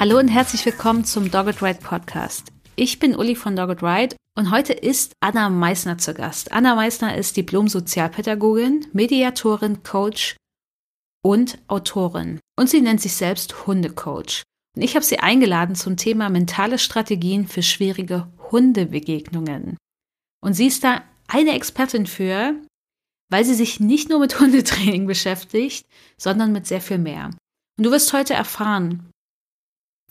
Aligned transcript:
Hallo 0.00 0.16
und 0.16 0.28
herzlich 0.28 0.64
willkommen 0.64 1.04
zum 1.04 1.28
Dogged 1.28 1.60
Ride 1.60 1.80
Podcast. 1.82 2.52
Ich 2.76 3.00
bin 3.00 3.16
Uli 3.16 3.34
von 3.34 3.56
Dogged 3.56 3.82
Ride 3.82 4.14
und 4.36 4.52
heute 4.52 4.72
ist 4.72 5.12
Anna 5.18 5.48
Meissner 5.48 5.98
zu 5.98 6.14
Gast. 6.14 6.52
Anna 6.52 6.76
Meissner 6.76 7.16
ist 7.16 7.36
Diplom-Sozialpädagogin, 7.36 8.86
Mediatorin, 8.92 9.82
Coach 9.82 10.36
und 11.24 11.58
Autorin. 11.66 12.38
Und 12.56 12.70
sie 12.70 12.80
nennt 12.80 13.00
sich 13.00 13.14
selbst 13.14 13.66
Hundecoach. 13.66 14.44
Und 14.76 14.82
ich 14.82 14.94
habe 14.94 15.04
sie 15.04 15.18
eingeladen 15.18 15.74
zum 15.74 15.96
Thema 15.96 16.28
mentale 16.28 16.78
Strategien 16.78 17.48
für 17.48 17.64
schwierige 17.64 18.28
Hundebegegnungen. 18.52 19.78
Und 20.40 20.52
sie 20.52 20.68
ist 20.68 20.84
da 20.84 21.02
eine 21.26 21.56
Expertin 21.56 22.06
für, 22.06 22.54
weil 23.30 23.44
sie 23.44 23.54
sich 23.54 23.80
nicht 23.80 24.10
nur 24.10 24.20
mit 24.20 24.38
Hundetraining 24.38 25.08
beschäftigt, 25.08 25.84
sondern 26.16 26.52
mit 26.52 26.68
sehr 26.68 26.80
viel 26.80 26.98
mehr. 26.98 27.30
Und 27.76 27.84
du 27.84 27.90
wirst 27.90 28.12
heute 28.12 28.34
erfahren, 28.34 29.10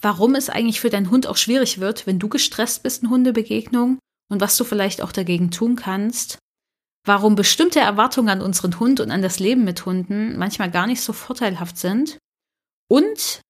warum 0.02 0.36
es 0.36 0.50
eigentlich 0.50 0.80
für 0.80 0.90
deinen 0.90 1.10
Hund 1.10 1.28
auch 1.28 1.38
schwierig 1.38 1.80
wird, 1.80 2.08
wenn 2.08 2.20
du 2.20 2.30
gestresst 2.30 2.84
bist 2.84 3.04
in 3.04 3.10
Hundebegegnungen 3.10 4.00
und 4.30 4.42
was 4.42 4.58
du 4.58 4.64
vielleicht 4.64 5.02
auch 5.02 5.12
dagegen 5.12 5.52
tun 5.52 5.76
kannst, 5.76 6.38
warum 7.06 7.36
bestimmte 7.36 7.80
Erwartungen 7.80 8.30
an 8.30 8.42
unseren 8.42 8.80
Hund 8.80 9.00
und 9.00 9.12
an 9.12 9.22
das 9.22 9.40
Leben 9.40 9.64
mit 9.64 9.86
Hunden 9.86 10.38
manchmal 10.38 10.70
gar 10.70 10.88
nicht 10.88 11.02
so 11.02 11.14
vorteilhaft 11.14 11.78
sind 11.78 12.18
und 12.90 13.42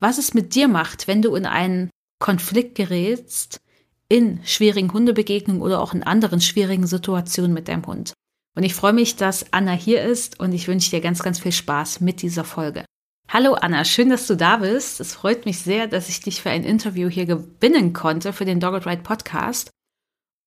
was 0.00 0.18
es 0.18 0.34
mit 0.34 0.54
dir 0.54 0.68
macht, 0.68 1.08
wenn 1.08 1.22
du 1.22 1.34
in 1.34 1.46
einen 1.46 1.90
Konflikt 2.20 2.74
gerätst, 2.74 3.60
in 4.08 4.40
schwierigen 4.44 4.92
Hundebegegnungen 4.92 5.62
oder 5.62 5.80
auch 5.80 5.92
in 5.92 6.02
anderen 6.02 6.40
schwierigen 6.40 6.86
Situationen 6.86 7.52
mit 7.52 7.68
deinem 7.68 7.86
Hund. 7.86 8.14
Und 8.56 8.62
ich 8.62 8.74
freue 8.74 8.92
mich, 8.92 9.16
dass 9.16 9.52
Anna 9.52 9.72
hier 9.72 10.02
ist 10.02 10.40
und 10.40 10.52
ich 10.52 10.66
wünsche 10.66 10.90
dir 10.90 11.00
ganz, 11.00 11.22
ganz 11.22 11.38
viel 11.40 11.52
Spaß 11.52 12.00
mit 12.00 12.22
dieser 12.22 12.44
Folge. 12.44 12.84
Hallo 13.30 13.52
Anna, 13.52 13.84
schön, 13.84 14.08
dass 14.08 14.26
du 14.26 14.36
da 14.36 14.56
bist. 14.56 15.00
Es 15.00 15.12
freut 15.12 15.44
mich 15.44 15.58
sehr, 15.58 15.86
dass 15.86 16.08
ich 16.08 16.20
dich 16.20 16.40
für 16.40 16.48
ein 16.48 16.64
Interview 16.64 17.10
hier 17.10 17.26
gewinnen 17.26 17.92
konnte 17.92 18.32
für 18.32 18.46
den 18.46 18.58
Dogged 18.58 18.86
Ride 18.86 19.02
Podcast. 19.02 19.70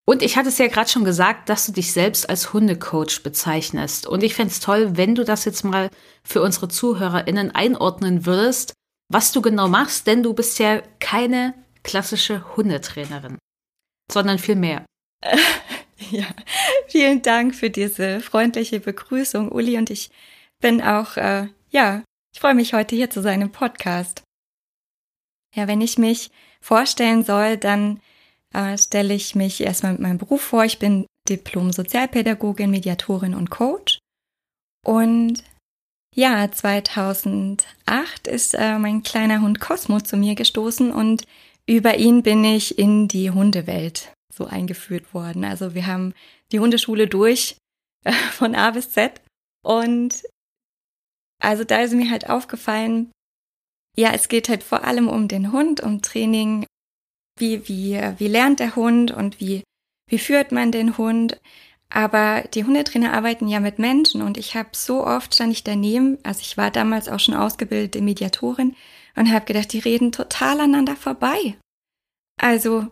Und 0.04 0.20
ich 0.20 0.36
hatte 0.36 0.48
es 0.48 0.58
ja 0.58 0.66
gerade 0.66 0.90
schon 0.90 1.04
gesagt, 1.04 1.48
dass 1.48 1.64
du 1.64 1.70
dich 1.70 1.92
selbst 1.92 2.28
als 2.28 2.52
Hundecoach 2.52 3.22
bezeichnest. 3.22 4.08
Und 4.08 4.24
ich 4.24 4.34
fände 4.34 4.50
es 4.50 4.58
toll, 4.58 4.96
wenn 4.96 5.14
du 5.14 5.24
das 5.24 5.44
jetzt 5.44 5.62
mal 5.62 5.90
für 6.24 6.42
unsere 6.42 6.66
ZuhörerInnen 6.66 7.54
einordnen 7.54 8.26
würdest, 8.26 8.72
was 9.08 9.30
du 9.30 9.42
genau 9.42 9.68
machst, 9.68 10.08
denn 10.08 10.24
du 10.24 10.34
bist 10.34 10.58
ja 10.58 10.82
keine 10.98 11.54
klassische 11.84 12.56
Hundetrainerin, 12.56 13.38
sondern 14.10 14.38
viel 14.38 14.56
mehr. 14.56 14.84
Ja, 16.10 16.26
vielen 16.88 17.22
Dank 17.22 17.54
für 17.54 17.70
diese 17.70 18.20
freundliche 18.20 18.80
Begrüßung, 18.80 19.52
Uli. 19.52 19.78
Und 19.78 19.88
ich 19.88 20.10
bin 20.60 20.82
auch, 20.82 21.16
äh, 21.16 21.46
ja, 21.70 22.02
ich 22.32 22.40
freue 22.40 22.54
mich 22.54 22.72
heute 22.72 22.96
hier 22.96 23.10
zu 23.10 23.22
sein 23.22 23.40
im 23.40 23.52
Podcast. 23.52 24.22
Ja, 25.54 25.68
wenn 25.68 25.80
ich 25.80 25.98
mich 25.98 26.30
vorstellen 26.60 27.24
soll, 27.24 27.56
dann 27.56 28.00
äh, 28.54 28.76
stelle 28.78 29.14
ich 29.14 29.34
mich 29.34 29.60
erstmal 29.60 29.92
mit 29.92 30.00
meinem 30.00 30.18
Beruf 30.18 30.40
vor. 30.40 30.64
Ich 30.64 30.78
bin 30.78 31.06
Diplom-Sozialpädagogin, 31.28 32.70
Mediatorin 32.70 33.34
und 33.34 33.50
Coach. 33.50 33.98
Und 34.84 35.44
ja, 36.14 36.50
2008 36.50 38.26
ist 38.26 38.54
äh, 38.54 38.78
mein 38.78 39.02
kleiner 39.02 39.40
Hund 39.40 39.60
Cosmo 39.60 40.00
zu 40.00 40.16
mir 40.16 40.34
gestoßen 40.34 40.92
und 40.92 41.26
über 41.66 41.96
ihn 41.96 42.22
bin 42.22 42.44
ich 42.44 42.78
in 42.78 43.08
die 43.08 43.30
Hundewelt 43.30 44.12
so 44.32 44.46
eingeführt 44.46 45.14
worden. 45.14 45.44
Also 45.44 45.74
wir 45.74 45.86
haben 45.86 46.14
die 46.50 46.60
Hundeschule 46.60 47.06
durch 47.06 47.56
äh, 48.04 48.12
von 48.12 48.54
A 48.54 48.70
bis 48.72 48.90
Z 48.90 49.20
und 49.62 50.22
also 51.42 51.64
da 51.64 51.82
ist 51.82 51.92
mir 51.92 52.10
halt 52.10 52.30
aufgefallen, 52.30 53.10
ja, 53.96 54.12
es 54.14 54.28
geht 54.28 54.48
halt 54.48 54.62
vor 54.62 54.84
allem 54.84 55.08
um 55.08 55.28
den 55.28 55.52
Hund, 55.52 55.80
um 55.80 56.00
Training. 56.00 56.64
Wie, 57.38 57.68
wie, 57.68 58.00
wie 58.18 58.28
lernt 58.28 58.60
der 58.60 58.76
Hund 58.76 59.10
und 59.10 59.40
wie, 59.40 59.64
wie 60.08 60.18
führt 60.18 60.52
man 60.52 60.70
den 60.70 60.96
Hund? 60.96 61.40
Aber 61.88 62.42
die 62.54 62.64
Hundetrainer 62.64 63.12
arbeiten 63.12 63.48
ja 63.48 63.60
mit 63.60 63.78
Menschen 63.78 64.22
und 64.22 64.38
ich 64.38 64.54
habe 64.54 64.70
so 64.72 65.04
oft 65.06 65.34
stand 65.34 65.52
ich 65.52 65.64
daneben, 65.64 66.18
also 66.22 66.40
ich 66.40 66.56
war 66.56 66.70
damals 66.70 67.08
auch 67.08 67.20
schon 67.20 67.34
ausgebildete 67.34 68.00
Mediatorin 68.00 68.74
und 69.14 69.30
habe 69.30 69.44
gedacht, 69.44 69.72
die 69.72 69.78
reden 69.78 70.10
total 70.10 70.60
aneinander 70.60 70.96
vorbei. 70.96 71.56
Also 72.40 72.88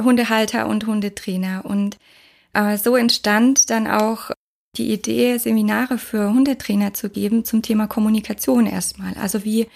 Hundehalter 0.00 0.68
und 0.68 0.86
Hundetrainer 0.86 1.64
und 1.64 1.98
äh, 2.52 2.76
so 2.76 2.94
entstand 2.94 3.70
dann 3.70 3.88
auch 3.88 4.30
die 4.78 4.92
Idee, 4.92 5.38
Seminare 5.38 5.98
für 5.98 6.32
Hundetrainer 6.32 6.94
zu 6.94 7.10
geben 7.10 7.44
zum 7.44 7.62
Thema 7.62 7.86
Kommunikation 7.86 8.66
erstmal. 8.66 9.14
Also 9.14 9.44
wie 9.44 9.66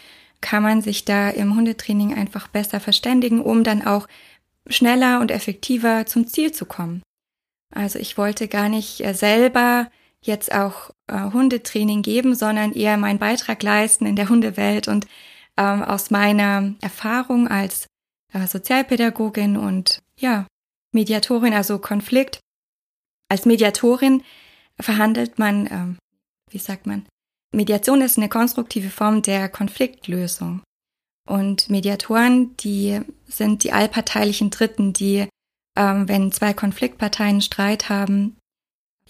kann 0.41 0.63
man 0.63 0.83
sich 0.83 1.05
da 1.05 1.31
im 1.31 1.55
Hundetraining 1.55 2.15
einfach 2.15 2.49
besser 2.49 2.81
verständigen, 2.81 3.41
um 3.41 3.65
dann 3.65 3.87
auch 3.87 4.09
schneller 4.69 5.21
und 5.21 5.31
effektiver 5.31 6.07
zum 6.07 6.27
Ziel 6.27 6.53
zu 6.53 6.67
kommen. 6.67 7.03
Also 7.75 7.99
ich 7.99 8.19
wollte 8.19 8.49
gar 8.49 8.69
nicht 8.69 9.01
äh, 9.01 9.15
selber 9.15 9.91
jetzt 10.21 10.55
auch 10.55 10.91
äh, 11.09 11.31
Hundetraining 11.33 12.03
geben, 12.03 12.35
sondern 12.35 12.73
eher 12.73 12.97
meinen 12.97 13.19
Beitrag 13.19 13.63
leisten 13.63 14.07
in 14.07 14.17
der 14.17 14.29
Hundewelt 14.29 14.89
und 14.89 15.07
ähm, 15.57 15.83
aus 15.83 16.11
meiner 16.11 16.75
Erfahrung 16.81 17.49
als 17.49 17.87
äh, 18.33 18.47
Sozialpädagogin 18.47 19.57
und 19.57 20.03
ja, 20.19 20.47
Mediatorin, 20.93 21.55
also 21.55 21.79
Konflikt. 21.79 22.41
Als 23.29 23.47
Mediatorin 23.47 24.23
verhandelt 24.81 25.39
man, 25.39 25.67
ähm, 25.71 25.99
wie 26.51 26.59
sagt 26.59 26.87
man, 26.87 27.07
Mediation 27.53 28.01
ist 28.01 28.17
eine 28.17 28.29
konstruktive 28.29 28.91
Form 28.91 29.23
der 29.23 29.49
Konfliktlösung. 29.49 30.63
Und 31.29 31.71
Mediatoren, 31.71 32.57
die 32.57 33.01
sind 33.27 33.63
die 33.63 33.73
allparteilichen 33.73 34.51
Dritten, 34.51 34.93
die, 34.93 35.29
ähm, 35.77 36.09
wenn 36.09 36.33
zwei 36.33 36.53
Konfliktparteien 36.53 37.41
Streit 37.41 37.89
haben, 37.89 38.37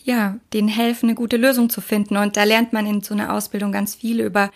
ja, 0.05 0.39
denen 0.53 0.69
helfen, 0.69 1.07
eine 1.07 1.15
gute 1.15 1.37
Lösung 1.37 1.71
zu 1.71 1.81
finden. 1.81 2.17
Und 2.17 2.37
da 2.37 2.45
lernt 2.45 2.73
man 2.73 2.87
in 2.87 3.03
so 3.03 3.15
einer 3.15 3.33
Ausbildung 3.33 3.73
ganz 3.73 3.95
viel 3.95 4.21
über, 4.21 4.51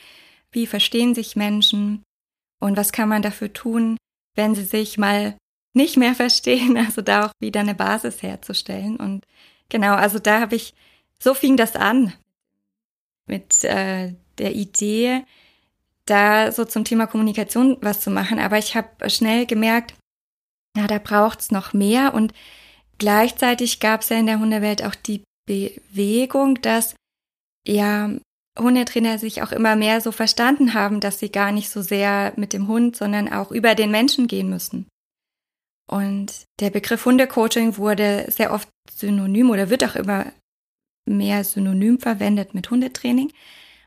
wie 0.50 0.66
verstehen 0.66 1.14
sich 1.14 1.36
Menschen 1.36 2.02
und 2.60 2.76
was 2.76 2.92
kann 2.92 3.08
man 3.08 3.22
dafür 3.22 3.52
tun, 3.52 3.96
wenn 4.34 4.54
sie 4.54 4.64
sich 4.64 4.98
mal 4.98 5.36
nicht 5.74 5.96
mehr 5.96 6.14
verstehen. 6.16 6.76
Also 6.76 7.02
da 7.02 7.26
auch 7.26 7.32
wieder 7.40 7.60
eine 7.60 7.74
Basis 7.74 8.22
herzustellen. 8.22 8.96
Und 8.96 9.24
genau, 9.68 9.94
also 9.94 10.18
da 10.18 10.40
habe 10.40 10.56
ich 10.56 10.74
so 11.22 11.34
fing 11.34 11.56
das 11.56 11.76
an 11.76 12.12
mit 13.26 13.64
äh, 13.64 14.14
der 14.38 14.54
Idee, 14.54 15.24
da 16.06 16.52
so 16.52 16.64
zum 16.64 16.84
Thema 16.84 17.06
Kommunikation 17.06 17.78
was 17.80 18.00
zu 18.00 18.10
machen. 18.10 18.38
Aber 18.38 18.58
ich 18.58 18.76
habe 18.76 19.10
schnell 19.10 19.46
gemerkt, 19.46 19.94
ja, 20.76 20.86
da 20.86 20.98
braucht's 20.98 21.50
noch 21.50 21.72
mehr. 21.72 22.14
Und 22.14 22.32
gleichzeitig 22.98 23.80
gab 23.80 24.02
es 24.02 24.10
ja 24.10 24.18
in 24.18 24.26
der 24.26 24.38
Hundewelt 24.38 24.84
auch 24.84 24.94
die 24.94 25.24
Bewegung, 25.46 26.60
dass 26.62 26.94
ja 27.66 28.10
Hundetrainer 28.58 29.18
sich 29.18 29.42
auch 29.42 29.52
immer 29.52 29.76
mehr 29.76 30.00
so 30.00 30.12
verstanden 30.12 30.74
haben, 30.74 31.00
dass 31.00 31.18
sie 31.18 31.30
gar 31.30 31.52
nicht 31.52 31.68
so 31.68 31.82
sehr 31.82 32.32
mit 32.36 32.52
dem 32.52 32.68
Hund, 32.68 32.96
sondern 32.96 33.30
auch 33.32 33.50
über 33.50 33.74
den 33.74 33.90
Menschen 33.90 34.28
gehen 34.28 34.48
müssen. 34.48 34.86
Und 35.88 36.44
der 36.60 36.70
Begriff 36.70 37.04
Hundecoaching 37.04 37.76
wurde 37.76 38.26
sehr 38.28 38.52
oft 38.52 38.68
synonym 38.90 39.50
oder 39.50 39.70
wird 39.70 39.84
auch 39.84 39.94
immer 39.94 40.26
mehr 41.06 41.44
synonym 41.44 41.98
verwendet 41.98 42.54
mit 42.54 42.70
Hundetraining. 42.70 43.32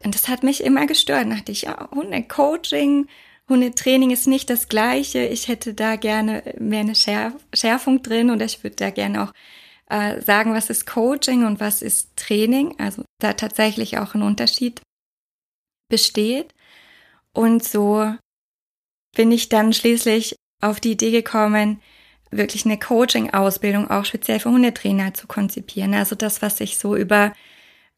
Und 0.04 0.16
das 0.16 0.28
hat 0.28 0.44
mich 0.44 0.64
immer 0.64 0.88
gestört. 0.88 1.26
Da 1.26 1.36
dachte 1.36 1.52
ich, 1.52 1.64
ja, 1.64 1.90
Hundecoaching, 1.92 3.08
Hundetraining 3.50 4.12
ist 4.12 4.28
nicht 4.28 4.50
das 4.50 4.70
Gleiche. 4.70 5.26
Ich 5.26 5.48
hätte 5.48 5.74
da 5.74 5.96
gerne 5.96 6.56
mehr 6.60 6.82
eine 6.82 6.96
Schärf 6.96 7.34
Schärfung 7.54 8.02
drin 8.02 8.30
und 8.30 8.42
ich 8.42 8.64
würde 8.64 8.76
da 8.78 8.90
gerne 8.92 9.24
auch 9.24 9.34
äh, 9.90 10.22
sagen, 10.22 10.54
was 10.54 10.70
ist 10.70 10.86
Coaching 10.86 11.46
und 11.46 11.60
was 11.60 11.82
ist 11.82 12.16
Training. 12.16 12.76
Also 12.80 13.04
da 13.20 13.34
tatsächlich 13.34 13.98
auch 13.98 14.14
ein 14.14 14.22
Unterschied 14.22 14.82
besteht. 15.90 16.54
Und 17.34 17.64
so 17.64 18.14
bin 19.16 19.32
ich 19.32 19.50
dann 19.50 19.74
schließlich 19.74 20.36
auf 20.62 20.80
die 20.80 20.92
Idee 20.92 21.12
gekommen, 21.12 21.82
wirklich 22.32 22.66
eine 22.66 22.78
Coaching-Ausbildung 22.78 23.90
auch 23.90 24.06
speziell 24.06 24.40
für 24.40 24.52
Hundetrainer 24.52 25.14
zu 25.14 25.28
konzipieren. 25.28 25.94
Also 25.94 26.16
das, 26.16 26.42
was 26.42 26.60
ich 26.60 26.78
so 26.78 26.96
über 26.96 27.34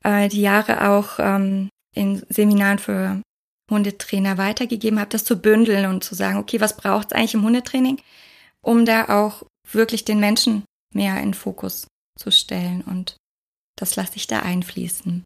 äh, 0.03 0.29
die 0.29 0.41
Jahre 0.41 0.89
auch 0.89 1.19
ähm, 1.19 1.69
in 1.95 2.23
Seminaren 2.29 2.79
für 2.79 3.21
Hundetrainer 3.69 4.37
weitergegeben 4.37 4.99
habe, 4.99 5.09
das 5.09 5.23
zu 5.23 5.41
bündeln 5.41 5.85
und 5.85 6.03
zu 6.03 6.15
sagen, 6.15 6.37
okay, 6.37 6.59
was 6.59 6.77
braucht 6.77 7.07
es 7.07 7.13
eigentlich 7.13 7.33
im 7.33 7.43
Hundetraining, 7.43 8.01
um 8.61 8.85
da 8.85 9.09
auch 9.09 9.43
wirklich 9.71 10.05
den 10.05 10.19
Menschen 10.19 10.63
mehr 10.93 11.19
in 11.21 11.33
Fokus 11.33 11.87
zu 12.17 12.31
stellen. 12.31 12.81
Und 12.81 13.15
das 13.77 13.95
lasse 13.95 14.17
ich 14.17 14.27
da 14.27 14.39
einfließen. 14.39 15.23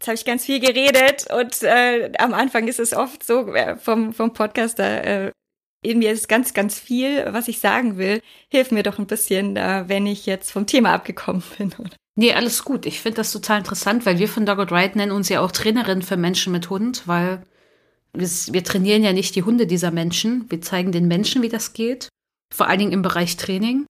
Jetzt 0.00 0.08
habe 0.08 0.14
ich 0.16 0.24
ganz 0.24 0.44
viel 0.46 0.58
geredet 0.58 1.30
und 1.30 1.62
äh, 1.62 2.10
am 2.18 2.34
Anfang 2.34 2.66
ist 2.66 2.80
es 2.80 2.92
oft 2.92 3.22
so 3.22 3.54
äh, 3.54 3.76
vom, 3.76 4.12
vom 4.12 4.32
Podcaster, 4.32 5.04
äh, 5.04 5.32
mir 5.84 6.12
ist 6.12 6.28
ganz, 6.28 6.54
ganz 6.54 6.78
viel, 6.78 7.26
was 7.32 7.48
ich 7.48 7.58
sagen 7.58 7.98
will. 7.98 8.20
Hilf 8.48 8.70
mir 8.70 8.82
doch 8.82 8.98
ein 8.98 9.06
bisschen, 9.06 9.56
wenn 9.56 10.06
ich 10.06 10.26
jetzt 10.26 10.52
vom 10.52 10.66
Thema 10.66 10.92
abgekommen 10.92 11.42
bin. 11.58 11.74
Nee, 12.14 12.34
alles 12.34 12.64
gut. 12.64 12.86
Ich 12.86 13.00
finde 13.00 13.16
das 13.16 13.32
total 13.32 13.58
interessant, 13.58 14.04
weil 14.04 14.18
wir 14.18 14.28
von 14.28 14.44
Dogged 14.44 14.70
Ride 14.70 14.98
nennen 14.98 15.12
uns 15.12 15.28
ja 15.28 15.40
auch 15.40 15.50
Trainerin 15.50 16.02
für 16.02 16.16
Menschen 16.16 16.52
mit 16.52 16.68
Hund, 16.68 17.08
weil 17.08 17.42
wir, 18.12 18.64
trainieren 18.64 19.02
ja 19.02 19.12
nicht 19.12 19.34
die 19.34 19.42
Hunde 19.42 19.66
dieser 19.66 19.90
Menschen. 19.90 20.44
Wir 20.50 20.60
zeigen 20.60 20.92
den 20.92 21.08
Menschen, 21.08 21.42
wie 21.42 21.48
das 21.48 21.72
geht. 21.72 22.08
Vor 22.54 22.68
allen 22.68 22.78
Dingen 22.78 22.92
im 22.92 23.02
Bereich 23.02 23.36
Training. 23.36 23.86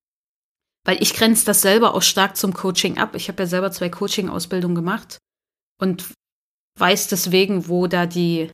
Weil 0.84 1.02
ich 1.02 1.14
grenze 1.14 1.44
das 1.46 1.62
selber 1.62 1.94
auch 1.94 2.02
stark 2.02 2.36
zum 2.36 2.54
Coaching 2.54 2.98
ab. 2.98 3.16
Ich 3.16 3.28
habe 3.28 3.42
ja 3.42 3.46
selber 3.48 3.72
zwei 3.72 3.88
Coaching-Ausbildungen 3.88 4.76
gemacht 4.76 5.18
und 5.80 6.04
weiß 6.78 7.08
deswegen, 7.08 7.68
wo 7.68 7.88
da 7.88 8.06
die 8.06 8.50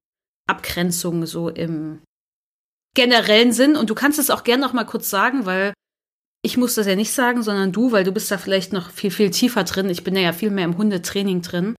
Abgrenzungen 0.47 1.27
so 1.27 1.51
im 1.51 2.01
generellen 2.95 3.53
Sinn. 3.53 3.77
Und 3.77 3.91
du 3.91 3.95
kannst 3.95 4.19
es 4.19 4.31
auch 4.31 4.45
gerne 4.45 4.63
noch 4.63 4.73
mal 4.73 4.85
kurz 4.85 5.11
sagen, 5.11 5.47
weil 5.47 5.73
ich 6.43 6.57
muss 6.57 6.75
das 6.75 6.87
ja 6.87 6.97
nicht 6.97 7.13
sagen, 7.13 7.43
sondern 7.43 7.73
du, 7.73 7.93
weil 7.93 8.05
du 8.05 8.13
bist 8.13 8.31
da 8.31 8.39
vielleicht 8.39 8.73
noch 8.73 8.91
viel, 8.91 9.11
viel 9.11 9.31
tiefer 9.31 9.65
drin. 9.65 9.91
Ich 9.91 10.05
bin 10.05 10.17
ja 10.17 10.33
viel 10.33 10.51
mehr 10.51 10.65
im 10.65 10.79
Hundetraining 10.79 11.43
drin. 11.43 11.75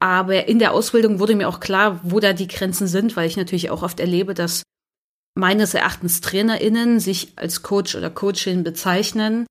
Aber 0.00 0.48
in 0.48 0.58
der 0.58 0.72
Ausbildung 0.72 1.20
wurde 1.20 1.36
mir 1.36 1.48
auch 1.48 1.60
klar, 1.60 2.00
wo 2.02 2.18
da 2.18 2.32
die 2.32 2.48
Grenzen 2.48 2.88
sind, 2.88 3.16
weil 3.16 3.28
ich 3.28 3.36
natürlich 3.36 3.70
auch 3.70 3.82
oft 3.82 4.00
erlebe, 4.00 4.34
dass 4.34 4.62
meines 5.34 5.74
Erachtens 5.74 6.20
TrainerInnen 6.20 6.98
sich 6.98 7.32
als 7.36 7.62
Coach 7.62 7.94
oder 7.94 8.10
Coachin 8.10 8.64
bezeichnen, 8.64 9.46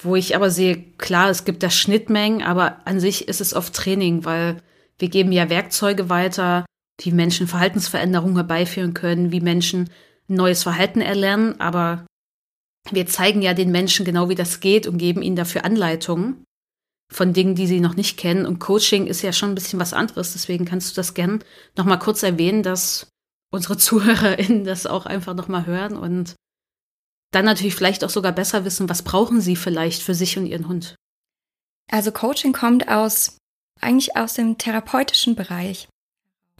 wo 0.00 0.16
ich 0.16 0.34
aber 0.34 0.50
sehe, 0.50 0.82
klar, 0.98 1.28
es 1.30 1.44
gibt 1.44 1.62
da 1.62 1.70
Schnittmengen, 1.70 2.42
aber 2.42 2.86
an 2.86 3.00
sich 3.00 3.28
ist 3.28 3.40
es 3.40 3.54
oft 3.54 3.74
Training, 3.74 4.24
weil 4.24 4.62
wir 4.98 5.08
geben 5.08 5.32
ja 5.32 5.50
Werkzeuge 5.50 6.08
weiter, 6.08 6.64
wie 7.04 7.12
Menschen 7.12 7.48
Verhaltensveränderungen 7.48 8.36
herbeiführen 8.36 8.94
können, 8.94 9.32
wie 9.32 9.40
Menschen 9.40 9.90
neues 10.28 10.62
Verhalten 10.62 11.00
erlernen, 11.00 11.60
aber 11.60 12.06
wir 12.90 13.06
zeigen 13.06 13.42
ja 13.42 13.54
den 13.54 13.70
Menschen 13.70 14.04
genau, 14.04 14.28
wie 14.28 14.34
das 14.34 14.60
geht 14.60 14.86
und 14.86 14.98
geben 14.98 15.22
ihnen 15.22 15.36
dafür 15.36 15.64
Anleitungen 15.64 16.44
von 17.12 17.32
Dingen, 17.32 17.54
die 17.54 17.66
sie 17.66 17.80
noch 17.80 17.94
nicht 17.94 18.16
kennen. 18.16 18.46
Und 18.46 18.58
Coaching 18.58 19.06
ist 19.06 19.22
ja 19.22 19.32
schon 19.32 19.50
ein 19.50 19.54
bisschen 19.54 19.78
was 19.78 19.92
anderes. 19.92 20.32
Deswegen 20.32 20.64
kannst 20.64 20.90
du 20.90 20.96
das 20.96 21.14
gern 21.14 21.44
noch 21.76 21.84
mal 21.84 21.98
kurz 21.98 22.22
erwähnen, 22.22 22.62
dass 22.62 23.08
unsere 23.52 23.76
ZuhörerInnen 23.78 24.64
das 24.64 24.86
auch 24.86 25.06
einfach 25.06 25.34
noch 25.34 25.48
mal 25.48 25.66
hören 25.66 25.96
und 25.96 26.34
dann 27.32 27.44
natürlich 27.44 27.74
vielleicht 27.74 28.04
auch 28.04 28.10
sogar 28.10 28.32
besser 28.32 28.64
wissen, 28.64 28.88
was 28.88 29.02
brauchen 29.02 29.40
sie 29.40 29.56
vielleicht 29.56 30.02
für 30.02 30.14
sich 30.14 30.36
und 30.36 30.46
ihren 30.46 30.68
Hund. 30.68 30.96
Also 31.90 32.12
Coaching 32.12 32.52
kommt 32.52 32.88
aus 32.88 33.38
eigentlich 33.80 34.16
aus 34.16 34.34
dem 34.34 34.58
therapeutischen 34.58 35.34
Bereich. 35.34 35.88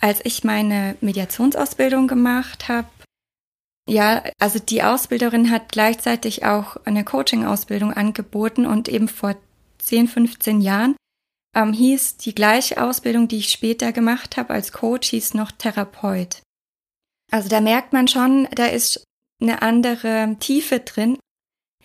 Als 0.03 0.21
ich 0.25 0.43
meine 0.43 0.97
Mediationsausbildung 1.01 2.09
gemacht 2.09 2.69
habe, 2.69 2.89
ja, 3.89 4.25
also 4.39 4.59
die 4.59 4.83
Ausbilderin 4.83 5.51
hat 5.51 5.71
gleichzeitig 5.71 6.45
auch 6.45 6.77
eine 6.85 7.05
Coaching-Ausbildung 7.05 7.93
angeboten 7.93 8.67
und 8.67 8.89
eben 8.89 9.09
vor 9.09 9.37
10, 9.79 10.09
15 10.09 10.61
Jahren 10.61 10.97
ähm, 11.55 11.73
hieß 11.73 12.17
die 12.17 12.35
gleiche 12.35 12.83
Ausbildung, 12.83 13.29
die 13.29 13.39
ich 13.39 13.53
später 13.53 13.93
gemacht 13.93 14.37
habe 14.37 14.55
als 14.55 14.73
Coach, 14.73 15.11
hieß 15.11 15.35
noch 15.35 15.53
Therapeut. 15.53 16.43
Also 17.31 17.49
da 17.49 17.61
merkt 17.61 17.93
man 17.93 18.09
schon, 18.09 18.49
da 18.55 18.67
ist 18.67 19.05
eine 19.41 19.63
andere 19.63 20.37
Tiefe 20.41 20.81
drin. 20.81 21.19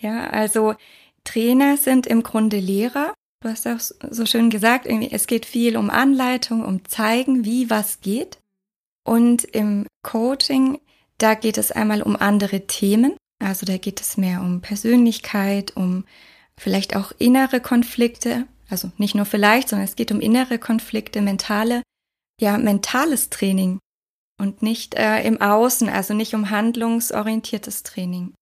Ja, 0.00 0.28
also 0.30 0.74
Trainer 1.24 1.76
sind 1.76 2.06
im 2.06 2.22
Grunde 2.22 2.58
Lehrer 2.58 3.14
Du 3.40 3.48
hast 3.48 3.66
auch 3.68 3.78
so 3.78 4.26
schön 4.26 4.50
gesagt, 4.50 4.86
es 4.86 5.26
geht 5.28 5.46
viel 5.46 5.76
um 5.76 5.90
Anleitung, 5.90 6.64
um 6.64 6.84
zeigen, 6.84 7.44
wie 7.44 7.70
was 7.70 8.00
geht. 8.00 8.38
Und 9.04 9.44
im 9.44 9.86
Coaching, 10.02 10.80
da 11.18 11.34
geht 11.34 11.56
es 11.56 11.70
einmal 11.70 12.02
um 12.02 12.16
andere 12.16 12.66
Themen. 12.66 13.16
Also 13.38 13.64
da 13.64 13.78
geht 13.78 14.00
es 14.00 14.16
mehr 14.16 14.40
um 14.40 14.60
Persönlichkeit, 14.60 15.76
um 15.76 16.04
vielleicht 16.58 16.96
auch 16.96 17.12
innere 17.18 17.60
Konflikte. 17.60 18.46
Also 18.68 18.90
nicht 18.98 19.14
nur 19.14 19.24
vielleicht, 19.24 19.68
sondern 19.68 19.86
es 19.86 19.94
geht 19.94 20.10
um 20.10 20.20
innere 20.20 20.58
Konflikte, 20.58 21.22
mentale, 21.22 21.82
ja, 22.40 22.58
mentales 22.58 23.30
Training 23.30 23.78
und 24.40 24.62
nicht 24.62 24.94
äh, 24.94 25.22
im 25.22 25.40
Außen, 25.40 25.88
also 25.88 26.12
nicht 26.12 26.34
um 26.34 26.50
handlungsorientiertes 26.50 27.84
Training. 27.84 28.34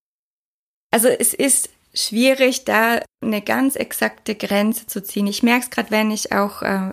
Also 0.90 1.08
es 1.08 1.34
ist 1.34 1.68
schwierig, 1.96 2.64
da 2.64 3.00
eine 3.20 3.42
ganz 3.42 3.76
exakte 3.76 4.34
Grenze 4.34 4.86
zu 4.86 5.02
ziehen. 5.02 5.26
Ich 5.26 5.42
merke 5.42 5.64
es 5.64 5.70
gerade, 5.70 5.90
wenn 5.90 6.10
ich 6.10 6.32
auch 6.32 6.62
äh, 6.62 6.92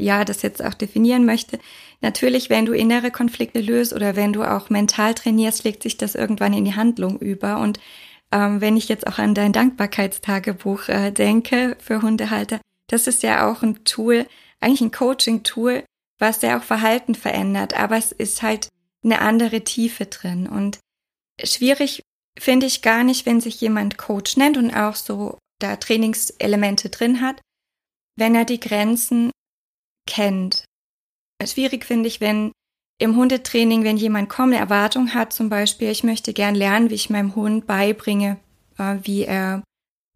ja 0.00 0.24
das 0.24 0.42
jetzt 0.42 0.64
auch 0.64 0.74
definieren 0.74 1.24
möchte. 1.24 1.58
Natürlich, 2.00 2.50
wenn 2.50 2.66
du 2.66 2.72
innere 2.72 3.10
Konflikte 3.10 3.60
löst 3.60 3.92
oder 3.92 4.16
wenn 4.16 4.32
du 4.32 4.42
auch 4.42 4.70
mental 4.70 5.14
trainierst, 5.14 5.64
legt 5.64 5.82
sich 5.82 5.96
das 5.96 6.14
irgendwann 6.14 6.54
in 6.54 6.64
die 6.64 6.74
Handlung 6.74 7.18
über. 7.18 7.58
Und 7.58 7.78
ähm, 8.32 8.60
wenn 8.60 8.76
ich 8.76 8.88
jetzt 8.88 9.06
auch 9.06 9.18
an 9.18 9.34
dein 9.34 9.52
Dankbarkeitstagebuch 9.52 10.88
äh, 10.88 11.10
denke 11.12 11.76
für 11.80 12.02
Hundehalter, 12.02 12.60
das 12.88 13.06
ist 13.06 13.22
ja 13.22 13.48
auch 13.50 13.62
ein 13.62 13.84
Tool, 13.84 14.26
eigentlich 14.60 14.80
ein 14.80 14.90
Coaching-Tool, 14.90 15.84
was 16.18 16.42
ja 16.42 16.58
auch 16.58 16.62
Verhalten 16.62 17.14
verändert, 17.14 17.78
aber 17.78 17.96
es 17.96 18.12
ist 18.12 18.42
halt 18.42 18.68
eine 19.04 19.20
andere 19.20 19.62
Tiefe 19.62 20.06
drin. 20.06 20.46
Und 20.46 20.78
schwierig 21.42 22.02
finde 22.38 22.66
ich 22.66 22.82
gar 22.82 23.04
nicht, 23.04 23.26
wenn 23.26 23.40
sich 23.40 23.60
jemand 23.60 23.98
Coach 23.98 24.36
nennt 24.36 24.56
und 24.56 24.74
auch 24.74 24.96
so 24.96 25.38
da 25.60 25.76
Trainingselemente 25.76 26.88
drin 26.88 27.20
hat, 27.20 27.40
wenn 28.16 28.34
er 28.34 28.44
die 28.44 28.60
Grenzen 28.60 29.30
kennt. 30.08 30.64
Schwierig 31.44 31.84
finde 31.84 32.08
ich, 32.08 32.20
wenn 32.20 32.52
im 33.00 33.16
Hundetraining, 33.16 33.84
wenn 33.84 33.96
jemand 33.96 34.28
kommt, 34.28 34.52
eine 34.52 34.62
Erwartung 34.62 35.12
hat, 35.14 35.32
zum 35.32 35.48
Beispiel, 35.48 35.90
ich 35.90 36.04
möchte 36.04 36.32
gern 36.32 36.54
lernen, 36.54 36.90
wie 36.90 36.94
ich 36.94 37.10
meinem 37.10 37.34
Hund 37.34 37.66
beibringe, 37.66 38.38
äh, 38.78 38.96
wie 39.02 39.24
er, 39.24 39.62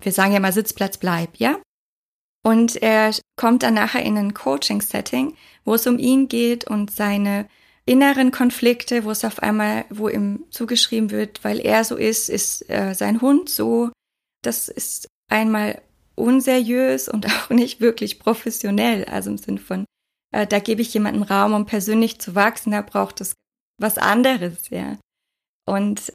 wir 0.03 0.13
sagen 0.13 0.33
ja 0.33 0.41
mal 0.41 0.53
Sitzplatz 0.53 0.99
bleibt, 0.99 1.39
ja? 1.39 1.61
Und 2.45 2.77
er 2.77 3.13
kommt 3.37 3.65
dann 3.65 3.75
nachher 3.75 4.05
in 4.05 4.17
ein 4.17 4.35
Coaching-Setting, 4.35 5.37
wo 5.65 5.75
es 5.75 5.87
um 5.89 5.99
ihn 5.99 6.29
geht 6.29 6.65
und 6.65 6.93
seine 6.93 7.49
inneren 7.87 8.33
Konflikte, 8.33 9.05
wo 9.05 9.13
es 9.13 9.25
auf 9.25 9.43
einmal, 9.43 9.85
wo 9.89 10.09
ihm 10.09 10.45
zugeschrieben 10.51 11.11
wird, 11.11 11.45
weil 11.45 11.61
er 11.61 11.85
so 11.85 11.97
ist, 11.97 12.29
ist 12.29 12.69
äh, 12.69 12.95
sein 12.95 13.21
Hund 13.21 13.49
so. 13.49 13.91
Das 14.43 14.69
ist 14.69 15.09
einmal 15.31 15.81
unseriös 16.17 17.09
und 17.09 17.27
auch 17.33 17.51
nicht 17.51 17.81
wirklich 17.81 18.19
professionell. 18.19 19.05
Also 19.05 19.31
im 19.31 19.39
Sinn 19.39 19.59
von, 19.59 19.85
äh, 20.35 20.47
da 20.47 20.59
gebe 20.59 20.83
ich 20.83 20.93
jemanden 20.93 21.23
Raum, 21.23 21.55
um 21.55 21.65
persönlich 21.65 22.19
zu 22.21 22.35
wachsen, 22.35 22.73
da 22.73 22.83
braucht 22.83 23.21
es 23.21 23.35
was 23.81 23.99
anderes, 23.99 24.69
ja. 24.71 24.99
Und 25.69 26.13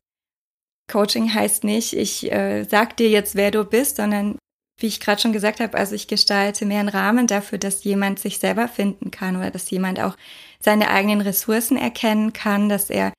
Coaching 0.91 1.33
heißt 1.33 1.63
nicht, 1.63 1.93
ich 1.93 2.31
äh, 2.31 2.65
sag 2.65 2.97
dir 2.97 3.09
jetzt, 3.09 3.35
wer 3.35 3.51
du 3.51 3.63
bist, 3.63 3.95
sondern 3.95 4.37
wie 4.81 4.87
ich 4.87 4.99
gerade 4.99 5.21
schon 5.21 5.33
gesagt 5.33 5.59
habe, 5.59 5.77
also 5.77 5.95
ich 5.95 6.07
gestalte 6.07 6.65
mehr 6.65 6.79
einen 6.79 6.89
Rahmen 6.89 7.27
dafür, 7.27 7.57
dass 7.57 7.83
jemand 7.83 8.19
sich 8.19 8.39
selber 8.39 8.67
finden 8.67 9.11
kann 9.11 9.35
oder 9.35 9.51
dass 9.51 9.69
jemand 9.69 9.99
auch 9.99 10.17
seine 10.59 10.89
eigenen 10.89 11.21
Ressourcen 11.21 11.77
erkennen 11.77 12.33
kann, 12.33 12.69
dass 12.69 12.89
er 12.89 13.13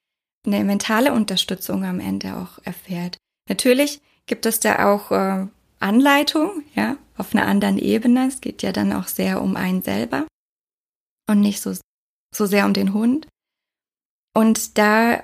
eine 0.46 0.64
mentale 0.64 1.12
Unterstützung 1.12 1.84
am 1.84 2.00
Ende 2.00 2.36
auch 2.36 2.58
erfährt. 2.64 3.16
Natürlich 3.48 4.00
gibt 4.26 4.46
es 4.46 4.60
da 4.60 4.92
auch 4.92 5.10
äh, 5.10 5.46
Anleitung, 5.78 6.62
ja, 6.74 6.96
auf 7.16 7.34
einer 7.34 7.46
anderen 7.46 7.78
Ebene. 7.78 8.28
Es 8.28 8.40
geht 8.40 8.62
ja 8.62 8.72
dann 8.72 8.92
auch 8.92 9.06
sehr 9.06 9.42
um 9.42 9.56
einen 9.56 9.82
selber 9.82 10.26
und 11.28 11.40
nicht 11.40 11.60
so, 11.60 11.74
so 12.34 12.46
sehr 12.46 12.66
um 12.66 12.72
den 12.72 12.92
Hund. 12.92 13.28
Und 14.34 14.78
da 14.78 15.22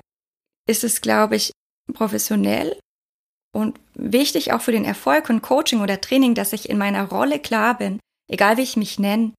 ist 0.67 0.83
es, 0.83 1.01
glaube 1.01 1.35
ich, 1.35 1.51
professionell 1.93 2.79
und 3.51 3.79
wichtig 3.93 4.53
auch 4.53 4.61
für 4.61 4.71
den 4.71 4.85
Erfolg 4.85 5.27
von 5.27 5.41
Coaching 5.41 5.81
oder 5.81 6.01
Training, 6.01 6.35
dass 6.35 6.53
ich 6.53 6.69
in 6.69 6.77
meiner 6.77 7.05
Rolle 7.05 7.39
klar 7.39 7.77
bin, 7.77 7.99
egal 8.27 8.57
wie 8.57 8.63
ich 8.63 8.77
mich 8.77 8.99
nenne, 8.99 9.33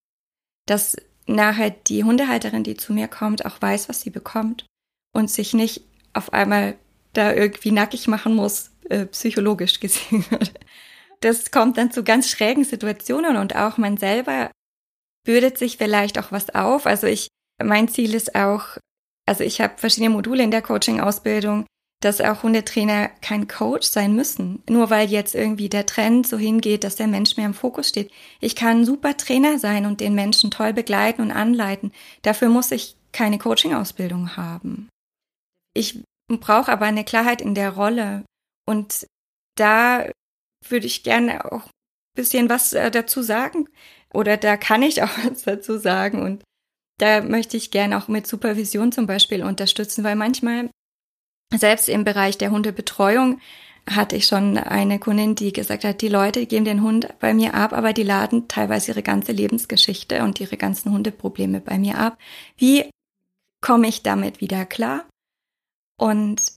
dass 0.66 0.96
nachher 1.26 1.70
die 1.70 2.04
Hundehalterin, 2.04 2.64
die 2.64 2.76
zu 2.76 2.92
mir 2.92 3.08
kommt, 3.08 3.46
auch 3.46 3.60
weiß, 3.60 3.88
was 3.88 4.00
sie 4.00 4.10
bekommt 4.10 4.66
und 5.14 5.30
sich 5.30 5.54
nicht 5.54 5.82
auf 6.12 6.32
einmal 6.32 6.76
da 7.12 7.32
irgendwie 7.32 7.72
nackig 7.72 8.08
machen 8.08 8.34
muss, 8.34 8.70
äh, 8.88 9.06
psychologisch 9.06 9.80
gesehen. 9.80 10.24
das 11.20 11.50
kommt 11.50 11.78
dann 11.78 11.92
zu 11.92 12.02
ganz 12.02 12.28
schrägen 12.28 12.64
Situationen 12.64 13.36
und 13.36 13.56
auch 13.56 13.78
man 13.78 13.96
selber 13.96 14.50
bürdet 15.24 15.58
sich 15.58 15.76
vielleicht 15.76 16.18
auch 16.18 16.32
was 16.32 16.50
auf. 16.50 16.86
Also 16.86 17.06
ich, 17.06 17.28
mein 17.62 17.88
Ziel 17.88 18.14
ist 18.14 18.34
auch, 18.34 18.78
also 19.26 19.44
ich 19.44 19.60
habe 19.60 19.74
verschiedene 19.76 20.10
Module 20.10 20.42
in 20.42 20.50
der 20.50 20.62
Coaching-Ausbildung, 20.62 21.66
dass 22.00 22.20
auch 22.20 22.42
Hundetrainer 22.42 23.10
kein 23.20 23.46
Coach 23.46 23.86
sein 23.86 24.14
müssen, 24.14 24.62
nur 24.68 24.88
weil 24.88 25.10
jetzt 25.10 25.34
irgendwie 25.34 25.68
der 25.68 25.84
Trend 25.84 26.26
so 26.26 26.38
hingeht, 26.38 26.82
dass 26.82 26.96
der 26.96 27.06
Mensch 27.06 27.36
mehr 27.36 27.46
im 27.46 27.54
Fokus 27.54 27.90
steht. 27.90 28.10
Ich 28.40 28.56
kann 28.56 28.86
super 28.86 29.16
Trainer 29.16 29.58
sein 29.58 29.84
und 29.84 30.00
den 30.00 30.14
Menschen 30.14 30.50
toll 30.50 30.72
begleiten 30.72 31.20
und 31.20 31.30
anleiten. 31.30 31.92
Dafür 32.22 32.48
muss 32.48 32.70
ich 32.70 32.96
keine 33.12 33.38
Coaching-Ausbildung 33.38 34.36
haben. 34.36 34.88
Ich 35.74 36.02
brauche 36.28 36.70
aber 36.70 36.86
eine 36.86 37.04
Klarheit 37.04 37.40
in 37.40 37.54
der 37.54 37.70
Rolle. 37.70 38.24
Und 38.66 39.06
da 39.56 40.06
würde 40.68 40.86
ich 40.86 41.02
gerne 41.02 41.44
auch 41.44 41.66
ein 41.66 42.16
bisschen 42.16 42.48
was 42.48 42.72
äh, 42.72 42.90
dazu 42.90 43.22
sagen. 43.22 43.68
Oder 44.12 44.36
da 44.36 44.56
kann 44.56 44.82
ich 44.82 45.02
auch 45.02 45.16
was 45.24 45.42
dazu 45.42 45.78
sagen. 45.78 46.22
Und 46.22 46.42
da 46.98 47.22
möchte 47.22 47.56
ich 47.56 47.70
gerne 47.70 47.98
auch 47.98 48.08
mit 48.08 48.26
Supervision 48.26 48.92
zum 48.92 49.06
Beispiel 49.06 49.42
unterstützen, 49.42 50.04
weil 50.04 50.16
manchmal, 50.16 50.70
selbst 51.54 51.88
im 51.88 52.04
Bereich 52.04 52.38
der 52.38 52.50
Hundebetreuung, 52.50 53.40
hatte 53.88 54.16
ich 54.16 54.26
schon 54.26 54.56
eine 54.56 54.98
Kundin, 54.98 55.34
die 55.34 55.52
gesagt 55.52 55.84
hat, 55.84 56.00
die 56.00 56.08
Leute 56.08 56.46
geben 56.46 56.64
den 56.64 56.82
Hund 56.82 57.08
bei 57.18 57.34
mir 57.34 57.54
ab, 57.54 57.72
aber 57.72 57.92
die 57.92 58.02
laden 58.02 58.46
teilweise 58.46 58.92
ihre 58.92 59.02
ganze 59.02 59.32
Lebensgeschichte 59.32 60.22
und 60.22 60.38
ihre 60.40 60.56
ganzen 60.56 60.92
Hundeprobleme 60.92 61.60
bei 61.60 61.78
mir 61.78 61.98
ab. 61.98 62.18
Wie 62.56 62.90
komme 63.60 63.88
ich 63.88 64.02
damit 64.02 64.40
wieder 64.40 64.64
klar? 64.64 65.06
Und 65.98 66.54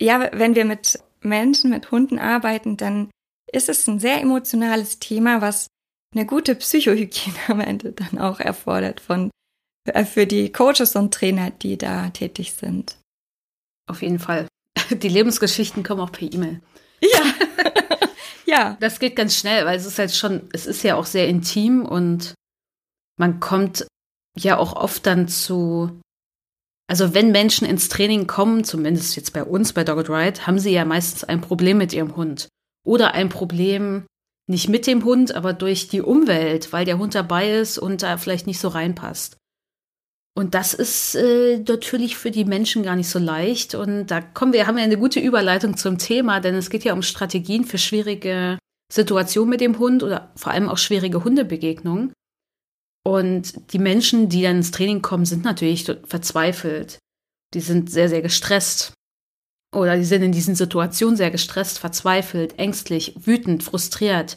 ja, 0.00 0.30
wenn 0.32 0.54
wir 0.54 0.64
mit 0.64 1.00
Menschen, 1.20 1.70
mit 1.70 1.90
Hunden 1.90 2.18
arbeiten, 2.18 2.76
dann 2.76 3.10
ist 3.52 3.68
es 3.68 3.86
ein 3.86 4.00
sehr 4.00 4.20
emotionales 4.20 4.98
Thema, 4.98 5.40
was 5.40 5.66
eine 6.14 6.26
gute 6.26 6.54
Psychohygiene 6.54 7.36
am 7.48 7.60
Ende 7.60 7.92
dann 7.92 8.18
auch 8.18 8.40
erfordert 8.40 9.00
von 9.00 9.30
äh, 9.84 10.04
für 10.04 10.26
die 10.26 10.50
Coaches 10.52 10.96
und 10.96 11.12
Trainer, 11.12 11.50
die 11.50 11.76
da 11.76 12.10
tätig 12.10 12.54
sind. 12.54 12.99
Auf 13.90 14.02
jeden 14.02 14.20
Fall. 14.20 14.46
Die 14.90 15.08
Lebensgeschichten 15.08 15.82
kommen 15.82 16.00
auch 16.00 16.12
per 16.12 16.32
E-Mail. 16.32 16.60
Ja. 17.02 17.34
ja. 18.46 18.76
Das 18.78 19.00
geht 19.00 19.16
ganz 19.16 19.36
schnell, 19.36 19.66
weil 19.66 19.76
es 19.76 19.84
ist 19.84 19.98
halt 19.98 20.14
schon, 20.14 20.48
es 20.52 20.66
ist 20.66 20.84
ja 20.84 20.94
auch 20.94 21.06
sehr 21.06 21.26
intim 21.26 21.84
und 21.84 22.34
man 23.18 23.40
kommt 23.40 23.86
ja 24.38 24.58
auch 24.58 24.74
oft 24.76 25.06
dann 25.06 25.26
zu, 25.26 26.00
also 26.86 27.14
wenn 27.14 27.32
Menschen 27.32 27.66
ins 27.66 27.88
Training 27.88 28.28
kommen, 28.28 28.62
zumindest 28.62 29.16
jetzt 29.16 29.32
bei 29.32 29.42
uns 29.42 29.72
bei 29.72 29.82
Dogged 29.82 30.08
Ride, 30.08 30.46
haben 30.46 30.60
sie 30.60 30.70
ja 30.70 30.84
meistens 30.84 31.24
ein 31.24 31.40
Problem 31.40 31.78
mit 31.78 31.92
ihrem 31.92 32.14
Hund. 32.14 32.48
Oder 32.86 33.12
ein 33.14 33.28
Problem 33.28 34.06
nicht 34.46 34.68
mit 34.68 34.86
dem 34.86 35.04
Hund, 35.04 35.34
aber 35.34 35.52
durch 35.52 35.88
die 35.88 36.00
Umwelt, 36.00 36.72
weil 36.72 36.84
der 36.84 36.98
Hund 36.98 37.16
dabei 37.16 37.52
ist 37.58 37.76
und 37.76 38.02
da 38.02 38.16
vielleicht 38.18 38.46
nicht 38.46 38.60
so 38.60 38.68
reinpasst. 38.68 39.36
Und 40.36 40.54
das 40.54 40.74
ist 40.74 41.16
äh, 41.16 41.58
natürlich 41.66 42.16
für 42.16 42.30
die 42.30 42.44
Menschen 42.44 42.82
gar 42.82 42.96
nicht 42.96 43.08
so 43.08 43.18
leicht. 43.18 43.74
Und 43.74 44.06
da 44.06 44.20
kommen 44.20 44.52
wir, 44.52 44.66
haben 44.66 44.76
wir 44.76 44.84
eine 44.84 44.98
gute 44.98 45.20
Überleitung 45.20 45.76
zum 45.76 45.98
Thema, 45.98 46.40
denn 46.40 46.54
es 46.54 46.70
geht 46.70 46.84
ja 46.84 46.92
um 46.92 47.02
Strategien 47.02 47.64
für 47.64 47.78
schwierige 47.78 48.58
Situationen 48.92 49.50
mit 49.50 49.60
dem 49.60 49.78
Hund 49.78 50.02
oder 50.02 50.32
vor 50.36 50.52
allem 50.52 50.68
auch 50.68 50.78
schwierige 50.78 51.24
Hundebegegnungen. 51.24 52.12
Und 53.04 53.72
die 53.72 53.78
Menschen, 53.78 54.28
die 54.28 54.42
dann 54.42 54.58
ins 54.58 54.70
Training 54.70 55.02
kommen, 55.02 55.24
sind 55.24 55.44
natürlich 55.44 55.84
verzweifelt. 56.04 56.98
Die 57.54 57.60
sind 57.60 57.90
sehr, 57.90 58.08
sehr 58.08 58.22
gestresst. 58.22 58.92
Oder 59.74 59.96
die 59.96 60.04
sind 60.04 60.22
in 60.22 60.32
diesen 60.32 60.54
Situationen 60.54 61.16
sehr 61.16 61.30
gestresst, 61.30 61.78
verzweifelt, 61.78 62.58
ängstlich, 62.58 63.14
wütend, 63.16 63.62
frustriert. 63.62 64.36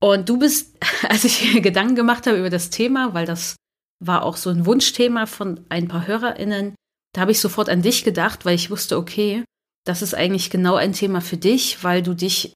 Und 0.00 0.28
du 0.28 0.38
bist, 0.38 0.76
als 1.08 1.24
ich 1.24 1.54
mir 1.54 1.60
Gedanken 1.62 1.96
gemacht 1.96 2.26
habe 2.26 2.38
über 2.38 2.50
das 2.50 2.70
Thema, 2.70 3.14
weil 3.14 3.26
das 3.26 3.56
war 4.04 4.22
auch 4.22 4.36
so 4.36 4.50
ein 4.50 4.66
Wunschthema 4.66 5.26
von 5.26 5.64
ein 5.68 5.88
paar 5.88 6.06
HörerInnen. 6.06 6.74
Da 7.12 7.20
habe 7.22 7.32
ich 7.32 7.40
sofort 7.40 7.68
an 7.68 7.82
dich 7.82 8.04
gedacht, 8.04 8.44
weil 8.44 8.54
ich 8.54 8.70
wusste, 8.70 8.98
okay, 8.98 9.44
das 9.84 10.02
ist 10.02 10.14
eigentlich 10.14 10.50
genau 10.50 10.74
ein 10.74 10.92
Thema 10.92 11.20
für 11.20 11.36
dich, 11.36 11.82
weil 11.82 12.02
du 12.02 12.14
dich 12.14 12.52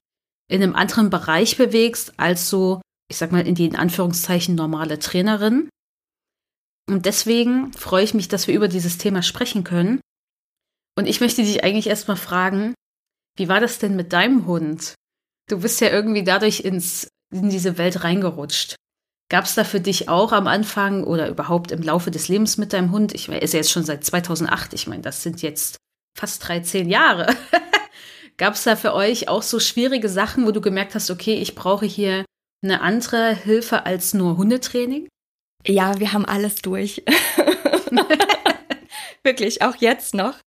in 0.49 0.61
einem 0.61 0.75
anderen 0.75 1.09
Bereich 1.09 1.57
bewegst 1.57 2.19
als 2.19 2.49
so, 2.49 2.81
ich 3.09 3.17
sag 3.17 3.31
mal, 3.31 3.47
in 3.47 3.55
die 3.55 3.65
in 3.65 3.75
Anführungszeichen 3.75 4.53
normale 4.53 4.99
Trainerin. 4.99 5.69
Und 6.89 7.05
deswegen 7.05 7.71
freue 7.73 8.03
ich 8.03 8.13
mich, 8.13 8.27
dass 8.27 8.47
wir 8.47 8.55
über 8.55 8.67
dieses 8.67 8.97
Thema 8.97 9.23
sprechen 9.23 9.63
können. 9.63 10.01
Und 10.97 11.07
ich 11.07 11.21
möchte 11.21 11.41
dich 11.41 11.63
eigentlich 11.63 11.87
erstmal 11.87 12.17
fragen, 12.17 12.73
wie 13.37 13.47
war 13.47 13.61
das 13.61 13.79
denn 13.79 13.95
mit 13.95 14.11
deinem 14.11 14.45
Hund? 14.45 14.93
Du 15.47 15.61
bist 15.61 15.79
ja 15.79 15.89
irgendwie 15.89 16.23
dadurch 16.23 16.59
ins, 16.59 17.07
in 17.33 17.49
diese 17.49 17.77
Welt 17.77 18.03
reingerutscht. 18.03 18.75
Gab 19.31 19.45
es 19.45 19.55
da 19.55 19.63
für 19.63 19.79
dich 19.79 20.09
auch 20.09 20.33
am 20.33 20.45
Anfang 20.45 21.05
oder 21.05 21.29
überhaupt 21.29 21.71
im 21.71 21.81
Laufe 21.81 22.11
des 22.11 22.27
Lebens 22.27 22.57
mit 22.57 22.73
deinem 22.73 22.91
Hund? 22.91 23.15
Ich 23.15 23.29
meine, 23.29 23.39
ist 23.39 23.53
ja 23.53 23.59
jetzt 23.59 23.71
schon 23.71 23.85
seit 23.85 24.03
2008. 24.03 24.73
Ich 24.73 24.87
meine, 24.87 25.03
das 25.03 25.23
sind 25.23 25.41
jetzt 25.41 25.77
fast 26.19 26.45
13 26.45 26.89
Jahre. 26.89 27.33
Gab 28.37 28.55
es 28.55 28.63
da 28.63 28.75
für 28.75 28.93
euch 28.93 29.29
auch 29.29 29.41
so 29.41 29.61
schwierige 29.61 30.09
Sachen, 30.09 30.45
wo 30.45 30.51
du 30.51 30.59
gemerkt 30.59 30.95
hast, 30.95 31.09
okay, 31.09 31.35
ich 31.35 31.55
brauche 31.55 31.85
hier 31.85 32.25
eine 32.61 32.81
andere 32.81 33.33
Hilfe 33.33 33.85
als 33.85 34.13
nur 34.13 34.35
Hundetraining? 34.35 35.07
Ja, 35.65 35.97
wir 35.97 36.11
haben 36.11 36.25
alles 36.25 36.55
durch. 36.55 37.01
Wirklich, 39.23 39.61
auch 39.61 39.77
jetzt 39.77 40.13
noch. 40.13 40.39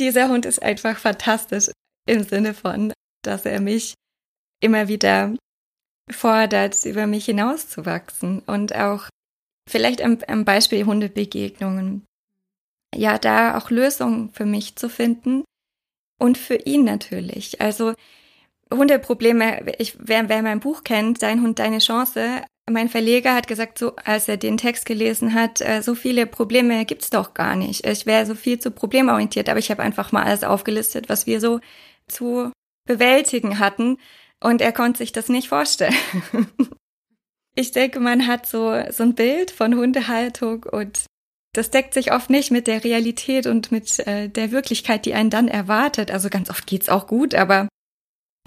Dieser 0.00 0.30
Hund 0.30 0.46
ist 0.46 0.62
einfach 0.62 0.96
fantastisch 0.96 1.70
im 2.08 2.24
Sinne 2.24 2.54
von, 2.54 2.94
dass 3.22 3.44
er 3.44 3.60
mich 3.60 3.92
immer 4.62 4.88
wieder 4.88 5.34
fordert, 6.10 6.84
über 6.84 7.06
mich 7.06 7.26
hinauszuwachsen 7.26 8.40
und 8.40 8.74
auch 8.74 9.08
vielleicht 9.68 10.02
am, 10.02 10.44
Beispiel 10.44 10.84
Hundebegegnungen. 10.84 12.04
Ja, 12.94 13.18
da 13.18 13.56
auch 13.56 13.70
Lösungen 13.70 14.30
für 14.30 14.44
mich 14.44 14.76
zu 14.76 14.88
finden 14.88 15.44
und 16.20 16.36
für 16.36 16.56
ihn 16.56 16.84
natürlich. 16.84 17.60
Also 17.60 17.94
Hundeprobleme, 18.72 19.74
ich, 19.78 19.96
wer, 19.98 20.28
wer 20.28 20.42
mein 20.42 20.60
Buch 20.60 20.84
kennt, 20.84 21.22
Dein 21.22 21.42
Hund, 21.42 21.58
deine 21.58 21.78
Chance, 21.78 22.42
mein 22.70 22.88
Verleger 22.88 23.34
hat 23.34 23.48
gesagt, 23.48 23.78
so 23.78 23.96
als 23.96 24.28
er 24.28 24.36
den 24.36 24.56
Text 24.56 24.86
gelesen 24.86 25.34
hat, 25.34 25.60
äh, 25.60 25.82
so 25.82 25.94
viele 25.94 26.26
Probleme 26.26 26.84
gibt's 26.84 27.10
doch 27.10 27.34
gar 27.34 27.56
nicht. 27.56 27.86
Ich 27.86 28.06
wäre 28.06 28.24
so 28.24 28.34
viel 28.34 28.60
zu 28.60 28.70
problemorientiert, 28.70 29.48
aber 29.48 29.58
ich 29.58 29.70
habe 29.70 29.82
einfach 29.82 30.12
mal 30.12 30.22
alles 30.22 30.44
aufgelistet, 30.44 31.08
was 31.08 31.26
wir 31.26 31.40
so 31.40 31.60
zu 32.06 32.52
bewältigen 32.86 33.58
hatten. 33.58 33.98
Und 34.42 34.60
er 34.60 34.72
konnte 34.72 34.98
sich 34.98 35.12
das 35.12 35.28
nicht 35.28 35.48
vorstellen. 35.48 35.94
ich 37.54 37.72
denke, 37.72 38.00
man 38.00 38.26
hat 38.26 38.46
so, 38.46 38.82
so 38.90 39.02
ein 39.02 39.14
Bild 39.14 39.50
von 39.50 39.74
Hundehaltung 39.74 40.64
und 40.64 41.06
das 41.54 41.70
deckt 41.70 41.92
sich 41.92 42.12
oft 42.12 42.30
nicht 42.30 42.50
mit 42.50 42.66
der 42.66 42.82
Realität 42.82 43.46
und 43.46 43.70
mit 43.70 43.98
äh, 44.06 44.28
der 44.28 44.52
Wirklichkeit, 44.52 45.04
die 45.04 45.14
einen 45.14 45.30
dann 45.30 45.48
erwartet. 45.48 46.10
Also 46.10 46.30
ganz 46.30 46.48
oft 46.48 46.66
geht's 46.66 46.88
auch 46.88 47.06
gut, 47.06 47.34
aber 47.34 47.68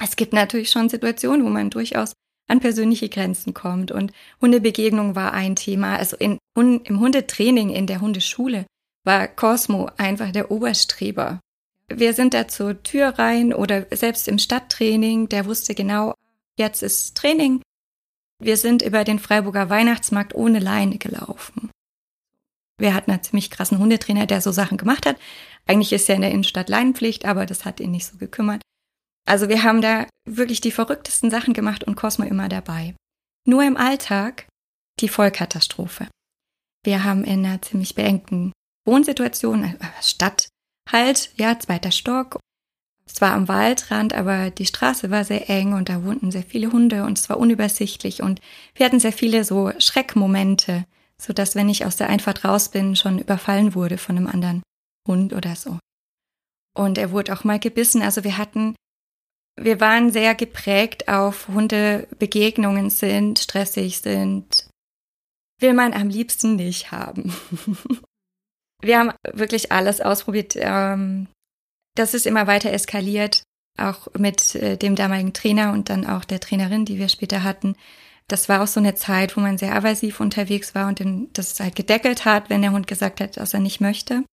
es 0.04 0.16
gibt 0.16 0.34
natürlich 0.34 0.72
schon 0.72 0.90
Situationen, 0.90 1.46
wo 1.46 1.50
man 1.50 1.70
durchaus 1.70 2.14
an 2.48 2.60
persönliche 2.60 3.10
Grenzen 3.10 3.54
kommt. 3.54 3.92
Und 3.92 4.12
Hundebegegnung 4.42 5.16
war 5.16 5.34
ein 5.34 5.56
Thema. 5.56 5.98
Also 5.98 6.18
in, 6.18 6.40
im 6.56 7.00
Hundetraining 7.00 7.70
in 7.70 7.88
der 7.88 8.02
Hundeschule 8.02 8.66
war 9.06 9.28
Cosmo 9.28 9.90
einfach 9.98 10.32
der 10.32 10.52
Oberstreber. 10.52 11.40
Wir 11.88 12.14
sind 12.14 12.34
da 12.34 12.48
zur 12.48 12.82
Tür 12.84 13.10
rein 13.20 13.54
oder 13.54 13.86
selbst 13.92 14.28
im 14.28 14.40
Stadttraining, 14.40 15.30
der 15.30 15.46
wusste 15.46 15.76
genau, 15.76 16.14
jetzt 16.58 16.82
ist 16.82 17.16
Training. 17.16 17.62
Wir 18.40 18.58
sind 18.58 18.82
über 18.82 19.04
den 19.04 19.20
Freiburger 19.20 19.70
Weihnachtsmarkt 19.70 20.36
ohne 20.36 20.60
Leine 20.60 20.98
gelaufen. 20.98 21.70
Wir 22.78 22.94
hatten 22.94 23.12
einen 23.12 23.24
ziemlich 23.24 23.52
krassen 23.52 23.80
Hundetrainer, 23.80 24.26
der 24.26 24.42
so 24.42 24.52
Sachen 24.52 24.78
gemacht 24.78 25.06
hat. 25.06 25.18
Eigentlich 25.66 25.94
ist 25.94 26.08
ja 26.08 26.16
in 26.16 26.22
der 26.22 26.32
Innenstadt 26.32 26.70
Leinenpflicht, 26.70 27.26
aber 27.26 27.46
das 27.46 27.66
hat 27.66 27.80
ihn 27.80 27.92
nicht 27.92 28.06
so 28.06 28.18
gekümmert. 28.18 28.62
Also 29.26 29.48
wir 29.48 29.64
haben 29.64 29.82
da 29.82 30.08
wirklich 30.26 30.62
die 30.62 30.72
verrücktesten 30.72 31.32
Sachen 31.32 31.54
gemacht 31.54 31.84
und 31.84 31.96
Cosmo 31.96 32.26
immer 32.26 32.50
dabei. 32.50 32.96
Nur 33.48 33.64
im 33.64 33.78
Alltag 33.78 34.48
die 35.00 35.10
Vollkatastrophe. 35.10 36.08
Wir 36.84 37.04
haben 37.04 37.24
in 37.24 37.46
einer 37.46 37.62
ziemlich 37.62 37.96
beengten 37.96 38.52
Wohnsituation, 38.86 39.64
äh, 39.64 39.78
Stadt, 40.02 40.48
halt, 40.92 41.32
ja, 41.36 41.58
zweiter 41.60 41.92
Stock. 41.92 42.40
Es 43.06 43.22
war 43.22 43.34
am 43.34 43.48
Waldrand, 43.48 44.14
aber 44.14 44.50
die 44.50 44.66
Straße 44.66 45.12
war 45.12 45.24
sehr 45.24 45.50
eng 45.50 45.74
und 45.74 45.90
da 45.90 46.04
wohnten 46.04 46.32
sehr 46.32 46.44
viele 46.44 46.72
Hunde 46.72 47.04
und 47.04 47.20
es 47.20 47.30
war 47.30 47.38
unübersichtlich 47.38 48.22
und 48.22 48.42
wir 48.74 48.86
hatten 48.86 49.00
sehr 49.00 49.14
viele 49.14 49.44
so 49.44 49.72
Schreckmomente, 49.78 50.86
so 51.18 51.32
dass 51.32 51.56
wenn 51.56 51.70
ich 51.70 51.86
aus 51.86 51.96
der 51.96 52.10
Einfahrt 52.10 52.44
raus 52.44 52.70
bin, 52.70 52.96
schon 52.96 53.20
überfallen 53.20 53.76
wurde 53.76 53.98
von 53.98 54.18
einem 54.18 54.28
anderen 54.28 54.64
Hund 55.08 55.34
oder 55.34 55.56
so. 55.56 55.78
Und 56.76 56.98
er 56.98 57.12
wurde 57.12 57.34
auch 57.34 57.44
mal 57.44 57.60
gebissen. 57.60 58.02
Also 58.02 58.24
wir 58.24 58.38
hatten, 58.38 58.76
wir 59.56 59.80
waren 59.80 60.12
sehr 60.12 60.36
geprägt 60.36 61.08
auf 61.08 61.48
Hundebegegnungen 61.48 62.90
sind 62.90 63.40
stressig, 63.40 64.00
sind, 64.00 64.68
will 65.62 65.74
man 65.74 65.94
am 65.94 66.10
liebsten 66.10 66.56
nicht 66.58 66.92
haben. 66.92 67.34
wir 68.86 69.00
haben 69.00 69.12
wirklich 69.34 69.72
alles 69.72 70.02
ausprobiert. 70.02 70.54
Ähm, 70.56 71.28
das 71.96 72.14
ist 72.14 72.26
immer 72.26 72.48
weiter 72.48 72.72
eskaliert, 72.72 73.44
auch 73.78 74.08
mit 74.18 74.56
äh, 74.56 74.78
dem 74.78 74.96
damaligen 74.96 75.34
Trainer 75.34 75.72
und 75.72 75.90
dann 75.90 76.06
auch 76.06 76.26
der 76.26 76.40
Trainerin, 76.40 76.86
die 76.86 77.00
wir 77.00 77.10
später 77.10 77.44
hatten. 77.44 77.76
Das 78.28 78.50
war 78.50 78.64
auch 78.64 78.68
so 78.68 78.80
eine 78.80 78.96
Zeit, 78.96 79.38
wo 79.38 79.42
man 79.42 79.58
sehr 79.58 79.76
aversiv 79.76 80.20
unterwegs 80.20 80.74
war 80.74 80.88
und 80.88 81.02
das 81.34 81.60
halt 81.60 81.76
gedeckelt 81.76 82.26
hat, 82.26 82.50
wenn 82.50 82.62
der 82.62 82.72
Hund 82.72 82.88
gesagt 82.88 83.22
hat, 83.22 83.38
dass 83.38 83.54
er 83.54 83.60
nicht 83.60 83.82
möchte. 83.82 84.24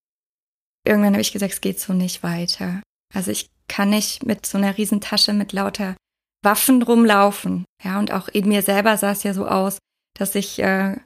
Irgendwann 0.85 1.13
habe 1.13 1.21
ich 1.21 1.33
gesagt, 1.33 1.53
es 1.53 1.61
geht 1.61 1.79
so 1.79 1.93
nicht 1.93 2.23
weiter. 2.23 2.83
Also 3.15 3.31
ich 3.31 3.51
kann 3.69 3.91
nicht 3.91 4.25
mit 4.25 4.47
so 4.47 4.59
einer 4.59 4.77
Riesentasche 4.77 5.33
mit 5.33 5.53
lauter 5.53 5.97
Waffen 6.43 6.83
rumlaufen. 6.83 7.65
Ja, 7.85 7.99
und 7.99 8.13
auch 8.13 8.29
in 8.29 8.49
mir 8.49 8.63
selber 8.63 8.97
sah 8.97 9.13
es 9.13 9.23
ja 9.23 9.35
so 9.35 9.47
aus, 9.47 9.79
dass 10.19 10.35
ich 10.35 10.59
äh, 10.59 10.97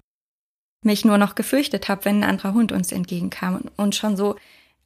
mich 0.86 1.04
nur 1.04 1.18
noch 1.18 1.34
gefürchtet 1.34 1.88
habe, 1.88 2.06
wenn 2.06 2.20
ein 2.20 2.30
anderer 2.30 2.54
Hund 2.54 2.72
uns 2.72 2.92
entgegenkam 2.92 3.68
und, 3.76 3.94
schon 3.94 4.16
so 4.16 4.36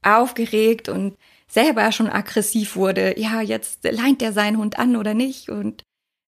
aufgeregt 0.02 0.88
und 0.88 1.16
selber 1.46 1.92
schon 1.92 2.08
aggressiv 2.08 2.74
wurde. 2.74 3.18
Ja, 3.18 3.40
jetzt 3.40 3.84
leint 3.84 4.20
der 4.20 4.32
seinen 4.32 4.56
Hund 4.58 4.78
an 4.78 4.96
oder 4.96 5.14
nicht 5.14 5.48
und 5.48 5.84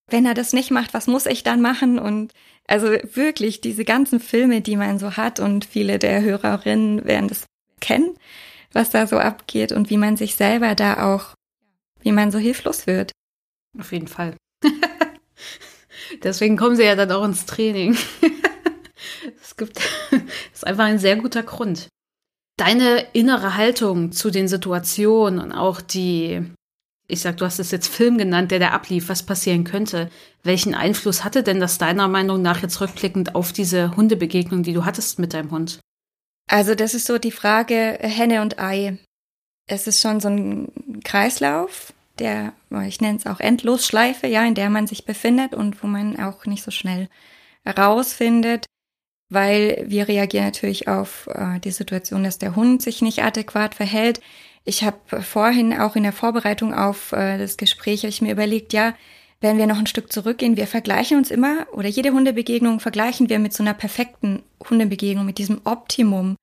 wenn 0.08 0.26
er 0.26 0.34
das 0.34 0.52
nicht 0.52 0.70
macht, 0.70 0.94
was 0.94 1.06
muss 1.06 1.26
ich 1.26 1.42
dann 1.42 1.62
machen? 1.62 1.98
Und 1.98 2.32
also 2.68 2.88
wirklich 3.14 3.60
diese 3.60 3.84
ganzen 3.84 4.20
Filme, 4.20 4.60
die 4.60 4.76
man 4.76 4.98
so 4.98 5.16
hat 5.16 5.40
und 5.40 5.64
viele 5.64 5.98
der 5.98 6.22
Hörerinnen 6.22 7.04
werden 7.04 7.28
das 7.28 7.46
kennen, 7.80 8.14
was 8.72 8.90
da 8.90 9.06
so 9.06 9.18
abgeht 9.18 9.72
und 9.72 9.90
wie 9.90 9.96
man 9.96 10.16
sich 10.16 10.36
selber 10.36 10.74
da 10.74 11.14
auch, 11.14 11.34
wie 12.02 12.12
man 12.12 12.30
so 12.30 12.38
hilflos 12.38 12.86
wird. 12.86 13.12
Auf 13.78 13.92
jeden 13.92 14.08
Fall. 14.08 14.36
Deswegen 16.22 16.56
kommen 16.56 16.76
sie 16.76 16.84
ja 16.84 16.94
dann 16.94 17.10
auch 17.10 17.24
ins 17.24 17.46
Training. 17.46 17.96
es 19.42 19.56
gibt, 19.56 19.76
das 19.76 20.20
ist 20.54 20.66
einfach 20.66 20.84
ein 20.84 20.98
sehr 20.98 21.16
guter 21.16 21.42
Grund. 21.42 21.88
Deine 22.58 23.06
innere 23.12 23.56
Haltung 23.56 24.12
zu 24.12 24.30
den 24.30 24.48
Situationen 24.48 25.40
und 25.40 25.52
auch 25.52 25.80
die 25.80 26.44
ich 27.12 27.20
sag, 27.20 27.36
du 27.36 27.44
hast 27.44 27.58
es 27.58 27.70
jetzt 27.70 27.88
Film 27.88 28.16
genannt, 28.16 28.50
der 28.50 28.58
da 28.58 28.70
ablief, 28.70 29.10
was 29.10 29.22
passieren 29.22 29.64
könnte. 29.64 30.10
Welchen 30.42 30.74
Einfluss 30.74 31.24
hatte 31.24 31.42
denn 31.42 31.60
das 31.60 31.76
deiner 31.76 32.08
Meinung 32.08 32.40
nach 32.40 32.62
jetzt 32.62 32.80
rückblickend 32.80 33.34
auf 33.34 33.52
diese 33.52 33.94
Hundebegegnung, 33.96 34.62
die 34.62 34.72
du 34.72 34.86
hattest 34.86 35.18
mit 35.18 35.34
deinem 35.34 35.50
Hund? 35.50 35.78
Also 36.48 36.74
das 36.74 36.94
ist 36.94 37.06
so 37.06 37.18
die 37.18 37.30
Frage 37.30 37.98
Henne 38.00 38.40
und 38.40 38.58
Ei. 38.58 38.98
Es 39.68 39.86
ist 39.86 40.00
schon 40.00 40.20
so 40.20 40.28
ein 40.28 40.72
Kreislauf, 41.04 41.92
der, 42.18 42.54
ich 42.86 43.02
nenne 43.02 43.18
es 43.18 43.26
auch 43.26 43.40
Endlosschleife, 43.40 44.26
ja, 44.26 44.44
in 44.44 44.54
der 44.54 44.70
man 44.70 44.86
sich 44.86 45.04
befindet 45.04 45.52
und 45.52 45.82
wo 45.82 45.88
man 45.88 46.18
auch 46.18 46.46
nicht 46.46 46.62
so 46.62 46.70
schnell 46.70 47.10
herausfindet, 47.62 48.64
weil 49.32 49.84
wir 49.86 50.08
reagieren 50.08 50.44
natürlich 50.44 50.88
auf 50.88 51.26
äh, 51.28 51.58
die 51.60 51.70
Situation, 51.70 52.24
dass 52.24 52.38
der 52.38 52.54
Hund 52.54 52.82
sich 52.82 53.00
nicht 53.00 53.22
adäquat 53.22 53.74
verhält. 53.74 54.20
Ich 54.64 54.84
habe 54.84 55.22
vorhin 55.22 55.72
auch 55.78 55.96
in 55.96 56.02
der 56.02 56.12
Vorbereitung 56.12 56.74
auf 56.74 57.12
äh, 57.12 57.38
das 57.38 57.56
Gespräch, 57.56 58.04
ich 58.04 58.22
mir 58.22 58.32
überlegt, 58.32 58.72
ja, 58.72 58.94
wenn 59.40 59.58
wir 59.58 59.66
noch 59.66 59.78
ein 59.78 59.86
Stück 59.86 60.12
zurückgehen, 60.12 60.56
wir 60.56 60.66
vergleichen 60.66 61.18
uns 61.18 61.30
immer 61.30 61.66
oder 61.72 61.88
jede 61.88 62.12
Hundebegegnung 62.12 62.78
vergleichen 62.78 63.28
wir 63.28 63.38
mit 63.38 63.52
so 63.52 63.62
einer 63.62 63.74
perfekten 63.74 64.42
Hundebegegnung, 64.68 65.26
mit 65.26 65.38
diesem 65.38 65.62
Optimum. 65.64 66.36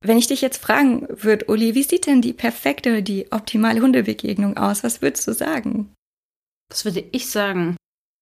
Wenn 0.00 0.18
ich 0.18 0.26
dich 0.26 0.42
jetzt 0.42 0.62
fragen 0.62 1.08
würde, 1.08 1.46
Uli, 1.46 1.74
wie 1.74 1.82
sieht 1.82 2.06
denn 2.06 2.20
die 2.20 2.34
perfekte, 2.34 3.02
die 3.02 3.32
optimale 3.32 3.80
Hundebegegnung 3.80 4.58
aus? 4.58 4.84
Was 4.84 5.00
würdest 5.00 5.26
du 5.26 5.32
sagen? 5.32 5.92
Was 6.70 6.84
würde 6.84 7.02
ich 7.10 7.30
sagen? 7.30 7.76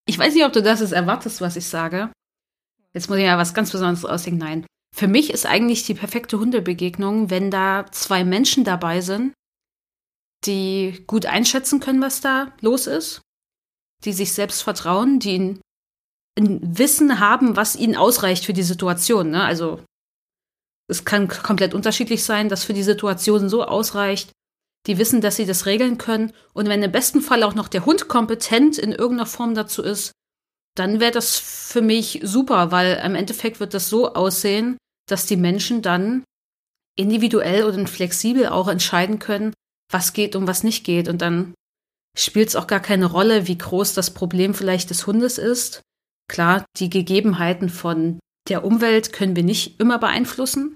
Ich 0.06 0.18
weiß 0.18 0.34
nicht, 0.34 0.44
ob 0.44 0.52
du 0.52 0.62
das 0.62 0.80
erwartest, 0.92 1.40
was 1.40 1.56
ich 1.56 1.66
sage. 1.66 2.10
Jetzt 2.94 3.08
muss 3.08 3.18
ich 3.18 3.24
ja 3.24 3.38
was 3.38 3.54
ganz 3.54 3.70
Besonderes 3.70 4.04
ausdenken. 4.04 4.38
Nein. 4.38 4.66
Für 4.94 5.08
mich 5.08 5.30
ist 5.30 5.46
eigentlich 5.46 5.84
die 5.84 5.94
perfekte 5.94 6.38
Hundebegegnung, 6.38 7.30
wenn 7.30 7.50
da 7.50 7.86
zwei 7.90 8.24
Menschen 8.24 8.64
dabei 8.64 9.00
sind, 9.00 9.32
die 10.44 11.04
gut 11.06 11.26
einschätzen 11.26 11.80
können, 11.80 12.02
was 12.02 12.20
da 12.20 12.52
los 12.60 12.86
ist, 12.86 13.22
die 14.04 14.12
sich 14.12 14.32
selbst 14.32 14.62
vertrauen, 14.62 15.18
die 15.18 15.38
ein, 15.38 15.60
ein 16.38 16.78
Wissen 16.78 17.20
haben, 17.20 17.56
was 17.56 17.76
ihnen 17.76 17.96
ausreicht 17.96 18.44
für 18.44 18.52
die 18.52 18.62
Situation. 18.62 19.30
Ne? 19.30 19.42
Also 19.42 19.82
es 20.88 21.04
kann 21.04 21.28
komplett 21.28 21.72
unterschiedlich 21.72 22.22
sein, 22.24 22.50
dass 22.50 22.64
für 22.64 22.74
die 22.74 22.82
Situation 22.82 23.48
so 23.48 23.64
ausreicht, 23.64 24.30
die 24.86 24.98
wissen, 24.98 25.20
dass 25.20 25.36
sie 25.36 25.46
das 25.46 25.64
regeln 25.64 25.96
können. 25.96 26.32
Und 26.52 26.68
wenn 26.68 26.82
im 26.82 26.92
besten 26.92 27.22
Fall 27.22 27.44
auch 27.44 27.54
noch 27.54 27.68
der 27.68 27.86
Hund 27.86 28.08
kompetent 28.08 28.78
in 28.78 28.92
irgendeiner 28.92 29.26
Form 29.26 29.54
dazu 29.54 29.82
ist, 29.82 30.12
dann 30.74 31.00
wäre 31.00 31.12
das 31.12 31.38
für 31.38 31.82
mich 31.82 32.20
super, 32.22 32.70
weil 32.70 33.00
im 33.04 33.14
Endeffekt 33.14 33.60
wird 33.60 33.74
das 33.74 33.88
so 33.88 34.14
aussehen, 34.14 34.76
dass 35.08 35.26
die 35.26 35.36
Menschen 35.36 35.82
dann 35.82 36.24
individuell 36.96 37.64
oder 37.64 37.86
flexibel 37.86 38.46
auch 38.46 38.68
entscheiden 38.68 39.18
können, 39.18 39.52
was 39.90 40.12
geht 40.12 40.36
und 40.36 40.46
was 40.46 40.62
nicht 40.62 40.84
geht. 40.84 41.08
Und 41.08 41.22
dann 41.22 41.54
spielt 42.16 42.48
es 42.48 42.56
auch 42.56 42.66
gar 42.66 42.80
keine 42.80 43.06
Rolle, 43.06 43.46
wie 43.48 43.58
groß 43.58 43.94
das 43.94 44.12
Problem 44.12 44.54
vielleicht 44.54 44.90
des 44.90 45.06
Hundes 45.06 45.38
ist. 45.38 45.82
Klar, 46.30 46.64
die 46.78 46.90
Gegebenheiten 46.90 47.68
von 47.68 48.18
der 48.48 48.64
Umwelt 48.64 49.12
können 49.12 49.36
wir 49.36 49.44
nicht 49.44 49.80
immer 49.80 49.98
beeinflussen. 49.98 50.74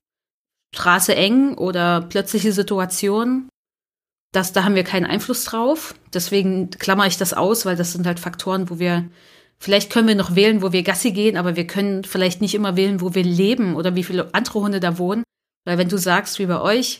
Straße 0.74 1.14
eng 1.14 1.54
oder 1.54 2.02
plötzliche 2.02 2.52
Situationen, 2.52 3.48
das, 4.32 4.52
da 4.52 4.64
haben 4.64 4.74
wir 4.74 4.84
keinen 4.84 5.06
Einfluss 5.06 5.44
drauf. 5.44 5.94
Deswegen 6.12 6.68
klammer 6.70 7.06
ich 7.06 7.16
das 7.16 7.32
aus, 7.32 7.64
weil 7.64 7.76
das 7.76 7.92
sind 7.92 8.06
halt 8.06 8.20
Faktoren, 8.20 8.68
wo 8.68 8.78
wir 8.78 9.08
Vielleicht 9.58 9.90
können 9.90 10.08
wir 10.08 10.14
noch 10.14 10.34
wählen, 10.34 10.62
wo 10.62 10.72
wir 10.72 10.82
Gassi 10.82 11.12
gehen, 11.12 11.36
aber 11.36 11.56
wir 11.56 11.66
können 11.66 12.04
vielleicht 12.04 12.40
nicht 12.40 12.54
immer 12.54 12.76
wählen, 12.76 13.00
wo 13.00 13.14
wir 13.14 13.24
leben 13.24 13.74
oder 13.74 13.94
wie 13.94 14.04
viele 14.04 14.34
andere 14.34 14.60
Hunde 14.60 14.80
da 14.80 14.98
wohnen. 14.98 15.24
Weil 15.64 15.78
wenn 15.78 15.88
du 15.88 15.98
sagst, 15.98 16.38
wie 16.38 16.46
bei 16.46 16.60
euch, 16.60 16.98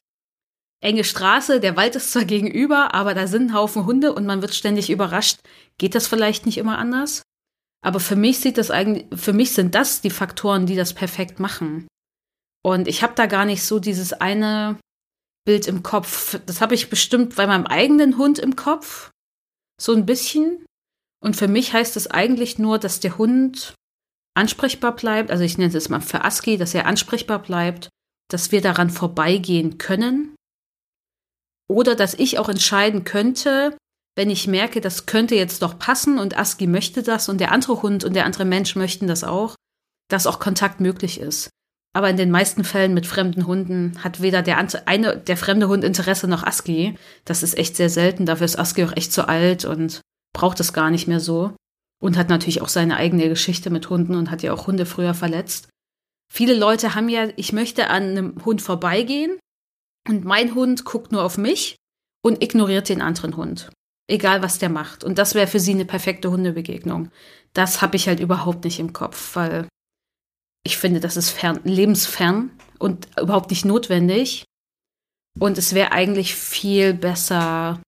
enge 0.83 1.05
Straße, 1.05 1.61
der 1.61 1.77
Wald 1.77 1.97
ist 1.97 2.13
zwar 2.13 2.25
gegenüber, 2.27 2.95
aber 2.95 3.15
da 3.15 3.27
sind 3.27 3.51
ein 3.51 3.55
Haufen 3.55 3.87
Hunde 3.87 4.13
und 4.13 4.27
man 4.27 4.43
wird 4.43 4.55
ständig 4.55 4.91
überrascht, 4.91 5.39
geht 5.79 5.95
das 5.95 6.07
vielleicht 6.07 6.47
nicht 6.47 6.59
immer 6.59 6.79
anders? 6.79 7.23
Aber 7.83 8.01
für 8.01 8.17
mich 8.17 8.41
sieht 8.41 8.59
das 8.59 8.71
eigentlich, 8.71 9.07
für 9.19 9.33
mich 9.33 9.53
sind 9.53 9.75
das 9.75 10.01
die 10.01 10.11
Faktoren, 10.11 10.67
die 10.67 10.77
das 10.77 10.95
perfekt 10.95 11.39
machen. 11.39 11.87
Und 12.65 12.89
ich 12.89 13.03
habe 13.03 13.15
da 13.15 13.27
gar 13.27 13.45
nicht 13.45 13.63
so 13.63 13.79
dieses 13.79 14.13
eine 14.13 14.77
Bild 15.47 15.69
im 15.69 15.85
Kopf. 15.85 16.41
Das 16.47 16.61
habe 16.61 16.75
ich 16.75 16.91
bestimmt 16.91 17.37
bei 17.37 17.47
meinem 17.47 17.65
eigenen 17.65 18.19
Hund 18.19 18.41
im 18.41 18.57
Kopf. 18.57 19.11
So 19.81 19.95
ein 19.95 20.05
bisschen. 20.05 20.66
Und 21.27 21.35
für 21.35 21.49
mich 21.49 21.73
heißt 21.73 21.97
es 21.97 22.09
eigentlich 22.09 22.61
nur, 22.61 22.79
dass 22.79 23.01
der 23.01 23.19
Hund 23.19 23.75
ansprechbar 24.37 24.95
bleibt. 24.95 25.33
Also 25.33 25.43
ich 25.43 25.59
nenne 25.59 25.77
es 25.77 25.89
mal 25.89 26.01
für 26.01 26.25
ASCII, 26.25 26.57
dass 26.57 26.73
er 26.73 26.87
ansprechbar 26.87 27.41
bleibt, 27.41 27.89
dass 28.31 28.53
wir 28.53 28.61
daran 28.61 28.91
vorbeigehen 28.91 29.77
können. 29.77 30.37
Oder 31.69 31.97
dass 31.97 32.15
ich 32.15 32.39
auch 32.39 32.49
entscheiden 32.49 33.03
könnte, 33.03 33.77
wenn 34.15 34.31
ich 34.31 34.47
merke, 34.47 34.81
das 34.81 35.07
könnte 35.07 35.35
jetzt 35.35 35.63
doch 35.63 35.81
passen 35.81 36.21
und 36.21 36.39
ASCII 36.39 36.69
möchte 36.69 37.03
das 37.03 37.29
und 37.29 37.41
der 37.41 37.51
andere 37.51 37.83
Hund 37.83 38.05
und 38.05 38.15
der 38.15 38.25
andere 38.25 38.45
Mensch 38.45 38.77
möchten 38.77 39.09
das 39.09 39.25
auch, 39.25 39.57
dass 40.09 40.29
auch 40.29 40.39
Kontakt 40.39 40.79
möglich 40.79 41.19
ist. 41.19 41.51
Aber 41.93 42.09
in 42.09 42.17
den 42.17 42.31
meisten 42.31 42.63
Fällen 42.63 42.95
mit 42.95 43.05
fremden 43.05 43.49
Hunden 43.49 43.99
hat 44.05 44.23
weder 44.23 44.43
der 44.43 44.59
eine, 44.87 45.17
der 45.17 45.37
fremde 45.37 45.67
Hund 45.67 45.83
Interesse 45.83 46.29
noch 46.29 46.45
ASCII. 46.45 46.97
Das 47.25 47.43
ist 47.43 47.59
echt 47.59 47.75
sehr 47.75 47.91
selten. 47.91 48.27
Dafür 48.27 48.45
ist 48.45 48.61
ASCII 48.61 48.85
auch 48.85 48.97
echt 48.97 49.13
zu 49.13 49.27
alt 49.27 49.65
und 49.65 50.03
braucht 50.37 50.61
es 50.61 50.75
gar 50.75 50.91
nicht 50.91 51.09
mehr 51.09 51.19
so 51.19 51.57
und 51.99 52.19
hat 52.19 52.29
natürlich 52.29 52.61
auch 52.61 52.69
seine 52.69 52.99
eigene 52.99 53.31
Geschichte 53.31 53.71
mit 53.71 53.89
Hunden 53.89 54.15
und 54.15 54.31
hat 54.31 54.43
ja 54.43 54.53
auch 54.53 54.67
Hunde 54.67 54.85
früher 54.85 55.15
verletzt. 55.15 55.71
Viele 56.31 56.55
Leute 56.55 56.95
haben 56.95 57.09
ja, 57.09 57.29
ich 57.37 57.55
möchte 57.55 57.89
an 57.89 58.03
einem 58.03 58.45
Hund 58.45 58.61
vorbeigehen 58.61 59.39
und 60.07 60.27
mein 60.27 60.55
Hund 60.55 60.85
guckt 60.85 61.11
nur 61.11 61.25
auf 61.25 61.39
mich 61.39 61.77
und 62.23 62.43
ignoriert 62.43 62.91
den 62.91 63.01
anderen 63.01 63.39
Hund. 63.39 63.71
Egal, 64.11 64.43
was 64.43 64.59
der 64.59 64.69
macht. 64.69 65.05
Und 65.05 65.17
das 65.17 65.35
wäre 65.35 65.47
für 65.47 65.59
sie 65.59 65.73
eine 65.73 65.87
perfekte 65.87 66.31
Hundebegegnung. 66.31 67.11
Das 67.55 67.81
habe 67.81 67.97
ich 67.97 68.07
halt 68.07 68.21
überhaupt 68.21 68.65
nicht 68.65 68.79
im 68.79 68.93
Kopf, 68.93 69.37
weil 69.37 69.67
ich 70.67 70.77
finde, 70.77 71.01
das 71.01 71.17
ist 71.17 71.31
fern, 71.31 71.61
lebensfern 71.65 72.51
und 72.79 73.09
überhaupt 73.19 73.49
nicht 73.49 73.65
notwendig. 73.65 74.45
Und 75.39 75.57
es 75.57 75.75
wäre 75.75 75.93
eigentlich 75.93 76.35
viel 76.35 76.93
besser, 76.93 77.81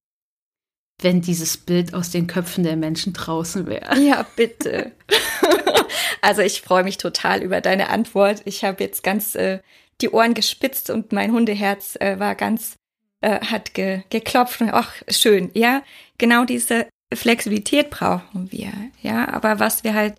wenn 1.01 1.21
dieses 1.21 1.57
Bild 1.57 1.95
aus 1.95 2.11
den 2.11 2.27
Köpfen 2.27 2.65
der 2.65 2.77
Menschen 2.77 3.13
draußen 3.13 3.67
wäre. 3.67 3.99
Ja, 4.01 4.27
bitte. 4.37 4.93
also 6.21 6.43
ich 6.43 6.63
freue 6.63 6.85
mich 6.85 6.99
total 6.99 7.43
über 7.43 7.61
deine 7.61 7.89
Antwort. 7.91 8.43
Ich 8.45 8.65
habe 8.65 8.83
jetzt 8.83 9.03
ganz 9.03 9.35
äh, 9.35 9.61
die 10.01 10.11
Ohren 10.11 10.35
gespitzt 10.35 10.91
und 10.91 11.13
mein 11.13 11.33
Hundeherz 11.33 11.97
äh, 12.01 12.19
war 12.19 12.35
ganz, 12.35 12.75
äh, 13.21 13.41
hat 13.41 13.75
ge, 13.75 14.03
geklopft 14.11 14.61
und 14.61 14.71
ach, 14.71 14.95
schön. 15.09 15.51
Ja, 15.55 15.83
genau 16.19 16.45
diese 16.45 16.89
Flexibilität 17.15 17.91
brauchen 17.91 18.51
wir. 18.51 18.73
Ja, 19.03 19.29
aber 19.29 19.61
was 19.61 19.85
wir 19.85 19.95
halt, 19.95 20.17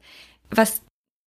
was 0.49 0.81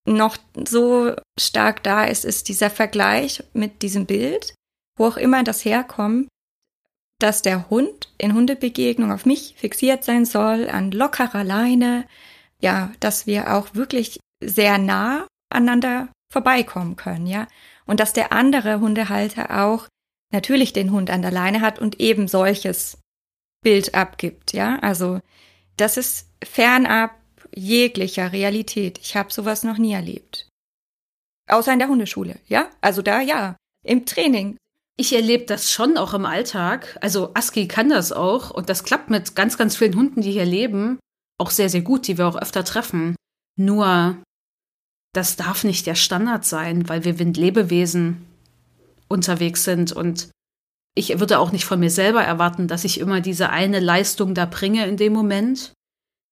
noch 0.07 0.37
so 0.67 1.15
stark 1.39 1.83
da 1.83 2.05
ist, 2.05 2.25
ist 2.25 2.49
dieser 2.49 2.71
Vergleich 2.71 3.45
mit 3.53 3.83
diesem 3.83 4.07
Bild, 4.07 4.55
wo 4.99 5.07
auch 5.07 5.17
immer 5.17 5.45
das 5.45 5.65
herkommt, 5.65 6.29
dass 7.23 7.43
der 7.43 7.71
Hund 7.71 8.13
in 8.19 8.35
Hundebegegnung 8.35 9.13
auf 9.13 9.27
mich 9.27 9.55
fixiert 9.57 10.03
sein 10.03 10.25
soll, 10.25 10.69
an 10.69 10.91
lockerer 10.91 11.45
Leine, 11.45 12.07
ja, 12.61 12.93
dass 13.01 13.27
wir 13.27 13.55
auch 13.55 13.75
wirklich 13.75 14.19
sehr 14.43 14.79
nah 14.79 15.27
aneinander 15.49 16.09
vorbeikommen 16.33 16.97
können, 16.97 17.27
ja. 17.27 17.47
Und 17.87 18.01
dass 18.01 18.13
der 18.13 18.33
andere 18.33 18.81
Hundehalter 18.81 19.63
auch 19.65 19.87
natürlich 20.33 20.73
den 20.73 20.91
Hund 20.91 21.11
an 21.11 21.23
der 21.23 21.31
Leine 21.31 21.61
hat 21.61 21.79
und 21.79 22.01
eben 22.01 22.27
solches 22.27 22.99
Bild 23.63 23.95
abgibt, 23.95 24.53
ja. 24.53 24.79
Also 24.81 25.21
das 25.77 25.97
ist 25.97 26.29
fernab 26.43 27.13
jeglicher 27.55 28.33
Realität. 28.33 28.99
Ich 28.99 29.17
habe 29.17 29.33
sowas 29.33 29.63
noch 29.63 29.79
nie 29.79 29.93
erlebt. 29.93 30.49
Außer 31.49 31.73
in 31.73 31.79
der 31.79 31.89
Hundeschule, 31.89 32.41
ja? 32.47 32.69
Also 32.81 33.03
da 33.03 33.21
ja. 33.21 33.57
Im 33.85 34.07
Training 34.07 34.57
ich 34.97 35.15
erlebe 35.15 35.45
das 35.47 35.71
schon 35.71 35.97
auch 35.97 36.15
im 36.15 36.27
Alltag. 36.27 36.99
Also 37.01 37.33
ASCII 37.35 37.67
kann 37.69 37.89
das 37.89 38.13
auch 38.13 38.51
und 38.51 38.69
das 38.69 38.85
klappt 38.85 39.11
mit 39.11 39.35
ganz, 39.35 39.57
ganz 39.59 39.77
vielen 39.77 39.97
Hunden, 39.97 40.21
die 40.21 40.33
hier 40.33 40.45
leben, 40.45 40.99
auch 41.39 41.51
sehr, 41.51 41.69
sehr 41.69 41.83
gut, 41.83 42.07
die 42.07 42.19
wir 42.19 42.27
auch 42.27 42.37
öfter 42.37 42.65
treffen. 42.65 43.17
Nur 43.59 44.17
das 45.15 45.37
darf 45.37 45.65
nicht 45.65 45.87
der 45.87 45.95
Standard 45.95 46.45
sein, 46.45 46.89
weil 46.89 47.05
wir 47.05 47.19
Windlebewesen 47.19 48.27
unterwegs 49.09 49.65
sind 49.65 49.93
und 49.93 50.31
ich 50.95 51.19
würde 51.19 51.39
auch 51.39 51.53
nicht 51.53 51.65
von 51.65 51.81
mir 51.81 51.91
selber 51.91 52.23
erwarten, 52.23 52.69
dass 52.69 52.85
ich 52.85 53.01
immer 53.01 53.21
diese 53.21 53.51
eine 53.51 53.81
Leistung 53.81 54.35
da 54.35 54.45
bringe 54.45 54.87
in 54.87 54.97
dem 54.97 55.13
Moment, 55.13 55.73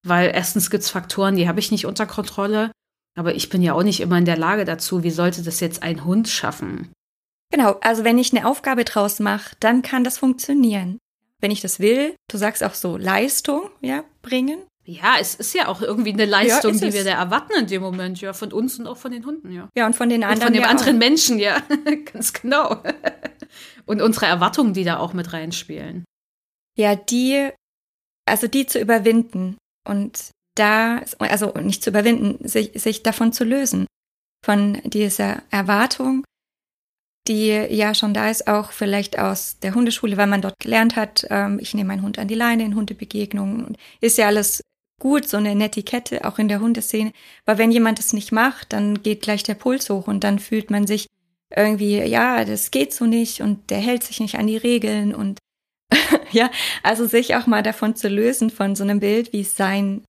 weil 0.05 0.31
erstens 0.33 0.69
gibt 0.69 0.83
es 0.83 0.89
Faktoren, 0.89 1.35
die 1.35 1.47
habe 1.47 1.59
ich 1.59 1.71
nicht 1.71 1.85
unter 1.85 2.05
Kontrolle, 2.05 2.71
aber 3.17 3.35
ich 3.35 3.49
bin 3.49 3.61
ja 3.61 3.73
auch 3.73 3.83
nicht 3.83 3.99
immer 3.99 4.17
in 4.17 4.25
der 4.25 4.37
Lage 4.37 4.65
dazu. 4.65 5.03
Wie 5.03 5.11
sollte 5.11 5.43
das 5.43 5.59
jetzt 5.59 5.83
ein 5.83 6.05
Hund 6.05 6.29
schaffen? 6.29 6.91
Genau, 7.51 7.77
also 7.81 8.03
wenn 8.03 8.17
ich 8.17 8.33
eine 8.33 8.47
Aufgabe 8.47 8.85
draus 8.85 9.19
mache, 9.19 9.55
dann 9.59 9.81
kann 9.81 10.03
das 10.03 10.17
funktionieren. 10.17 10.97
Wenn 11.41 11.51
ich 11.51 11.61
das 11.61 11.79
will, 11.79 12.15
du 12.29 12.37
sagst 12.37 12.63
auch 12.63 12.73
so 12.73 12.97
Leistung, 12.97 13.69
ja, 13.81 14.03
bringen. 14.21 14.59
Ja, 14.83 15.17
es 15.19 15.35
ist 15.35 15.53
ja 15.53 15.67
auch 15.67 15.81
irgendwie 15.81 16.13
eine 16.13 16.25
Leistung, 16.25 16.73
ja, 16.73 16.87
die 16.87 16.93
wir 16.93 17.03
da 17.03 17.11
erwarten 17.11 17.53
in 17.57 17.67
dem 17.67 17.81
Moment, 17.81 18.19
ja, 18.21 18.33
von 18.33 18.51
uns 18.51 18.79
und 18.79 18.87
auch 18.87 18.97
von 18.97 19.11
den 19.11 19.25
Hunden, 19.25 19.51
ja. 19.51 19.69
Ja, 19.75 19.85
und 19.85 19.95
von 19.95 20.09
den 20.09 20.23
anderen. 20.23 20.39
Und 20.39 20.43
von 20.45 20.53
den 20.53 20.61
ja 20.63 20.69
anderen 20.69 20.95
auch. 20.95 20.99
Menschen, 20.99 21.39
ja, 21.39 21.61
ganz 22.13 22.33
genau. 22.33 22.81
und 23.85 24.01
unsere 24.01 24.25
Erwartungen, 24.25 24.73
die 24.73 24.83
da 24.83 24.97
auch 24.97 25.13
mit 25.13 25.33
reinspielen. 25.33 26.03
Ja, 26.77 26.95
die, 26.95 27.49
also 28.25 28.47
die 28.47 28.65
zu 28.65 28.79
überwinden 28.79 29.57
und 29.87 30.31
da, 30.55 31.01
also 31.19 31.53
nicht 31.59 31.83
zu 31.83 31.89
überwinden, 31.89 32.47
sich, 32.47 32.71
sich 32.75 33.03
davon 33.03 33.33
zu 33.33 33.43
lösen, 33.43 33.87
von 34.43 34.81
dieser 34.83 35.43
Erwartung, 35.51 36.23
die 37.27 37.49
ja 37.49 37.93
schon 37.93 38.13
da 38.13 38.29
ist, 38.29 38.47
auch 38.47 38.71
vielleicht 38.71 39.19
aus 39.19 39.59
der 39.59 39.75
Hundeschule, 39.75 40.17
weil 40.17 40.27
man 40.27 40.41
dort 40.41 40.59
gelernt 40.59 40.95
hat, 40.95 41.25
ähm, 41.29 41.59
ich 41.61 41.73
nehme 41.73 41.89
meinen 41.89 42.01
Hund 42.01 42.17
an 42.17 42.27
die 42.27 42.35
Leine 42.35 42.63
in 42.63 42.75
Hundebegegnungen. 42.75 43.77
Ist 43.99 44.17
ja 44.17 44.27
alles 44.27 44.61
gut, 44.99 45.27
so 45.27 45.37
eine 45.37 45.55
Netiquette, 45.55 46.25
auch 46.25 46.39
in 46.39 46.47
der 46.47 46.61
Hundeszene. 46.61 47.11
Aber 47.45 47.57
wenn 47.57 47.71
jemand 47.71 47.99
es 47.99 48.13
nicht 48.13 48.31
macht, 48.31 48.73
dann 48.73 49.01
geht 49.03 49.21
gleich 49.21 49.43
der 49.43 49.55
Puls 49.55 49.89
hoch 49.89 50.07
und 50.07 50.23
dann 50.23 50.39
fühlt 50.39 50.71
man 50.71 50.87
sich 50.87 51.07
irgendwie, 51.55 51.97
ja, 51.97 52.45
das 52.45 52.71
geht 52.71 52.93
so 52.93 53.05
nicht 53.05 53.41
und 53.41 53.69
der 53.69 53.79
hält 53.79 54.03
sich 54.03 54.19
nicht 54.19 54.35
an 54.35 54.47
die 54.47 54.57
Regeln 54.57 55.13
und 55.13 55.39
ja, 56.31 56.49
also 56.83 57.05
sich 57.05 57.35
auch 57.35 57.47
mal 57.47 57.63
davon 57.63 57.95
zu 57.95 58.07
lösen 58.07 58.49
von 58.49 58.75
so 58.75 58.83
einem 58.83 58.99
Bild, 58.99 59.33
wie 59.33 59.41
es 59.41 59.57
sein 59.57 60.03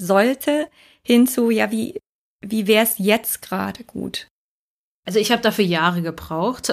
sollte, 0.00 0.68
hinzu, 1.04 1.50
ja, 1.50 1.70
wie, 1.70 1.98
wie 2.40 2.66
wäre 2.66 2.84
es 2.84 2.94
jetzt 2.98 3.42
gerade 3.42 3.84
gut? 3.84 4.28
Also 5.04 5.18
ich 5.18 5.32
habe 5.32 5.42
dafür 5.42 5.64
Jahre 5.64 6.02
gebraucht, 6.02 6.72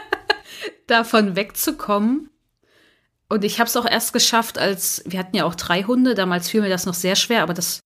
davon 0.86 1.36
wegzukommen. 1.36 2.30
Und 3.28 3.44
ich 3.44 3.60
habe 3.60 3.68
es 3.68 3.76
auch 3.76 3.86
erst 3.86 4.12
geschafft, 4.12 4.58
als 4.58 5.02
wir 5.06 5.18
hatten 5.18 5.36
ja 5.36 5.44
auch 5.44 5.54
drei 5.54 5.84
Hunde. 5.84 6.14
Damals 6.14 6.48
fiel 6.48 6.62
mir 6.62 6.68
das 6.68 6.86
noch 6.86 6.94
sehr 6.94 7.14
schwer, 7.14 7.42
aber 7.42 7.54
das, 7.54 7.80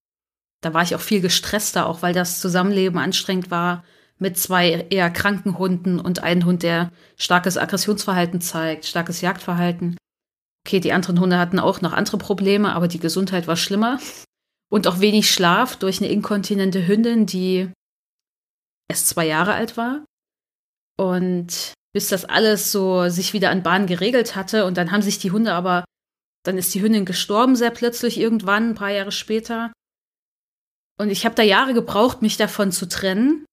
da 0.63 0.73
war 0.73 0.83
ich 0.83 0.95
auch 0.95 1.01
viel 1.01 1.21
gestresster, 1.21 1.87
auch 1.87 2.01
weil 2.01 2.15
das 2.15 2.41
Zusammenleben 2.41 2.99
anstrengend 2.99 3.51
war 3.51 3.85
mit 4.19 4.39
zwei 4.39 4.87
eher 4.91 5.11
kranken 5.11 5.59
Hunden 5.59 6.01
und 6.01 6.23
einem 6.23 6.45
Hund, 6.45 6.63
der 6.63 6.93
starkes 7.17 7.59
Aggressionsverhalten 7.59 8.41
zeigt, 8.41 8.87
starkes 8.87 9.21
Jagdverhalten. 9.21 9.97
Okay, 10.67 10.81
die 10.81 10.93
anderen 10.93 11.21
Hunde 11.21 11.39
hatten 11.39 11.59
auch 11.59 11.81
noch 11.83 11.93
andere 11.93 12.17
Probleme, 12.17 12.75
aber 12.75 12.89
die 12.89 13.01
Gesundheit 13.01 13.47
war 13.47 13.57
schlimmer. 13.57 13.99
Und 14.71 14.87
auch 14.87 15.01
wenig 15.01 15.31
Schlaf 15.31 15.77
durch 15.77 16.01
eine 16.01 16.11
inkontinente 16.11 16.87
Hündin, 16.87 17.27
die 17.27 17.71
erst 18.89 19.09
zwei 19.09 19.27
Jahre 19.27 19.55
alt 19.55 19.77
war. 19.77 20.05
Und 20.99 21.75
bis 21.95 22.09
das 22.09 22.25
alles 22.25 22.73
so 22.73 23.09
sich 23.09 23.33
wieder 23.33 23.51
an 23.51 23.63
Bahn 23.63 23.87
geregelt 23.87 24.37
hatte. 24.37 24.67
Und 24.67 24.77
dann 24.77 24.91
haben 24.91 25.03
sich 25.03 25.19
die 25.19 25.31
Hunde 25.31 25.53
aber, 25.53 25.85
dann 26.45 26.59
ist 26.59 26.75
die 26.75 26.83
Hündin 26.83 27.05
gestorben 27.05 27.57
sehr 27.57 27.71
plötzlich 27.71 28.19
irgendwann, 28.19 28.71
ein 28.71 28.75
paar 28.75 28.91
Jahre 28.91 29.13
später. 29.13 29.73
Und 30.99 31.11
ich 31.11 31.25
habe 31.25 31.35
da 31.35 31.43
Jahre 31.43 31.73
gebraucht, 31.73 32.21
mich 32.21 32.37
davon 32.37 32.73
zu 32.73 32.89
trennen, 32.89 33.47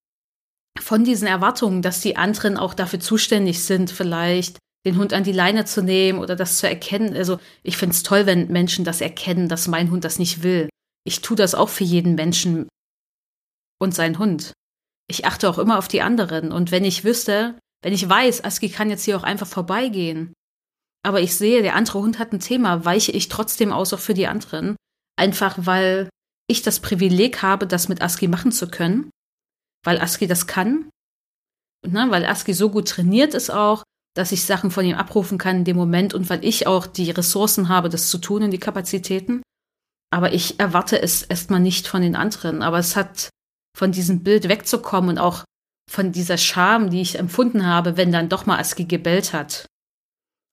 von 0.80 1.04
diesen 1.04 1.28
Erwartungen, 1.28 1.82
dass 1.82 2.02
die 2.02 2.18
anderen 2.18 2.58
auch 2.58 2.74
dafür 2.74 3.00
zuständig 3.00 3.64
sind, 3.64 3.92
vielleicht 3.92 4.58
den 4.86 4.98
Hund 4.98 5.14
an 5.14 5.24
die 5.24 5.32
Leine 5.32 5.66
zu 5.66 5.84
nehmen 5.84 6.20
oder 6.20 6.36
das 6.36 6.58
zu 6.58 6.68
erkennen. 6.68 7.16
Also 7.16 7.40
ich 7.62 7.78
finde 7.78 7.96
es 7.96 8.04
toll, 8.04 8.26
wenn 8.26 8.48
Menschen 8.48 8.86
das 8.86 9.02
erkennen, 9.02 9.50
dass 9.50 9.68
mein 9.68 9.92
Hund 9.92 10.04
das 10.04 10.18
nicht 10.18 10.42
will. 10.42 10.70
Ich 11.04 11.22
tue 11.22 11.38
das 11.38 11.54
auch 11.54 11.70
für 11.70 11.84
jeden 11.84 12.16
Menschen 12.16 12.68
und 13.80 13.94
seinen 13.94 14.18
Hund 14.18 14.54
ich 15.08 15.26
achte 15.26 15.50
auch 15.50 15.58
immer 15.58 15.78
auf 15.78 15.88
die 15.88 16.02
anderen. 16.02 16.52
Und 16.52 16.72
wenn 16.72 16.86
ich 16.86 17.04
wüsste, 17.04 17.58
wenn 17.82 17.94
ich 17.94 18.08
weiß, 18.08 18.44
Aski 18.44 18.70
kann 18.70 18.90
jetzt 18.90 19.04
hier 19.04 19.18
auch 19.18 19.24
einfach 19.24 19.48
vorbeigehen, 19.48 20.34
aber 21.04 21.22
ich 21.22 21.36
sehe, 21.36 21.62
der 21.62 21.76
andere 21.76 22.00
Hund 22.00 22.20
hat 22.20 22.32
ein 22.32 22.40
Thema, 22.40 22.86
weiche 22.86 23.12
ich 23.12 23.28
trotzdem 23.28 23.72
aus 23.72 23.94
auch 23.94 24.00
für 24.00 24.14
die 24.14 24.28
anderen. 24.28 24.76
Einfach 25.18 25.56
weil 25.58 26.10
ich 26.48 26.62
das 26.62 26.80
Privileg 26.80 27.42
habe, 27.42 27.66
das 27.66 27.90
mit 27.90 28.02
Aski 28.02 28.28
machen 28.28 28.52
zu 28.52 28.68
können, 28.68 29.10
weil 29.84 30.00
Aski 30.00 30.28
das 30.28 30.48
kann. 30.48 30.90
Und, 31.84 31.94
ne, 31.94 32.08
weil 32.10 32.26
Aski 32.26 32.54
so 32.54 32.70
gut 32.70 32.88
trainiert 32.88 33.34
ist 33.34 33.50
auch, 33.50 33.84
dass 34.16 34.32
ich 34.32 34.46
Sachen 34.46 34.72
von 34.72 34.86
ihm 34.86 34.98
abrufen 34.98 35.38
kann 35.38 35.58
in 35.58 35.64
dem 35.64 35.78
Moment 35.78 36.14
und 36.14 36.30
weil 36.30 36.44
ich 36.46 36.68
auch 36.68 36.86
die 36.86 37.10
Ressourcen 37.10 37.70
habe, 37.70 37.90
das 37.90 38.10
zu 38.10 38.18
tun 38.18 38.44
und 38.44 38.52
die 38.52 38.60
Kapazitäten. 38.60 39.42
Aber 40.14 40.34
ich 40.34 40.60
erwarte 40.60 41.02
es 41.02 41.24
erstmal 41.24 41.62
nicht 41.62 41.88
von 41.88 42.02
den 42.02 42.18
anderen. 42.18 42.62
Aber 42.62 42.78
es 42.78 42.96
hat 42.96 43.30
von 43.78 43.92
diesem 43.92 44.24
Bild 44.24 44.50
wegzukommen 44.50 45.12
und 45.12 45.18
auch 45.18 45.44
von 45.90 46.12
dieser 46.12 46.38
Scham, 46.38 46.90
die 46.90 47.02
ich 47.02 47.18
empfunden 47.18 47.66
habe, 47.66 47.98
wenn 47.98 48.12
dann 48.12 48.30
doch 48.30 48.46
mal 48.46 48.60
Aski 48.60 48.86
gebellt 48.86 49.34
hat. 49.34 49.66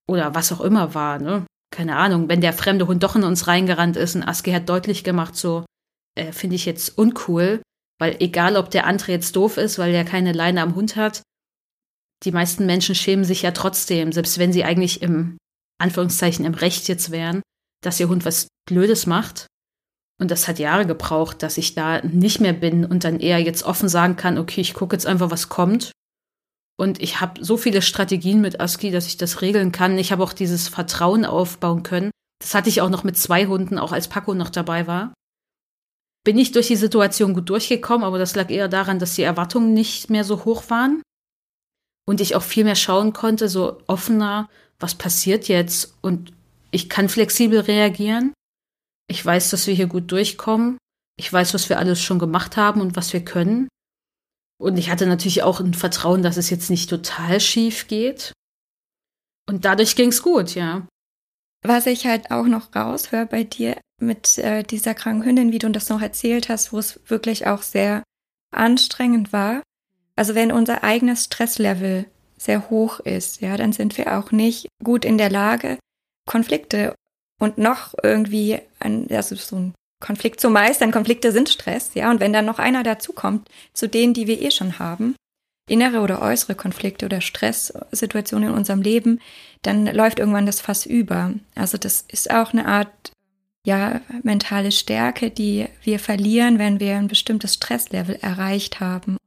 Oder 0.07 0.35
was 0.35 0.51
auch 0.51 0.61
immer 0.61 0.93
war, 0.93 1.19
ne? 1.19 1.45
Keine 1.71 1.97
Ahnung, 1.97 2.29
wenn 2.29 2.41
der 2.41 2.53
fremde 2.53 2.87
Hund 2.87 3.03
doch 3.03 3.15
in 3.15 3.23
uns 3.23 3.47
reingerannt 3.47 3.95
ist 3.95 4.15
und 4.15 4.23
Aski 4.23 4.51
hat 4.51 4.67
deutlich 4.67 5.03
gemacht, 5.03 5.35
so, 5.35 5.65
äh, 6.15 6.31
finde 6.31 6.55
ich 6.55 6.65
jetzt 6.65 6.97
uncool, 6.97 7.61
weil 7.99 8.17
egal, 8.19 8.57
ob 8.57 8.71
der 8.71 8.87
andere 8.87 9.11
jetzt 9.11 9.35
doof 9.35 9.57
ist, 9.57 9.77
weil 9.77 9.91
der 9.91 10.05
keine 10.05 10.33
Leine 10.33 10.61
am 10.61 10.75
Hund 10.75 10.95
hat, 10.95 11.21
die 12.23 12.31
meisten 12.31 12.65
Menschen 12.65 12.95
schämen 12.95 13.23
sich 13.23 13.43
ja 13.43 13.51
trotzdem, 13.51 14.11
selbst 14.11 14.39
wenn 14.39 14.51
sie 14.51 14.63
eigentlich 14.63 15.01
im, 15.01 15.37
Anführungszeichen, 15.79 16.45
im 16.45 16.53
Recht 16.53 16.87
jetzt 16.87 17.11
wären, 17.11 17.41
dass 17.81 17.99
ihr 17.99 18.09
Hund 18.09 18.25
was 18.25 18.47
Blödes 18.67 19.05
macht. 19.05 19.47
Und 20.19 20.31
das 20.31 20.47
hat 20.47 20.59
Jahre 20.59 20.85
gebraucht, 20.85 21.41
dass 21.41 21.57
ich 21.57 21.75
da 21.75 22.01
nicht 22.01 22.41
mehr 22.41 22.53
bin 22.53 22.85
und 22.85 23.05
dann 23.05 23.19
eher 23.19 23.39
jetzt 23.39 23.63
offen 23.63 23.87
sagen 23.87 24.17
kann, 24.17 24.37
okay, 24.37 24.61
ich 24.61 24.73
gucke 24.73 24.95
jetzt 24.95 25.07
einfach, 25.07 25.31
was 25.31 25.47
kommt. 25.47 25.91
Und 26.77 27.01
ich 27.01 27.21
habe 27.21 27.43
so 27.43 27.57
viele 27.57 27.81
Strategien 27.81 28.41
mit 28.41 28.59
ASCII, 28.59 28.91
dass 28.91 29.07
ich 29.07 29.17
das 29.17 29.41
regeln 29.41 29.71
kann. 29.71 29.97
Ich 29.97 30.11
habe 30.11 30.23
auch 30.23 30.33
dieses 30.33 30.67
Vertrauen 30.67 31.25
aufbauen 31.25 31.83
können. 31.83 32.11
Das 32.41 32.53
hatte 32.53 32.69
ich 32.69 32.81
auch 32.81 32.89
noch 32.89 33.03
mit 33.03 33.17
zwei 33.17 33.47
Hunden, 33.47 33.77
auch 33.77 33.91
als 33.91 34.07
Paco 34.07 34.33
noch 34.33 34.49
dabei 34.49 34.87
war. 34.87 35.13
Bin 36.25 36.37
ich 36.37 36.51
durch 36.51 36.67
die 36.67 36.75
Situation 36.75 37.33
gut 37.33 37.49
durchgekommen, 37.49 38.03
aber 38.05 38.17
das 38.17 38.35
lag 38.35 38.49
eher 38.49 38.67
daran, 38.67 38.99
dass 38.99 39.15
die 39.15 39.23
Erwartungen 39.23 39.73
nicht 39.73 40.09
mehr 40.09 40.23
so 40.23 40.45
hoch 40.45 40.69
waren. 40.69 41.01
Und 42.05 42.21
ich 42.21 42.35
auch 42.35 42.43
viel 42.43 42.63
mehr 42.63 42.75
schauen 42.75 43.13
konnte, 43.13 43.49
so 43.49 43.81
offener, 43.87 44.49
was 44.79 44.95
passiert 44.95 45.47
jetzt? 45.47 45.97
Und 46.01 46.31
ich 46.71 46.89
kann 46.89 47.09
flexibel 47.09 47.59
reagieren. 47.59 48.33
Ich 49.09 49.25
weiß, 49.25 49.49
dass 49.49 49.67
wir 49.67 49.73
hier 49.73 49.87
gut 49.87 50.11
durchkommen. 50.11 50.77
Ich 51.17 51.31
weiß, 51.33 51.53
was 51.53 51.67
wir 51.67 51.79
alles 51.79 52.01
schon 52.01 52.19
gemacht 52.19 52.55
haben 52.57 52.79
und 52.79 52.95
was 52.95 53.11
wir 53.11 53.25
können. 53.25 53.67
Und 54.61 54.77
ich 54.77 54.89
hatte 54.89 55.07
natürlich 55.07 55.43
auch 55.43 55.59
ein 55.59 55.73
Vertrauen, 55.73 56.21
dass 56.21 56.37
es 56.37 56.49
jetzt 56.49 56.69
nicht 56.69 56.89
total 56.89 57.39
schief 57.39 57.87
geht. 57.87 58.33
Und 59.49 59.65
dadurch 59.65 59.95
ging 59.95 60.09
es 60.09 60.21
gut, 60.21 60.53
ja. 60.53 60.87
Was 61.65 61.87
ich 61.87 62.05
halt 62.05 62.31
auch 62.31 62.45
noch 62.45 62.73
raushöre 62.75 63.25
bei 63.25 63.43
dir 63.43 63.77
mit 63.99 64.37
äh, 64.37 64.63
dieser 64.63 64.93
kranken 64.93 65.25
Hündin, 65.25 65.51
wie 65.51 65.59
du 65.59 65.69
das 65.69 65.89
noch 65.89 66.01
erzählt 66.01 66.47
hast, 66.47 66.71
wo 66.71 66.77
es 66.77 66.99
wirklich 67.07 67.47
auch 67.47 67.63
sehr 67.63 68.03
anstrengend 68.51 69.33
war. 69.33 69.63
Also 70.15 70.35
wenn 70.35 70.51
unser 70.51 70.83
eigenes 70.83 71.25
Stresslevel 71.25 72.05
sehr 72.37 72.69
hoch 72.69 72.99
ist, 72.99 73.41
ja, 73.41 73.57
dann 73.57 73.73
sind 73.73 73.97
wir 73.97 74.17
auch 74.17 74.31
nicht 74.31 74.67
gut 74.83 75.03
in 75.03 75.17
der 75.17 75.29
Lage, 75.29 75.79
Konflikte 76.25 76.95
und 77.39 77.57
noch 77.57 77.95
irgendwie 78.03 78.59
ein, 78.79 79.07
also 79.09 79.35
so 79.35 79.55
ein 79.55 79.73
Konflikt 79.99 80.39
zu 80.39 80.49
meistern. 80.49 80.91
Konflikte 80.91 81.31
sind 81.31 81.49
Stress, 81.49 81.91
ja. 81.93 82.09
Und 82.11 82.19
wenn 82.19 82.33
dann 82.33 82.45
noch 82.45 82.59
einer 82.59 82.83
dazukommt, 82.83 83.49
zu 83.73 83.89
denen, 83.89 84.13
die 84.13 84.27
wir 84.27 84.41
eh 84.41 84.51
schon 84.51 84.79
haben, 84.79 85.15
innere 85.67 85.99
oder 85.99 86.21
äußere 86.21 86.55
Konflikte 86.55 87.05
oder 87.05 87.21
Stresssituationen 87.21 88.49
in 88.49 88.55
unserem 88.55 88.81
Leben, 88.81 89.19
dann 89.61 89.85
läuft 89.85 90.19
irgendwann 90.19 90.45
das 90.45 90.61
Fass 90.61 90.85
über. 90.85 91.33
Also 91.55 91.77
das 91.77 92.05
ist 92.07 92.31
auch 92.31 92.53
eine 92.53 92.65
Art, 92.65 93.11
ja, 93.65 94.01
mentale 94.23 94.71
Stärke, 94.71 95.31
die 95.31 95.67
wir 95.83 95.99
verlieren, 95.99 96.59
wenn 96.59 96.79
wir 96.79 96.95
ein 96.95 97.07
bestimmtes 97.07 97.55
Stresslevel 97.55 98.15
erreicht 98.21 98.79
haben. 98.79 99.17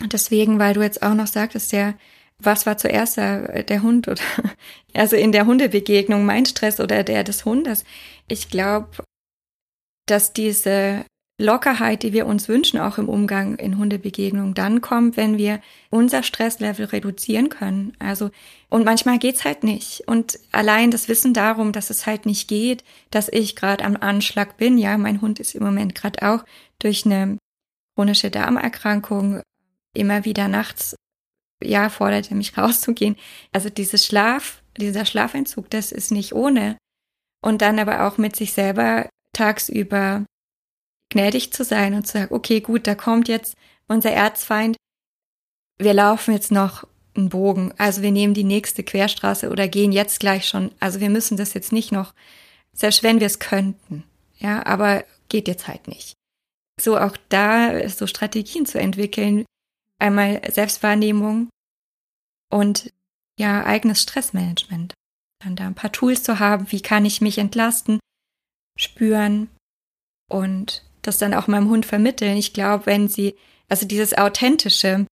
Und 0.00 0.12
deswegen, 0.12 0.58
weil 0.58 0.74
du 0.74 0.82
jetzt 0.82 1.02
auch 1.02 1.14
noch 1.14 1.26
sagtest, 1.26 1.72
der 1.72 1.94
was 2.42 2.66
war 2.66 2.78
zuerst 2.78 3.16
der, 3.16 3.62
der 3.64 3.82
Hund 3.82 4.08
oder 4.08 4.22
also 4.94 5.16
in 5.16 5.32
der 5.32 5.46
Hundebegegnung 5.46 6.24
mein 6.24 6.46
Stress 6.46 6.80
oder 6.80 7.02
der 7.02 7.24
des 7.24 7.44
Hundes. 7.44 7.84
Ich 8.28 8.48
glaube, 8.48 8.88
dass 10.06 10.32
diese 10.32 11.04
Lockerheit, 11.40 12.02
die 12.02 12.12
wir 12.12 12.26
uns 12.26 12.48
wünschen, 12.48 12.80
auch 12.80 12.98
im 12.98 13.08
Umgang 13.08 13.56
in 13.56 13.78
Hundebegegnungen, 13.78 14.54
dann 14.54 14.80
kommt, 14.80 15.16
wenn 15.16 15.38
wir 15.38 15.60
unser 15.88 16.24
Stresslevel 16.24 16.86
reduzieren 16.86 17.48
können. 17.48 17.92
Also, 18.00 18.30
und 18.68 18.84
manchmal 18.84 19.20
geht's 19.20 19.44
halt 19.44 19.62
nicht. 19.62 20.02
Und 20.08 20.40
allein 20.50 20.90
das 20.90 21.08
Wissen 21.08 21.34
darum, 21.34 21.70
dass 21.70 21.90
es 21.90 22.06
halt 22.06 22.26
nicht 22.26 22.48
geht, 22.48 22.82
dass 23.12 23.28
ich 23.28 23.54
gerade 23.54 23.84
am 23.84 23.96
Anschlag 23.96 24.56
bin, 24.56 24.78
ja, 24.78 24.98
mein 24.98 25.20
Hund 25.20 25.38
ist 25.38 25.54
im 25.54 25.62
Moment 25.62 25.94
gerade 25.94 26.28
auch 26.28 26.44
durch 26.80 27.06
eine 27.06 27.38
chronische 27.94 28.30
Darmerkrankung, 28.30 29.40
immer 29.94 30.24
wieder 30.24 30.48
nachts, 30.48 30.96
ja, 31.62 31.90
forderte 31.90 32.34
mich 32.34 32.56
rauszugehen. 32.56 33.16
Also 33.52 33.68
dieses 33.68 34.06
Schlaf, 34.06 34.62
dieser 34.76 35.04
Schlafentzug, 35.04 35.70
das 35.70 35.92
ist 35.92 36.10
nicht 36.10 36.32
ohne. 36.32 36.76
Und 37.42 37.62
dann 37.62 37.78
aber 37.78 38.06
auch 38.06 38.18
mit 38.18 38.36
sich 38.36 38.52
selber 38.52 39.08
tagsüber 39.32 40.24
gnädig 41.10 41.52
zu 41.52 41.64
sein 41.64 41.94
und 41.94 42.06
zu 42.06 42.14
sagen, 42.14 42.34
okay, 42.34 42.60
gut, 42.60 42.86
da 42.86 42.94
kommt 42.94 43.28
jetzt 43.28 43.54
unser 43.86 44.10
Erzfeind. 44.10 44.76
Wir 45.78 45.94
laufen 45.94 46.34
jetzt 46.34 46.50
noch 46.50 46.86
einen 47.16 47.28
Bogen. 47.28 47.72
Also 47.78 48.02
wir 48.02 48.10
nehmen 48.10 48.34
die 48.34 48.44
nächste 48.44 48.82
Querstraße 48.82 49.50
oder 49.50 49.68
gehen 49.68 49.92
jetzt 49.92 50.20
gleich 50.20 50.48
schon. 50.48 50.72
Also 50.80 51.00
wir 51.00 51.10
müssen 51.10 51.36
das 51.36 51.54
jetzt 51.54 51.72
nicht 51.72 51.92
noch, 51.92 52.14
selbst 52.72 53.02
wenn 53.02 53.20
wir 53.20 53.26
es 53.26 53.38
könnten. 53.38 54.04
Ja, 54.38 54.64
aber 54.66 55.04
geht 55.28 55.48
jetzt 55.48 55.68
halt 55.68 55.88
nicht. 55.88 56.14
So 56.80 56.96
auch 56.98 57.16
da 57.28 57.88
so 57.88 58.06
Strategien 58.06 58.66
zu 58.66 58.78
entwickeln. 58.78 59.44
Einmal 59.98 60.40
Selbstwahrnehmung 60.50 61.48
und 62.50 62.92
ja, 63.38 63.64
eigenes 63.64 64.02
Stressmanagement. 64.02 64.94
Dann 65.42 65.56
da 65.56 65.66
ein 65.66 65.74
paar 65.74 65.92
Tools 65.92 66.22
zu 66.22 66.38
haben, 66.38 66.70
wie 66.72 66.82
kann 66.82 67.04
ich 67.04 67.20
mich 67.20 67.38
entlasten, 67.38 68.00
spüren 68.76 69.48
und 70.28 70.84
das 71.02 71.18
dann 71.18 71.34
auch 71.34 71.46
meinem 71.46 71.68
Hund 71.68 71.86
vermitteln. 71.86 72.36
Ich 72.36 72.52
glaube, 72.52 72.86
wenn 72.86 73.08
sie, 73.08 73.36
also 73.68 73.86
dieses 73.86 74.16
Authentische, 74.16 75.06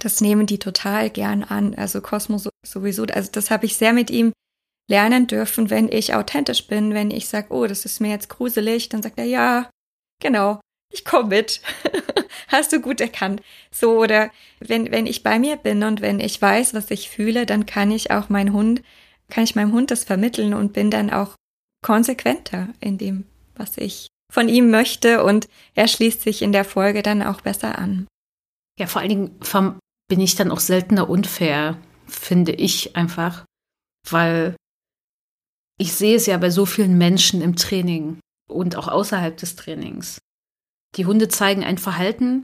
das 0.00 0.20
nehmen 0.20 0.46
die 0.46 0.58
total 0.58 1.10
gern 1.10 1.44
an. 1.44 1.74
Also 1.74 2.00
Cosmo 2.00 2.40
sowieso, 2.64 3.04
also 3.04 3.30
das 3.30 3.50
habe 3.50 3.66
ich 3.66 3.76
sehr 3.76 3.92
mit 3.92 4.10
ihm 4.10 4.32
lernen 4.88 5.26
dürfen, 5.26 5.70
wenn 5.70 5.88
ich 5.88 6.14
authentisch 6.14 6.66
bin, 6.66 6.94
wenn 6.94 7.10
ich 7.10 7.28
sage, 7.28 7.52
oh, 7.52 7.66
das 7.66 7.84
ist 7.84 8.00
mir 8.00 8.10
jetzt 8.10 8.28
gruselig, 8.28 8.88
dann 8.88 9.02
sagt 9.02 9.18
er, 9.18 9.24
ja, 9.24 9.70
genau, 10.20 10.60
ich 10.92 11.04
komme 11.04 11.28
mit. 11.28 11.60
Hast 12.48 12.72
du 12.72 12.80
gut 12.80 13.00
erkannt. 13.00 13.42
So, 13.70 13.98
oder 13.98 14.30
wenn, 14.60 14.90
wenn 14.90 15.06
ich 15.06 15.22
bei 15.22 15.38
mir 15.38 15.56
bin 15.56 15.82
und 15.82 16.00
wenn 16.00 16.20
ich 16.20 16.40
weiß, 16.40 16.74
was 16.74 16.90
ich 16.90 17.08
fühle, 17.08 17.46
dann 17.46 17.66
kann 17.66 17.90
ich 17.90 18.10
auch 18.10 18.28
meinen 18.28 18.52
Hund, 18.52 18.82
kann 19.28 19.44
ich 19.44 19.54
meinem 19.54 19.72
Hund 19.72 19.90
das 19.90 20.04
vermitteln 20.04 20.54
und 20.54 20.72
bin 20.72 20.90
dann 20.90 21.10
auch 21.10 21.34
konsequenter 21.82 22.68
in 22.80 22.98
dem, 22.98 23.24
was 23.56 23.76
ich 23.78 24.08
von 24.32 24.48
ihm 24.48 24.70
möchte 24.70 25.24
und 25.24 25.48
er 25.74 25.88
schließt 25.88 26.22
sich 26.22 26.42
in 26.42 26.52
der 26.52 26.64
Folge 26.64 27.02
dann 27.02 27.22
auch 27.22 27.40
besser 27.40 27.78
an. 27.78 28.06
Ja, 28.78 28.86
vor 28.86 29.00
allen 29.00 29.10
Dingen 29.10 29.38
bin 30.08 30.20
ich 30.20 30.34
dann 30.36 30.50
auch 30.50 30.60
seltener 30.60 31.10
unfair, 31.10 31.78
finde 32.06 32.52
ich 32.52 32.96
einfach, 32.96 33.44
weil 34.08 34.56
ich 35.78 35.92
sehe 35.92 36.16
es 36.16 36.26
ja 36.26 36.38
bei 36.38 36.50
so 36.50 36.64
vielen 36.64 36.96
Menschen 36.96 37.42
im 37.42 37.56
Training 37.56 38.20
und 38.48 38.76
auch 38.76 38.88
außerhalb 38.88 39.36
des 39.36 39.56
Trainings. 39.56 40.18
Die 40.96 41.06
Hunde 41.06 41.28
zeigen 41.28 41.64
ein 41.64 41.78
Verhalten, 41.78 42.42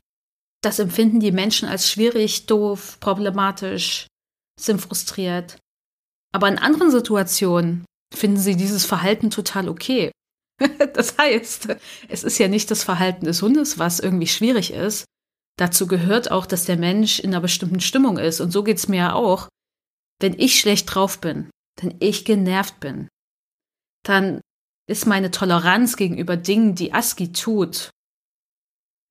das 0.62 0.78
empfinden 0.78 1.20
die 1.20 1.32
Menschen 1.32 1.68
als 1.68 1.90
schwierig, 1.90 2.46
doof, 2.46 2.98
problematisch, 3.00 4.06
sind 4.58 4.80
frustriert. 4.80 5.58
Aber 6.32 6.48
in 6.48 6.58
anderen 6.58 6.90
Situationen 6.90 7.84
finden 8.14 8.38
sie 8.38 8.56
dieses 8.56 8.84
Verhalten 8.84 9.30
total 9.30 9.68
okay. 9.68 10.10
das 10.94 11.16
heißt, 11.16 11.76
es 12.08 12.24
ist 12.24 12.38
ja 12.38 12.48
nicht 12.48 12.70
das 12.70 12.82
Verhalten 12.82 13.26
des 13.26 13.42
Hundes, 13.42 13.78
was 13.78 14.00
irgendwie 14.00 14.26
schwierig 14.26 14.72
ist. 14.72 15.04
Dazu 15.56 15.86
gehört 15.86 16.30
auch, 16.30 16.46
dass 16.46 16.64
der 16.64 16.76
Mensch 16.76 17.20
in 17.20 17.30
einer 17.30 17.40
bestimmten 17.40 17.80
Stimmung 17.80 18.18
ist. 18.18 18.40
Und 18.40 18.50
so 18.50 18.62
geht 18.62 18.78
es 18.78 18.88
mir 18.88 18.96
ja 18.96 19.12
auch. 19.12 19.48
Wenn 20.20 20.38
ich 20.38 20.58
schlecht 20.58 20.92
drauf 20.92 21.20
bin, 21.20 21.50
wenn 21.80 21.96
ich 22.00 22.24
genervt 22.24 22.80
bin, 22.80 23.08
dann 24.04 24.40
ist 24.88 25.06
meine 25.06 25.30
Toleranz 25.30 25.96
gegenüber 25.96 26.36
Dingen, 26.36 26.74
die 26.74 26.92
ASCII 26.92 27.32
tut, 27.32 27.90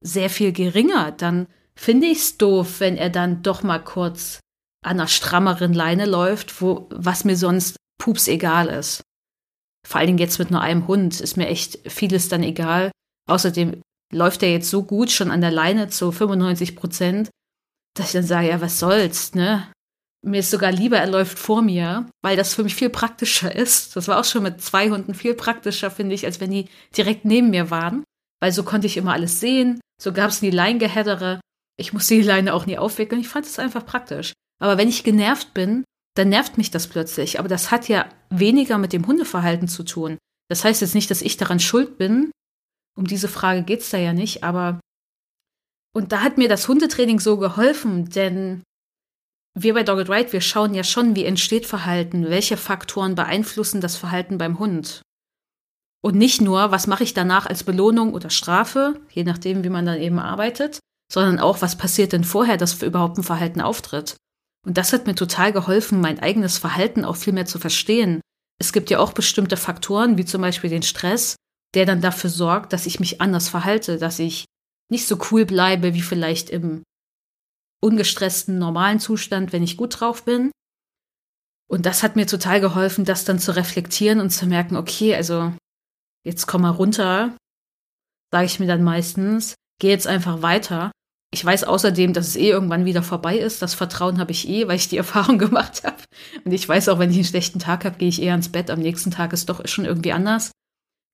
sehr 0.01 0.29
viel 0.29 0.51
geringer. 0.51 1.11
Dann 1.11 1.47
finde 1.75 2.07
ich 2.07 2.19
es 2.19 2.37
doof, 2.37 2.79
wenn 2.79 2.97
er 2.97 3.09
dann 3.09 3.43
doch 3.43 3.63
mal 3.63 3.79
kurz 3.79 4.39
an 4.83 4.99
einer 4.99 5.07
strammeren 5.07 5.73
Leine 5.73 6.05
läuft, 6.05 6.61
wo, 6.61 6.87
was 6.91 7.25
mir 7.25 7.35
sonst 7.35 7.77
pups 7.99 8.27
egal 8.27 8.67
ist 8.67 9.01
vor 9.87 9.99
allen 9.99 10.07
Dingen 10.07 10.19
jetzt 10.19 10.37
mit 10.37 10.51
nur 10.51 10.59
einem 10.59 10.85
Hund, 10.87 11.21
ist 11.21 11.37
mir 11.37 11.47
echt 11.47 11.79
vieles 11.89 12.27
dann 12.27 12.43
egal. 12.43 12.91
Außerdem 13.29 13.81
läuft 14.13 14.43
er 14.43 14.51
jetzt 14.51 14.69
so 14.69 14.83
gut 14.83 15.11
schon 15.11 15.31
an 15.31 15.39
der 15.39 15.51
Leine 15.51 15.87
zu 15.87 16.11
95 16.11 16.75
Prozent, 16.75 17.29
dass 17.95 18.07
ich 18.07 18.11
dann 18.11 18.23
sage, 18.23 18.49
ja, 18.49 18.59
was 18.59 18.79
soll's, 18.79 19.33
ne? 19.33 19.71
Mir 20.25 20.39
ist 20.39 20.51
sogar 20.51 20.73
lieber, 20.73 20.97
er 20.97 21.07
läuft 21.07 21.39
vor 21.39 21.61
mir, 21.61 22.05
weil 22.21 22.35
das 22.35 22.53
für 22.53 22.65
mich 22.65 22.75
viel 22.75 22.89
praktischer 22.89 23.55
ist. 23.55 23.95
Das 23.95 24.09
war 24.09 24.19
auch 24.19 24.25
schon 24.25 24.43
mit 24.43 24.61
zwei 24.61 24.89
Hunden 24.89 25.13
viel 25.13 25.35
praktischer, 25.35 25.89
finde 25.89 26.15
ich, 26.15 26.25
als 26.25 26.41
wenn 26.41 26.51
die 26.51 26.67
direkt 26.97 27.23
neben 27.23 27.49
mir 27.49 27.71
waren. 27.71 28.03
Weil 28.39 28.51
so 28.51 28.63
konnte 28.63 28.87
ich 28.87 28.97
immer 28.97 29.13
alles 29.13 29.39
sehen. 29.39 29.79
So 30.01 30.13
gab 30.13 30.29
es 30.29 30.41
nie 30.41 30.51
Leingehäddere. 30.51 31.39
Ich 31.77 31.93
musste 31.93 32.15
die 32.15 32.21
Leine 32.21 32.53
auch 32.53 32.65
nie 32.65 32.77
aufwickeln. 32.77 33.21
Ich 33.21 33.27
fand 33.27 33.45
es 33.45 33.59
einfach 33.59 33.85
praktisch. 33.85 34.33
Aber 34.59 34.77
wenn 34.77 34.89
ich 34.89 35.03
genervt 35.03 35.53
bin, 35.53 35.83
dann 36.15 36.29
nervt 36.29 36.57
mich 36.57 36.71
das 36.71 36.87
plötzlich. 36.87 37.39
Aber 37.39 37.47
das 37.47 37.71
hat 37.71 37.87
ja 37.87 38.09
weniger 38.29 38.77
mit 38.77 38.93
dem 38.93 39.05
Hundeverhalten 39.05 39.67
zu 39.67 39.83
tun. 39.83 40.17
Das 40.49 40.63
heißt 40.63 40.81
jetzt 40.81 40.95
nicht, 40.95 41.11
dass 41.11 41.21
ich 41.21 41.37
daran 41.37 41.59
schuld 41.59 41.97
bin. 41.97 42.31
Um 42.95 43.05
diese 43.05 43.27
Frage 43.27 43.63
geht 43.63 43.81
es 43.81 43.89
da 43.89 43.97
ja 43.97 44.13
nicht, 44.13 44.43
aber 44.43 44.79
und 45.97 46.11
da 46.11 46.21
hat 46.21 46.37
mir 46.37 46.47
das 46.47 46.67
Hundetraining 46.67 47.19
so 47.19 47.37
geholfen, 47.37 48.07
denn 48.09 48.61
wir 49.55 49.73
bei 49.73 49.81
Dogged 49.81 50.09
Right, 50.09 50.31
wir 50.31 50.41
schauen 50.41 50.75
ja 50.75 50.83
schon, 50.83 51.15
wie 51.15 51.25
entsteht 51.25 51.65
Verhalten, 51.65 52.29
welche 52.29 52.55
Faktoren 52.55 53.15
beeinflussen 53.15 53.81
das 53.81 53.95
Verhalten 53.95 54.37
beim 54.37 54.59
Hund. 54.59 55.01
Und 56.07 56.15
nicht 56.15 56.39
nur, 56.39 56.71
was 56.71 56.87
mache 56.87 57.03
ich 57.03 57.13
danach 57.13 57.47
als 57.47 57.65
Belohnung 57.65 58.13
oder 58.13 58.29
Strafe, 58.29 58.97
je 59.09 59.25
nachdem, 59.25 59.65
wie 59.65 59.69
man 59.69 59.85
dann 59.85 59.99
eben 59.99 60.19
arbeitet, 60.19 60.79
sondern 61.11 61.37
auch, 61.37 61.61
was 61.61 61.77
passiert 61.77 62.13
denn 62.13 62.23
vorher, 62.23 62.55
dass 62.55 62.81
überhaupt 62.81 63.17
ein 63.17 63.23
Verhalten 63.23 63.59
auftritt. 63.59 64.15
Und 64.65 64.77
das 64.77 64.93
hat 64.93 65.05
mir 65.05 65.15
total 65.15 65.51
geholfen, 65.51 65.99
mein 65.99 66.21
eigenes 66.21 66.59
Verhalten 66.59 67.03
auch 67.03 67.17
viel 67.17 67.33
mehr 67.33 67.45
zu 67.45 67.59
verstehen. 67.59 68.21
Es 68.57 68.71
gibt 68.71 68.89
ja 68.89 68.99
auch 68.99 69.11
bestimmte 69.11 69.57
Faktoren, 69.57 70.17
wie 70.17 70.23
zum 70.23 70.39
Beispiel 70.39 70.69
den 70.69 70.81
Stress, 70.81 71.35
der 71.73 71.85
dann 71.85 71.99
dafür 71.99 72.29
sorgt, 72.29 72.71
dass 72.71 72.85
ich 72.85 73.01
mich 73.01 73.19
anders 73.19 73.49
verhalte, 73.49 73.97
dass 73.97 74.17
ich 74.17 74.45
nicht 74.89 75.07
so 75.07 75.19
cool 75.31 75.43
bleibe 75.43 75.93
wie 75.93 76.01
vielleicht 76.01 76.49
im 76.49 76.83
ungestressten 77.83 78.59
normalen 78.59 79.01
Zustand, 79.01 79.51
wenn 79.51 79.61
ich 79.61 79.75
gut 79.75 79.99
drauf 79.99 80.23
bin. 80.23 80.51
Und 81.69 81.85
das 81.85 82.01
hat 82.01 82.15
mir 82.15 82.27
total 82.27 82.61
geholfen, 82.61 83.03
das 83.03 83.25
dann 83.25 83.39
zu 83.39 83.53
reflektieren 83.53 84.21
und 84.21 84.29
zu 84.29 84.45
merken, 84.45 84.77
okay, 84.77 85.13
also 85.13 85.51
jetzt 86.27 86.45
komm 86.45 86.61
mal 86.61 86.69
runter, 86.69 87.35
sage 88.31 88.45
ich 88.45 88.59
mir 88.59 88.67
dann 88.67 88.83
meistens, 88.83 89.55
geh 89.79 89.89
jetzt 89.89 90.07
einfach 90.07 90.41
weiter 90.41 90.91
ich 91.33 91.43
weiß 91.43 91.65
außerdem, 91.65 92.13
dass 92.13 92.27
es 92.27 92.35
eh 92.35 92.49
irgendwann 92.49 92.85
wieder 92.85 93.03
vorbei 93.03 93.37
ist. 93.37 93.61
Das 93.61 93.73
Vertrauen 93.73 94.19
habe 94.19 94.31
ich 94.31 94.47
eh, 94.47 94.67
weil 94.67 94.77
ich 94.77 94.87
die 94.87 94.97
Erfahrung 95.05 95.37
gemacht 95.37 95.83
habe. 95.83 95.97
Und 96.45 96.51
ich 96.51 96.67
weiß 96.67 96.89
auch, 96.89 96.99
wenn 96.99 97.11
ich 97.11 97.17
einen 97.17 97.25
schlechten 97.25 97.59
Tag 97.59 97.85
habe, 97.85 97.97
gehe 97.97 98.09
ich 98.09 98.21
eher 98.21 98.35
ins 98.35 98.49
Bett. 98.49 98.69
Am 98.69 98.79
nächsten 98.79 99.11
Tag 99.11 99.33
ist 99.33 99.49
doch 99.49 99.67
schon 99.67 99.85
irgendwie 99.85 100.13
anders. 100.13 100.51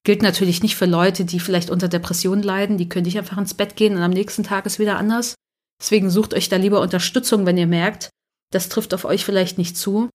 Gilt 0.06 0.22
natürlich 0.22 0.62
nicht 0.62 0.76
für 0.76 0.86
Leute, 0.86 1.26
die 1.26 1.40
vielleicht 1.40 1.70
unter 1.70 1.88
Depressionen 1.88 2.44
leiden. 2.44 2.78
Die 2.78 2.90
können 2.90 3.06
nicht 3.06 3.18
einfach 3.18 3.38
ins 3.38 3.54
Bett 3.54 3.76
gehen 3.76 3.96
und 3.96 4.04
am 4.04 4.12
nächsten 4.12 4.44
Tag 4.44 4.66
ist 4.66 4.80
wieder 4.80 4.98
anders. 4.98 5.36
Deswegen 5.82 6.10
sucht 6.10 6.34
euch 6.34 6.50
da 6.50 6.58
lieber 6.58 6.82
Unterstützung, 6.82 7.46
wenn 7.46 7.58
ihr 7.58 7.68
merkt, 7.68 8.10
das 8.52 8.70
trifft 8.70 8.94
auf 8.94 9.06
euch 9.06 9.26
vielleicht 9.26 9.58
nicht 9.58 9.78
zu. 9.78 10.10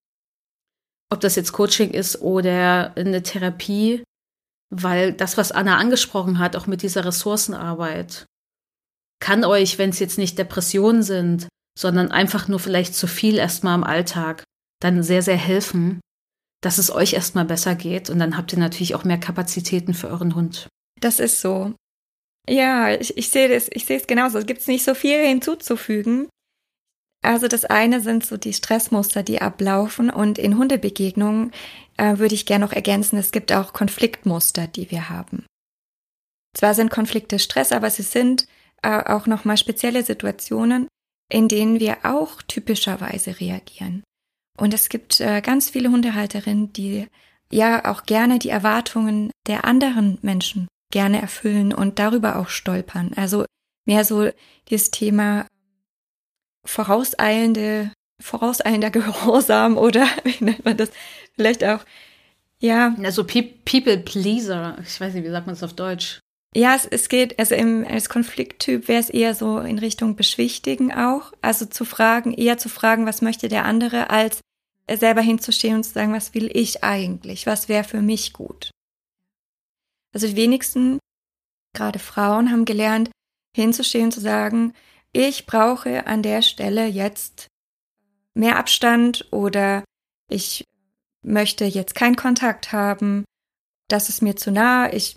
Ob 1.10 1.20
das 1.20 1.36
jetzt 1.36 1.52
Coaching 1.52 1.90
ist 1.90 2.20
oder 2.20 2.94
eine 2.96 3.22
Therapie, 3.22 4.04
weil 4.70 5.12
das, 5.12 5.36
was 5.36 5.52
Anna 5.52 5.76
angesprochen 5.76 6.38
hat, 6.38 6.56
auch 6.56 6.66
mit 6.66 6.82
dieser 6.82 7.04
Ressourcenarbeit, 7.04 8.26
kann 9.20 9.44
euch, 9.44 9.78
wenn 9.78 9.90
es 9.90 9.98
jetzt 9.98 10.18
nicht 10.18 10.38
Depressionen 10.38 11.02
sind, 11.02 11.48
sondern 11.78 12.10
einfach 12.10 12.48
nur 12.48 12.58
vielleicht 12.58 12.94
zu 12.94 13.06
viel 13.06 13.36
erstmal 13.36 13.76
im 13.76 13.84
Alltag, 13.84 14.44
dann 14.80 15.02
sehr, 15.02 15.22
sehr 15.22 15.36
helfen, 15.36 16.00
dass 16.60 16.78
es 16.78 16.90
euch 16.90 17.12
erstmal 17.12 17.44
besser 17.44 17.74
geht 17.74 18.10
und 18.10 18.18
dann 18.18 18.36
habt 18.36 18.52
ihr 18.52 18.58
natürlich 18.58 18.94
auch 18.94 19.04
mehr 19.04 19.18
Kapazitäten 19.18 19.94
für 19.94 20.08
euren 20.08 20.34
Hund. 20.34 20.68
Das 21.00 21.20
ist 21.20 21.40
so. 21.40 21.74
Ja, 22.48 22.92
ich, 22.92 23.16
ich 23.16 23.30
sehe 23.30 23.48
das, 23.48 23.68
ich 23.70 23.86
sehe 23.86 23.98
es 23.98 24.06
genauso. 24.06 24.38
Es 24.38 24.46
gibt 24.46 24.66
nicht 24.66 24.84
so 24.84 24.94
viel 24.94 25.24
hinzuzufügen. 25.24 26.28
Also 27.22 27.48
das 27.48 27.64
eine 27.64 28.00
sind 28.00 28.24
so 28.24 28.36
die 28.36 28.52
Stressmuster, 28.52 29.22
die 29.22 29.40
ablaufen 29.40 30.10
und 30.10 30.38
in 30.38 30.56
Hundebegegnungen 30.56 31.52
äh, 31.98 32.18
würde 32.18 32.34
ich 32.34 32.46
gerne 32.46 32.64
noch 32.64 32.72
ergänzen, 32.72 33.18
es 33.18 33.32
gibt 33.32 33.52
auch 33.52 33.72
Konfliktmuster, 33.72 34.66
die 34.66 34.90
wir 34.90 35.10
haben. 35.10 35.44
Zwar 36.56 36.74
sind 36.74 36.90
Konflikte 36.90 37.38
Stress, 37.38 37.72
aber 37.72 37.90
sie 37.90 38.02
sind 38.02 38.46
äh, 38.82 39.02
auch 39.04 39.26
nochmal 39.26 39.58
spezielle 39.58 40.02
Situationen, 40.02 40.88
in 41.30 41.48
denen 41.48 41.78
wir 41.78 41.98
auch 42.04 42.40
typischerweise 42.42 43.38
reagieren. 43.38 44.02
Und 44.56 44.74
es 44.74 44.88
gibt 44.88 45.20
äh, 45.20 45.40
ganz 45.40 45.70
viele 45.70 45.90
Hundehalterinnen, 45.90 46.72
die 46.72 47.06
ja 47.52 47.90
auch 47.90 48.04
gerne 48.04 48.38
die 48.38 48.48
Erwartungen 48.48 49.30
der 49.46 49.64
anderen 49.64 50.18
Menschen 50.22 50.68
gerne 50.90 51.20
erfüllen 51.20 51.72
und 51.72 51.98
darüber 51.98 52.36
auch 52.36 52.48
stolpern. 52.48 53.12
Also 53.14 53.44
mehr 53.86 54.04
so 54.04 54.30
dieses 54.68 54.90
Thema 54.90 55.46
vorauseilende, 56.64 57.92
vorauseilender 58.20 58.90
Gehorsam 58.92 59.76
oder 59.76 60.06
wie 60.24 60.44
nennt 60.44 60.64
man 60.64 60.76
das? 60.76 60.90
Vielleicht 61.34 61.64
auch, 61.64 61.84
ja. 62.60 62.94
Also 63.02 63.24
People 63.24 63.98
Pleaser, 63.98 64.78
ich 64.84 65.00
weiß 65.00 65.14
nicht, 65.14 65.24
wie 65.24 65.30
sagt 65.30 65.46
man 65.46 65.54
das 65.54 65.62
auf 65.62 65.74
Deutsch? 65.74 66.20
Ja, 66.54 66.74
es, 66.74 66.86
es 66.86 67.08
geht, 67.08 67.38
also 67.38 67.54
im, 67.54 67.86
als 67.86 68.08
Konflikttyp 68.08 68.88
wäre 68.88 69.00
es 69.00 69.10
eher 69.10 69.34
so 69.34 69.58
in 69.58 69.78
Richtung 69.78 70.16
Beschwichtigen 70.16 70.92
auch. 70.92 71.32
Also 71.42 71.66
zu 71.66 71.84
fragen, 71.84 72.32
eher 72.32 72.58
zu 72.58 72.68
fragen, 72.68 73.06
was 73.06 73.22
möchte 73.22 73.48
der 73.48 73.64
andere, 73.64 74.10
als 74.10 74.40
selber 74.90 75.20
hinzustehen 75.20 75.76
und 75.76 75.84
zu 75.84 75.92
sagen, 75.92 76.14
was 76.14 76.34
will 76.34 76.50
ich 76.52 76.82
eigentlich? 76.82 77.46
Was 77.46 77.68
wäre 77.68 77.84
für 77.84 78.00
mich 78.00 78.32
gut? 78.32 78.70
Also 80.14 80.26
die 80.26 80.36
wenigsten, 80.36 80.98
gerade 81.76 81.98
Frauen, 81.98 82.50
haben 82.50 82.64
gelernt, 82.64 83.10
hinzustehen 83.54 84.06
und 84.06 84.12
zu 84.12 84.20
sagen, 84.20 84.72
ich 85.12 85.46
brauche 85.46 86.06
an 86.06 86.22
der 86.22 86.42
Stelle 86.42 86.86
jetzt 86.86 87.48
mehr 88.38 88.56
Abstand 88.56 89.26
oder 89.32 89.84
ich 90.30 90.64
möchte 91.22 91.64
jetzt 91.64 91.94
keinen 91.94 92.16
Kontakt 92.16 92.72
haben, 92.72 93.24
das 93.88 94.08
ist 94.08 94.22
mir 94.22 94.36
zu 94.36 94.50
nah, 94.50 94.92
ich 94.92 95.16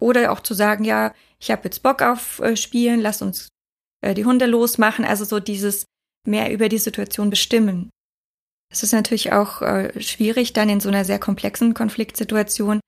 oder 0.00 0.32
auch 0.32 0.40
zu 0.40 0.52
sagen, 0.52 0.84
ja, 0.84 1.14
ich 1.38 1.50
habe 1.50 1.62
jetzt 1.64 1.82
Bock 1.82 2.02
auf 2.02 2.40
äh, 2.40 2.56
Spielen, 2.56 3.00
lass 3.00 3.22
uns 3.22 3.48
äh, 4.02 4.14
die 4.14 4.24
Hunde 4.24 4.46
losmachen, 4.46 5.04
also 5.04 5.24
so 5.24 5.40
dieses 5.40 5.84
mehr 6.26 6.52
über 6.52 6.68
die 6.68 6.78
Situation 6.78 7.30
bestimmen. 7.30 7.90
Es 8.70 8.82
ist 8.82 8.92
natürlich 8.92 9.32
auch 9.32 9.62
äh, 9.62 10.00
schwierig 10.02 10.52
dann 10.52 10.68
in 10.68 10.80
so 10.80 10.88
einer 10.88 11.04
sehr 11.04 11.18
komplexen 11.18 11.72
Konfliktsituation, 11.72 12.80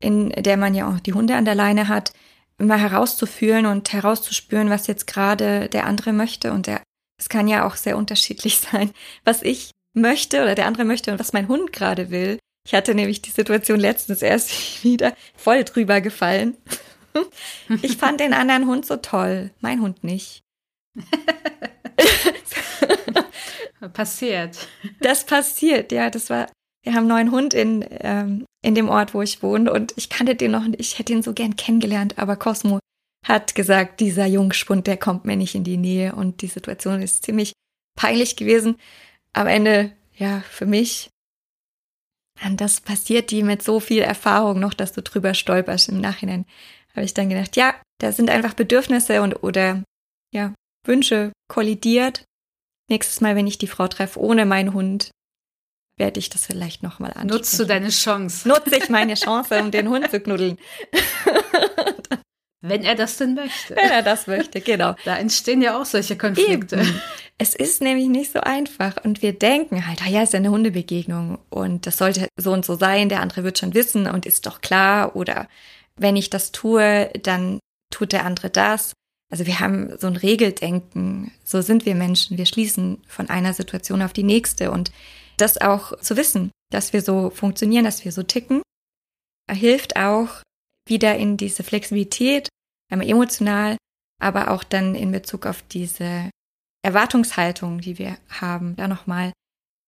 in 0.00 0.30
der 0.30 0.56
man 0.56 0.74
ja 0.74 0.88
auch 0.90 1.00
die 1.00 1.12
Hunde 1.12 1.36
an 1.36 1.44
der 1.44 1.54
Leine 1.54 1.88
hat, 1.88 2.12
mal 2.56 2.80
herauszufühlen 2.80 3.66
und 3.66 3.92
herauszuspüren, 3.92 4.70
was 4.70 4.86
jetzt 4.86 5.06
gerade 5.06 5.68
der 5.68 5.86
andere 5.86 6.12
möchte. 6.12 6.52
Und 6.52 6.66
der, 6.66 6.82
es 7.18 7.28
kann 7.28 7.48
ja 7.48 7.66
auch 7.66 7.76
sehr 7.76 7.96
unterschiedlich 7.96 8.58
sein, 8.72 8.92
was 9.24 9.42
ich 9.42 9.72
möchte 9.94 10.42
oder 10.42 10.54
der 10.54 10.66
andere 10.66 10.84
möchte 10.84 11.12
und 11.12 11.18
was 11.18 11.32
mein 11.32 11.48
Hund 11.48 11.72
gerade 11.72 12.10
will. 12.10 12.38
Ich 12.66 12.74
hatte 12.74 12.94
nämlich 12.94 13.22
die 13.22 13.30
Situation 13.30 13.80
letztens 13.80 14.22
erst 14.22 14.52
wieder 14.84 15.14
voll 15.36 15.64
drüber 15.64 16.00
gefallen. 16.00 16.56
Ich 17.82 17.96
fand 17.96 18.20
den 18.20 18.32
anderen 18.32 18.68
Hund 18.68 18.86
so 18.86 18.94
toll, 18.96 19.50
mein 19.60 19.80
Hund 19.80 20.04
nicht. 20.04 20.44
passiert. 23.92 24.68
Das 25.00 25.24
passiert, 25.24 25.90
ja. 25.90 26.10
Das 26.10 26.30
war, 26.30 26.46
wir 26.84 26.92
haben 26.92 27.10
einen 27.10 27.28
neuen 27.28 27.32
Hund 27.32 27.54
in, 27.54 27.84
ähm, 27.90 28.44
in 28.62 28.76
dem 28.76 28.88
Ort, 28.88 29.14
wo 29.14 29.22
ich 29.22 29.42
wohne 29.42 29.72
und 29.72 29.94
ich 29.96 30.10
kannte 30.10 30.36
den 30.36 30.52
noch 30.52 30.64
nicht. 30.64 30.80
Ich 30.80 30.98
hätte 30.98 31.12
ihn 31.12 31.22
so 31.22 31.32
gern 31.32 31.56
kennengelernt, 31.56 32.18
aber 32.18 32.36
Cosmo 32.36 32.78
hat 33.28 33.54
gesagt, 33.54 34.00
dieser 34.00 34.26
Jungspund, 34.26 34.86
der 34.86 34.96
kommt 34.96 35.24
mir 35.24 35.36
nicht 35.36 35.54
in 35.54 35.64
die 35.64 35.76
Nähe 35.76 36.14
und 36.14 36.42
die 36.42 36.46
Situation 36.46 37.02
ist 37.02 37.24
ziemlich 37.24 37.52
peinlich 37.94 38.36
gewesen. 38.36 38.76
Am 39.32 39.46
Ende, 39.46 39.92
ja, 40.16 40.40
für 40.50 40.66
mich. 40.66 41.10
Und 42.44 42.60
das 42.60 42.80
passiert 42.80 43.30
die 43.30 43.42
mit 43.42 43.62
so 43.62 43.80
viel 43.80 44.02
Erfahrung 44.02 44.60
noch, 44.60 44.74
dass 44.74 44.92
du 44.92 45.02
drüber 45.02 45.34
stolperst 45.34 45.88
im 45.88 46.00
Nachhinein. 46.00 46.46
Habe 46.94 47.04
ich 47.04 47.14
dann 47.14 47.28
gedacht, 47.28 47.56
ja, 47.56 47.74
da 47.98 48.12
sind 48.12 48.30
einfach 48.30 48.54
Bedürfnisse 48.54 49.22
und 49.22 49.42
oder 49.42 49.82
ja, 50.32 50.54
Wünsche 50.86 51.32
kollidiert 51.48 52.24
Nächstes 52.88 53.20
Mal, 53.20 53.36
wenn 53.36 53.46
ich 53.46 53.58
die 53.58 53.66
Frau 53.66 53.86
treffe 53.86 54.18
ohne 54.18 54.46
meinen 54.46 54.72
Hund, 54.72 55.10
werde 55.98 56.18
ich 56.18 56.30
das 56.30 56.46
vielleicht 56.46 56.82
nochmal 56.82 57.10
ansprechen. 57.10 57.28
Nutzt 57.28 57.60
du 57.60 57.64
deine 57.66 57.90
Chance? 57.90 58.48
Nutze 58.48 58.76
ich 58.76 58.88
meine 58.88 59.14
Chance, 59.14 59.60
um 59.60 59.70
den 59.70 59.88
Hund 59.88 60.10
zu 60.10 60.20
knuddeln. 60.20 60.58
Wenn 62.60 62.82
er 62.82 62.96
das 62.96 63.16
denn 63.16 63.34
möchte. 63.34 63.76
Wenn 63.76 63.90
er 63.90 64.02
das 64.02 64.26
möchte, 64.26 64.60
genau. 64.60 64.94
Da 65.04 65.16
entstehen 65.16 65.62
ja 65.62 65.80
auch 65.80 65.84
solche 65.84 66.16
Konflikte. 66.16 66.76
Eben. 66.76 67.00
Es 67.38 67.54
ist 67.54 67.80
nämlich 67.80 68.08
nicht 68.08 68.32
so 68.32 68.40
einfach 68.40 68.96
und 69.04 69.22
wir 69.22 69.32
denken 69.32 69.86
halt, 69.86 70.02
ah 70.02 70.08
ja, 70.08 70.22
ist 70.22 70.32
ja 70.32 70.40
eine 70.40 70.50
Hundebegegnung 70.50 71.38
und 71.50 71.86
das 71.86 71.98
sollte 71.98 72.26
so 72.36 72.52
und 72.52 72.64
so 72.64 72.74
sein, 72.74 73.08
der 73.08 73.20
andere 73.20 73.44
wird 73.44 73.58
schon 73.58 73.74
wissen 73.74 74.08
und 74.08 74.26
ist 74.26 74.46
doch 74.46 74.60
klar 74.60 75.14
oder 75.14 75.48
wenn 75.96 76.16
ich 76.16 76.30
das 76.30 76.50
tue, 76.50 77.10
dann 77.22 77.60
tut 77.90 78.12
der 78.12 78.24
andere 78.24 78.50
das. 78.50 78.92
Also 79.30 79.46
wir 79.46 79.60
haben 79.60 79.96
so 79.98 80.06
ein 80.06 80.16
Regeldenken, 80.16 81.32
so 81.44 81.60
sind 81.60 81.86
wir 81.86 81.94
Menschen. 81.94 82.38
Wir 82.38 82.46
schließen 82.46 83.02
von 83.06 83.28
einer 83.28 83.52
Situation 83.52 84.02
auf 84.02 84.12
die 84.12 84.22
nächste 84.22 84.70
und 84.70 84.90
das 85.36 85.60
auch 85.60 85.96
zu 86.00 86.16
wissen, 86.16 86.50
dass 86.72 86.92
wir 86.92 87.02
so 87.02 87.30
funktionieren, 87.30 87.84
dass 87.84 88.04
wir 88.04 88.10
so 88.10 88.22
ticken, 88.22 88.62
hilft 89.50 89.96
auch 89.96 90.42
wieder 90.88 91.16
in 91.16 91.36
diese 91.36 91.62
Flexibilität, 91.62 92.48
einmal 92.90 93.08
emotional, 93.08 93.76
aber 94.20 94.50
auch 94.50 94.64
dann 94.64 94.94
in 94.94 95.12
Bezug 95.12 95.46
auf 95.46 95.62
diese 95.62 96.30
Erwartungshaltung, 96.82 97.80
die 97.80 97.98
wir 97.98 98.18
haben, 98.28 98.76
da 98.76 98.88
nochmal 98.88 99.32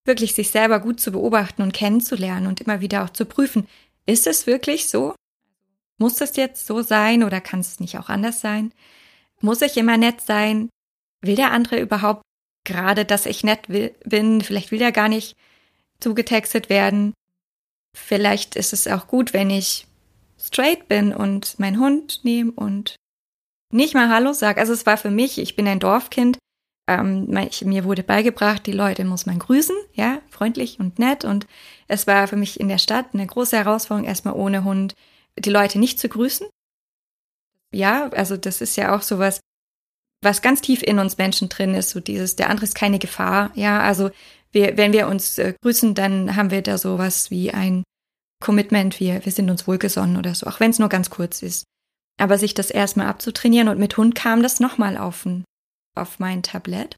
wirklich 0.07 0.35
sich 0.35 0.51
selber 0.51 0.81
gut 0.81 1.01
zu 1.01 1.13
beobachten 1.13 1.63
und 1.63 1.73
kennenzulernen 1.73 2.47
und 2.47 2.61
immer 2.61 2.81
wieder 2.81 3.05
auch 3.05 3.11
zu 3.11 3.27
prüfen, 3.27 3.67
ist 4.07 4.27
es 4.27 4.47
wirklich 4.47 4.89
so? 4.89 5.15
Muss 5.99 6.17
das 6.17 6.37
jetzt 6.37 6.67
so 6.67 6.83
sein 6.83 7.23
oder 7.23 7.41
kann 7.41 7.61
es 7.61 7.81
nicht 7.81 7.99
auch 7.99 8.09
anders 8.09 8.41
sein? 8.41 8.73
Muss 9.41 9.63
ich 9.63 9.77
immer 9.77 9.97
nett 9.97 10.21
sein? 10.21 10.71
Will 11.23 11.37
der 11.37 11.53
andere 11.53 11.79
überhaupt 11.79 12.23
gerade, 12.65 13.05
dass 13.05 13.27
ich 13.27 13.45
nett 13.45 13.69
will, 13.69 13.95
bin? 14.05 14.41
Vielleicht 14.41 14.71
will 14.71 14.81
er 14.81 14.93
gar 14.93 15.09
nicht 15.09 15.37
zugetextet 16.01 16.71
werden. 16.71 17.13
Vielleicht 17.95 18.57
ist 18.57 18.73
es 18.73 18.87
auch 18.87 19.07
gut, 19.09 19.33
wenn 19.33 19.51
ich 19.51 19.87
straight 20.41 20.89
bin 20.89 21.13
und 21.15 21.59
meinen 21.59 21.79
Hund 21.79 22.21
nehme 22.25 22.53
und 22.53 22.97
nicht 23.73 23.95
mal 23.95 24.09
Hallo 24.09 24.33
sage. 24.33 24.61
Also 24.61 24.73
es 24.73 24.87
war 24.87 24.97
für 24.97 25.11
mich, 25.11 25.39
ich 25.39 25.57
bin 25.57 25.69
ein 25.69 25.81
Dorfkind. 25.81 26.39
Ähm, 26.89 27.37
ich, 27.49 27.65
mir 27.65 27.85
wurde 27.85 28.03
beigebracht, 28.03 28.67
die 28.67 28.73
Leute 28.73 29.05
muss 29.05 29.27
man 29.27 29.39
grüßen, 29.39 29.77
ja, 29.93 30.21
freundlich 30.29 30.81
und 30.81 30.99
nett. 30.99 31.25
Und 31.25 31.47
es 31.87 32.07
war 32.07 32.27
für 32.27 32.37
mich 32.37 32.59
in 32.59 32.69
der 32.69 32.79
Stadt 32.79 33.07
eine 33.13 33.27
große 33.27 33.57
Herausforderung, 33.57 34.09
erstmal 34.09 34.35
ohne 34.35 34.65
Hund 34.65 34.95
die 35.39 35.51
Leute 35.51 35.79
nicht 35.79 36.01
zu 36.01 36.09
grüßen 36.09 36.47
ja, 37.73 38.09
also 38.11 38.37
das 38.37 38.61
ist 38.61 38.77
ja 38.77 38.95
auch 38.95 39.03
sowas, 39.03 39.41
was 40.23 40.43
ganz 40.43 40.61
tief 40.61 40.83
in 40.83 40.99
uns 40.99 41.19
Menschen 41.19 41.49
drin 41.49 41.75
ist, 41.75 41.91
so 41.91 42.01
dieses, 42.01 42.37
der 42.37 42.51
andere 42.51 42.67
ist 42.67 42.75
keine 42.75 42.99
Gefahr, 42.99 43.53
ja, 43.55 43.81
also 43.81 44.11
wir, 44.53 44.77
wenn 44.77 44.93
wir 44.93 45.07
uns 45.07 45.39
äh, 45.39 45.55
grüßen, 45.63 45.95
dann 45.95 46.37
haben 46.37 46.51
wir 46.51 46.63
da 46.63 46.77
sowas 46.77 47.31
wie 47.31 47.53
ein 47.53 47.85
Commitment, 48.41 48.99
wir, 49.01 49.25
wir 49.25 49.33
sind 49.33 49.51
uns 49.51 49.67
wohlgesonnen 49.67 50.17
oder 50.17 50.35
so, 50.35 50.47
auch 50.47 50.61
wenn 50.61 50.71
es 50.71 50.79
nur 50.79 50.89
ganz 50.89 51.11
kurz 51.11 51.43
ist. 51.43 51.65
Aber 52.19 52.39
sich 52.39 52.55
das 52.55 52.71
erstmal 52.71 53.07
abzutrainieren 53.07 53.69
und 53.69 53.79
mit 53.79 53.97
Hund 53.97 54.15
kam 54.15 54.43
das 54.43 54.61
nochmal 54.61 54.97
auf, 54.97 55.27
auf 55.95 56.19
mein 56.19 56.43
Tablett. 56.43 56.97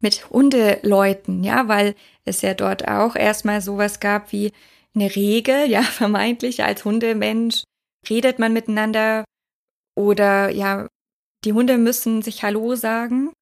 Mit 0.00 0.30
Hundeleuten, 0.30 1.42
ja, 1.42 1.66
weil 1.66 1.96
es 2.24 2.42
ja 2.42 2.54
dort 2.54 2.86
auch 2.86 3.16
erstmal 3.16 3.60
sowas 3.60 3.98
gab 3.98 4.30
wie 4.32 4.52
eine 4.94 5.14
Regel, 5.14 5.68
ja, 5.68 5.82
vermeintlich 5.82 6.64
als 6.64 6.84
Hundemensch 6.84 7.64
redet 8.08 8.38
man 8.38 8.52
miteinander 8.52 9.24
oder 9.96 10.50
ja, 10.50 10.86
die 11.44 11.52
Hunde 11.52 11.78
müssen 11.78 12.22
sich 12.22 12.42
Hallo 12.42 12.74
sagen. 12.74 13.32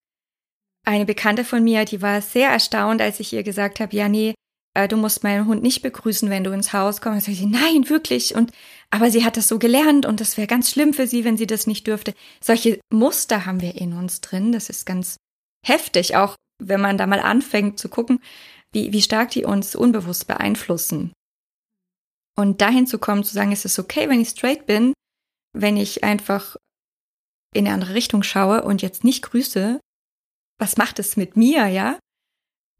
Eine 0.85 1.05
Bekannte 1.05 1.43
von 1.43 1.63
mir, 1.63 1.85
die 1.85 2.01
war 2.01 2.21
sehr 2.21 2.49
erstaunt, 2.49 3.01
als 3.01 3.19
ich 3.19 3.33
ihr 3.33 3.43
gesagt 3.43 3.79
habe, 3.79 3.95
ja, 3.95 4.07
nee, 4.07 4.33
äh, 4.77 4.87
du 4.87 4.95
musst 4.95 5.23
meinen 5.23 5.47
Hund 5.47 5.63
nicht 5.63 5.81
begrüßen, 5.81 6.29
wenn 6.29 6.43
du 6.43 6.51
ins 6.51 6.71
Haus 6.71 7.01
kommst. 7.01 7.27
Und 7.27 7.33
sie, 7.33 7.47
nein, 7.47 7.89
wirklich. 7.89 8.35
Und 8.35 8.51
aber 8.91 9.09
sie 9.09 9.25
hat 9.25 9.35
das 9.35 9.47
so 9.47 9.57
gelernt 9.57 10.05
und 10.05 10.21
das 10.21 10.37
wäre 10.37 10.47
ganz 10.47 10.69
schlimm 10.69 10.93
für 10.93 11.07
sie, 11.07 11.25
wenn 11.25 11.35
sie 11.35 11.47
das 11.47 11.65
nicht 11.65 11.87
dürfte. 11.87 12.13
Solche 12.39 12.79
Muster 12.93 13.45
haben 13.45 13.59
wir 13.59 13.75
in 13.75 13.93
uns 13.93 14.21
drin. 14.21 14.51
Das 14.51 14.69
ist 14.69 14.85
ganz 14.85 15.17
heftig, 15.65 16.15
auch 16.15 16.35
wenn 16.63 16.79
man 16.79 16.97
da 16.97 17.07
mal 17.07 17.19
anfängt 17.19 17.79
zu 17.79 17.89
gucken, 17.89 18.19
wie, 18.71 18.93
wie 18.93 19.01
stark 19.01 19.31
die 19.31 19.45
uns 19.45 19.75
unbewusst 19.75 20.27
beeinflussen. 20.27 21.11
Und 22.37 22.61
dahin 22.61 22.85
zu 22.85 22.99
kommen, 22.99 23.23
zu 23.23 23.33
sagen, 23.33 23.51
es 23.51 23.65
ist 23.65 23.79
okay, 23.79 24.07
wenn 24.09 24.21
ich 24.21 24.29
straight 24.29 24.67
bin, 24.67 24.93
wenn 25.53 25.75
ich 25.75 26.03
einfach 26.03 26.55
in 27.55 27.65
eine 27.65 27.73
andere 27.73 27.95
Richtung 27.95 28.21
schaue 28.21 28.63
und 28.63 28.83
jetzt 28.83 29.03
nicht 29.03 29.23
grüße, 29.23 29.79
was 30.59 30.77
macht 30.77 30.99
es 30.99 31.17
mit 31.17 31.35
mir, 31.35 31.65
ja? 31.67 31.97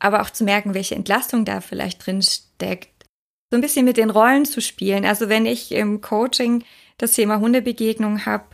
Aber 0.01 0.21
auch 0.21 0.29
zu 0.29 0.43
merken, 0.43 0.73
welche 0.73 0.95
Entlastung 0.95 1.45
da 1.45 1.61
vielleicht 1.61 2.05
drin 2.05 2.21
steckt. 2.21 3.05
So 3.51 3.57
ein 3.57 3.61
bisschen 3.61 3.85
mit 3.85 3.97
den 3.97 4.09
Rollen 4.09 4.45
zu 4.45 4.61
spielen. 4.61 5.05
Also 5.05 5.29
wenn 5.29 5.45
ich 5.45 5.71
im 5.71 6.01
Coaching 6.01 6.63
das 6.97 7.13
Thema 7.13 7.39
Hundebegegnung 7.39 8.25
habe, 8.25 8.45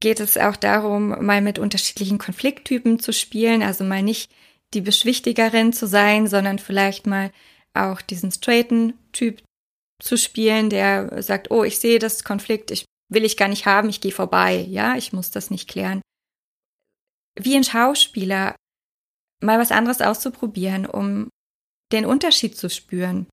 geht 0.00 0.20
es 0.20 0.36
auch 0.36 0.56
darum, 0.56 1.24
mal 1.24 1.40
mit 1.40 1.58
unterschiedlichen 1.58 2.18
Konflikttypen 2.18 2.98
zu 2.98 3.12
spielen. 3.12 3.62
Also 3.62 3.84
mal 3.84 4.02
nicht 4.02 4.30
die 4.74 4.80
Beschwichtigerin 4.80 5.72
zu 5.72 5.86
sein, 5.86 6.26
sondern 6.26 6.58
vielleicht 6.58 7.06
mal 7.06 7.30
auch 7.74 8.00
diesen 8.00 8.30
straighten 8.30 8.94
Typ 9.12 9.42
zu 10.02 10.16
spielen, 10.18 10.70
der 10.70 11.22
sagt, 11.22 11.50
oh, 11.50 11.64
ich 11.64 11.78
sehe 11.78 11.98
das 11.98 12.24
Konflikt, 12.24 12.70
ich 12.70 12.84
will 13.10 13.24
ich 13.24 13.36
gar 13.36 13.48
nicht 13.48 13.66
haben, 13.66 13.88
ich 13.88 14.00
gehe 14.00 14.12
vorbei, 14.12 14.66
ja, 14.68 14.96
ich 14.96 15.12
muss 15.12 15.30
das 15.30 15.50
nicht 15.50 15.68
klären. 15.68 16.00
Wie 17.38 17.56
ein 17.56 17.64
Schauspieler, 17.64 18.54
mal 19.44 19.58
was 19.58 19.70
anderes 19.70 20.00
auszuprobieren, 20.00 20.86
um 20.86 21.28
den 21.92 22.06
Unterschied 22.06 22.56
zu 22.56 22.68
spüren. 22.70 23.26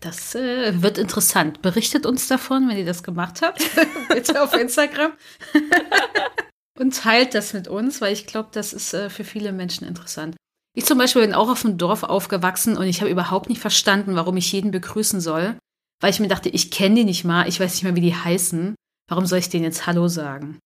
Das 0.00 0.34
äh, 0.34 0.82
wird 0.82 0.98
interessant. 0.98 1.60
Berichtet 1.62 2.06
uns 2.06 2.28
davon, 2.28 2.68
wenn 2.68 2.76
ihr 2.76 2.86
das 2.86 3.02
gemacht 3.02 3.42
habt, 3.42 3.62
bitte 4.08 4.42
auf 4.42 4.54
Instagram. 4.54 5.12
Und 6.78 6.96
teilt 6.96 7.34
das 7.34 7.52
mit 7.54 7.66
uns, 7.66 8.00
weil 8.00 8.12
ich 8.12 8.26
glaube, 8.26 8.50
das 8.52 8.72
ist 8.72 8.94
äh, 8.94 9.10
für 9.10 9.24
viele 9.24 9.52
Menschen 9.52 9.86
interessant. 9.86 10.36
Ich 10.76 10.84
zum 10.84 10.96
Beispiel 10.96 11.22
bin 11.22 11.34
auch 11.34 11.50
auf 11.50 11.62
dem 11.62 11.76
Dorf 11.76 12.04
aufgewachsen 12.04 12.76
und 12.76 12.86
ich 12.86 13.00
habe 13.00 13.10
überhaupt 13.10 13.48
nicht 13.48 13.60
verstanden, 13.60 14.14
warum 14.14 14.36
ich 14.36 14.52
jeden 14.52 14.70
begrüßen 14.70 15.20
soll, 15.20 15.58
weil 16.00 16.10
ich 16.10 16.20
mir 16.20 16.28
dachte, 16.28 16.50
ich 16.50 16.70
kenne 16.70 16.94
die 16.94 17.04
nicht 17.04 17.24
mal, 17.24 17.48
ich 17.48 17.58
weiß 17.58 17.74
nicht 17.74 17.82
mal, 17.82 17.96
wie 17.96 18.00
die 18.00 18.14
heißen. 18.14 18.76
warum 19.08 19.26
soll 19.26 19.40
ich 19.40 19.48
denen 19.48 19.64
jetzt 19.64 19.88
Hallo 19.88 20.06
sagen? 20.06 20.60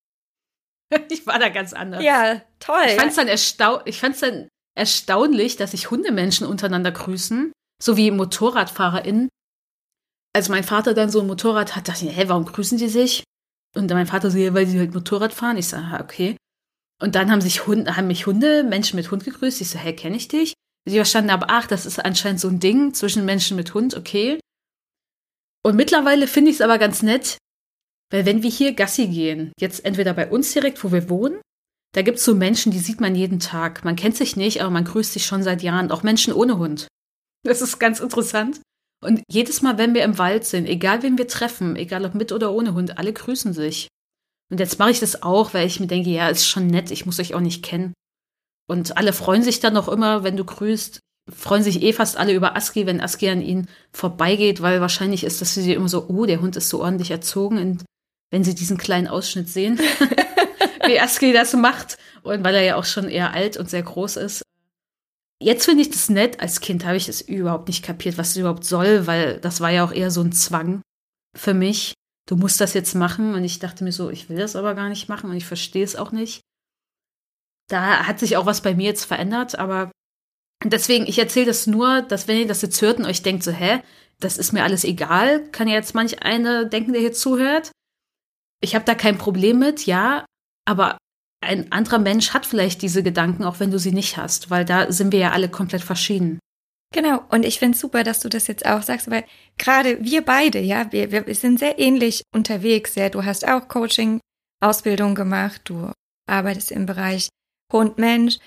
ich 1.09 1.27
war 1.27 1.39
da 1.39 1.49
ganz 1.49 1.73
anders. 1.73 2.03
Ja, 2.03 2.43
toll. 2.59 2.85
Ich 2.89 2.97
fand 2.97 3.11
es 3.11 3.17
dann, 3.17 3.29
erstau 3.29 3.79
dann 3.79 4.49
erstaunlich, 4.75 5.57
dass 5.57 5.73
sich 5.73 5.91
Hundemenschen 5.91 6.47
untereinander 6.47 6.93
grüßen, 6.93 7.53
so 7.83 7.97
wie 7.97 8.11
MotorradfahrerInnen. 8.11 9.29
Als 10.35 10.49
mein 10.49 10.65
Vater 10.65 10.95
dann 10.95 11.11
so 11.11 11.21
ein 11.21 11.27
Motorrad 11.27 11.77
hat, 11.77 11.89
dachte 11.89 12.07
ich, 12.07 12.17
hä, 12.17 12.25
warum 12.29 12.47
grüßen 12.47 12.79
die 12.79 12.89
sich? 12.89 13.25
Und 13.77 13.89
dann 13.89 13.99
mein 13.99 14.07
Vater 14.07 14.31
so, 14.31 14.39
ja, 14.39 14.55
weil 14.55 14.67
sie 14.67 14.79
halt 14.79 14.95
Motorrad 14.95 15.33
fahren. 15.33 15.57
Ich 15.57 15.69
sage, 15.69 16.03
okay. 16.03 16.37
Und 17.01 17.15
dann 17.15 17.31
haben 17.31 17.41
sich 17.41 17.67
Hunde, 17.67 17.97
haben 17.97 18.07
mich 18.07 18.27
Hunde, 18.27 18.65
Menschen 18.65 18.97
mit 18.97 19.11
Hund 19.11 19.25
gegrüßt. 19.25 19.61
Ich 19.61 19.71
so, 19.71 19.79
hä, 19.79 19.93
kenne 19.93 20.17
ich 20.17 20.29
dich? 20.29 20.55
Sie 20.89 20.97
verstanden 20.97 21.31
aber, 21.31 21.47
ach, 21.49 21.67
das 21.67 21.87
ist 21.87 22.05
anscheinend 22.05 22.41
so 22.41 22.49
ein 22.49 22.61
Ding 22.61 22.95
zwischen 22.95 23.25
Menschen 23.25 23.57
mit 23.57 23.75
Hund, 23.75 23.97
okay. 23.97 24.41
Und 25.65 25.77
mittlerweile 25.77 26.27
finde 26.27 26.51
ich 26.51 26.57
es 26.57 26.61
aber 26.61 26.79
ganz 26.79 27.03
nett, 27.03 27.39
weil 28.11 28.27
wenn 28.27 28.43
wir 28.43 28.51
hier 28.51 28.75
Gassi 28.75 29.07
gehen, 29.09 29.53
jetzt 29.59 29.85
entweder 29.85 30.13
bei 30.13 30.29
uns 30.29 30.53
direkt, 30.53 30.83
wo 30.83 30.93
wir 30.93 31.09
wohnen, 31.09 31.41
da 31.93 32.03
gibt 32.03 32.19
es 32.19 32.25
so 32.25 32.35
Menschen, 32.35 32.73
die 32.73 32.79
sieht 32.79 33.01
man 33.01 33.15
jeden 33.15 33.39
Tag. 33.39 33.85
Man 33.85 33.97
kennt 33.97 34.17
sich 34.17 34.37
nicht, 34.37 34.63
aber 34.63 34.71
man 34.71 34.85
grüßt 34.85 35.13
sich 35.13 35.27
schon 35.27 35.43
seit 35.43 35.63
Jahren. 35.63 35.91
Auch 35.91 36.03
Menschen 36.03 36.33
ohne 36.33 36.59
Hund. 36.59 36.89
Das 37.45 37.61
ist 37.61 37.79
ganz 37.79 38.01
interessant. 38.01 38.61
Und 39.03 39.23
jedes 39.29 39.63
Mal, 39.63 39.79
wenn 39.79 39.95
wir 39.95 40.05
im 40.05 40.17
Wald 40.17 40.45
sind, 40.45 40.67
egal 40.67 41.03
wen 41.03 41.19
wir 41.19 41.29
treffen, 41.29 41.77
egal 41.77 42.05
ob 42.05 42.15
mit 42.15 42.33
oder 42.33 42.53
ohne 42.53 42.73
Hund, 42.73 42.99
alle 42.99 43.13
grüßen 43.13 43.53
sich. 43.53 43.89
Und 44.51 44.61
jetzt 44.61 44.79
mache 44.79 44.91
ich 44.91 45.01
das 45.01 45.23
auch, 45.23 45.55
weil 45.55 45.67
ich 45.67 45.81
mir 45.81 45.87
denke, 45.87 46.11
ja, 46.11 46.29
ist 46.29 46.47
schon 46.47 46.67
nett, 46.67 46.91
ich 46.91 47.05
muss 47.05 47.19
euch 47.19 47.35
auch 47.35 47.41
nicht 47.41 47.65
kennen. 47.65 47.93
Und 48.69 48.97
alle 48.97 49.13
freuen 49.13 49.43
sich 49.43 49.61
dann 49.61 49.75
noch 49.75 49.89
immer, 49.89 50.23
wenn 50.23 50.37
du 50.37 50.45
grüßt. 50.45 51.01
Freuen 51.33 51.63
sich 51.63 51.83
eh 51.83 51.93
fast 51.93 52.17
alle 52.17 52.33
über 52.33 52.57
Aski, 52.57 52.87
wenn 52.87 53.01
Aski 53.01 53.29
an 53.29 53.43
ihnen 53.43 53.69
vorbeigeht, 53.93 54.63
weil 54.63 54.81
wahrscheinlich 54.81 55.25
ist 55.25 55.41
das 55.41 55.55
für 55.55 55.61
sie 55.61 55.73
immer 55.73 55.89
so, 55.89 56.07
oh, 56.09 56.27
der 56.27 56.41
Hund 56.41 56.57
ist 56.57 56.69
so 56.69 56.81
ordentlich 56.81 57.11
erzogen, 57.11 57.59
und 57.59 57.85
wenn 58.31 58.45
sie 58.45 58.55
diesen 58.55 58.79
kleinen 58.79 59.09
Ausschnitt 59.09 59.49
sehen, 59.49 59.79
wie 60.87 61.01
Aski 61.01 61.33
das 61.33 61.53
macht. 61.55 61.99
Und 62.23 62.45
weil 62.45 62.55
er 62.55 62.63
ja 62.63 62.77
auch 62.77 62.85
schon 62.85 63.09
eher 63.09 63.33
alt 63.33 63.57
und 63.57 63.69
sehr 63.69 63.83
groß 63.83 64.17
ist. 64.17 64.43
Jetzt 65.43 65.65
finde 65.65 65.83
ich 65.83 65.91
das 65.91 66.09
nett. 66.09 66.41
Als 66.41 66.61
Kind 66.61 66.85
habe 66.85 66.97
ich 66.97 67.09
es 67.09 67.21
überhaupt 67.21 67.69
nicht 67.69 67.85
kapiert, 67.85 68.17
was 68.17 68.31
es 68.31 68.37
überhaupt 68.37 68.65
soll, 68.65 69.07
weil 69.07 69.41
das 69.41 69.61
war 69.61 69.71
ja 69.71 69.85
auch 69.85 69.93
eher 69.93 70.11
so 70.11 70.23
ein 70.23 70.33
Zwang 70.33 70.83
für 71.37 71.55
mich. 71.55 71.95
Du 72.29 72.37
musst 72.37 72.61
das 72.61 72.75
jetzt 72.75 72.95
machen. 72.95 73.35
Und 73.35 73.43
ich 73.43 73.59
dachte 73.59 73.83
mir 73.83 73.93
so, 73.93 74.11
ich 74.11 74.29
will 74.29 74.39
das 74.39 74.55
aber 74.55 74.75
gar 74.75 74.89
nicht 74.89 75.09
machen 75.09 75.31
und 75.31 75.37
ich 75.37 75.47
verstehe 75.47 75.85
es 75.85 75.97
auch 75.97 76.13
nicht. 76.13 76.41
Da 77.69 78.07
hat 78.07 78.19
sich 78.19 78.37
auch 78.37 78.47
was 78.47 78.61
bei 78.61 78.75
mir 78.75 78.85
jetzt 78.85 79.05
verändert, 79.05 79.59
aber 79.59 79.91
deswegen, 80.65 81.07
ich 81.07 81.19
erzähle 81.19 81.47
das 81.47 81.67
nur, 81.67 82.03
dass 82.03 82.29
wenn 82.29 82.39
ihr 82.39 82.47
das 82.47 82.63
jetzt 82.63 82.81
hört 82.83 82.99
und 82.99 83.07
euch 83.07 83.23
denkt 83.23 83.43
so, 83.43 83.51
hä, 83.51 83.83
das 84.21 84.39
ist 84.39 84.53
mir 84.53 84.63
alles 84.63 84.85
egal, 84.85 85.49
kann 85.51 85.69
ja 85.69 85.75
jetzt 85.75 85.95
manch 85.95 86.23
eine 86.23 86.67
denken, 86.67 86.93
der 86.93 87.01
hier 87.01 87.13
zuhört. 87.13 87.73
Ich 88.61 88.75
habe 88.75 88.85
da 88.85 88.95
kein 88.95 89.19
Problem 89.19 89.59
mit, 89.59 89.87
ja, 89.87 90.25
aber 90.65 90.99
ein 91.43 91.73
anderer 91.73 91.99
Mensch 91.99 92.35
hat 92.35 92.47
vielleicht 92.47 92.83
diese 92.83 93.03
Gedanken, 93.03 93.45
auch 93.45 93.59
wenn 93.59 93.71
du 93.71 93.79
sie 93.79 93.93
nicht 93.93 94.17
hast, 94.17 94.51
weil 94.51 94.65
da 94.65 94.93
sind 94.93 95.13
wir 95.13 95.19
ja 95.19 95.31
alle 95.33 95.49
komplett 95.49 95.83
verschieden. 95.83 96.39
Genau, 96.95 97.23
und 97.31 97.45
ich 97.45 97.59
finde 97.59 97.77
super, 97.77 98.05
dass 98.05 98.21
du 98.21 98.29
das 98.29 98.47
jetzt 98.47 98.67
auch 98.67 98.83
sagst, 98.83 99.11
weil 99.11 99.25
gerade 99.59 100.05
wir 100.05 100.23
beide, 100.23 100.61
ja, 100.61 100.93
wir, 100.93 101.11
wir 101.11 101.35
sind 101.35 101.59
sehr 101.59 101.79
ähnlich 101.79 102.23
unterwegs. 102.35 102.95
Ja, 102.95 103.09
du 103.09 103.25
hast 103.25 103.49
auch 103.49 103.67
Coaching, 103.67 104.21
Ausbildung 104.61 105.15
gemacht, 105.15 105.63
du 105.65 105.91
arbeitest 106.29 106.71
im 106.71 106.87
Bereich 106.87 107.29
Hund, 107.73 107.99
Mensch 107.99 108.39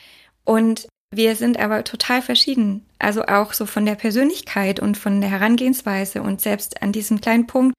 und 0.45 0.87
wir 1.13 1.35
sind 1.35 1.59
aber 1.59 1.83
total 1.83 2.21
verschieden. 2.21 2.85
Also 2.99 3.23
auch 3.25 3.53
so 3.53 3.65
von 3.65 3.85
der 3.85 3.95
Persönlichkeit 3.95 4.79
und 4.79 4.97
von 4.97 5.21
der 5.21 5.31
Herangehensweise 5.31 6.21
und 6.21 6.39
selbst 6.39 6.81
an 6.83 6.91
diesem 6.91 7.21
kleinen 7.21 7.47
Punkt, 7.47 7.73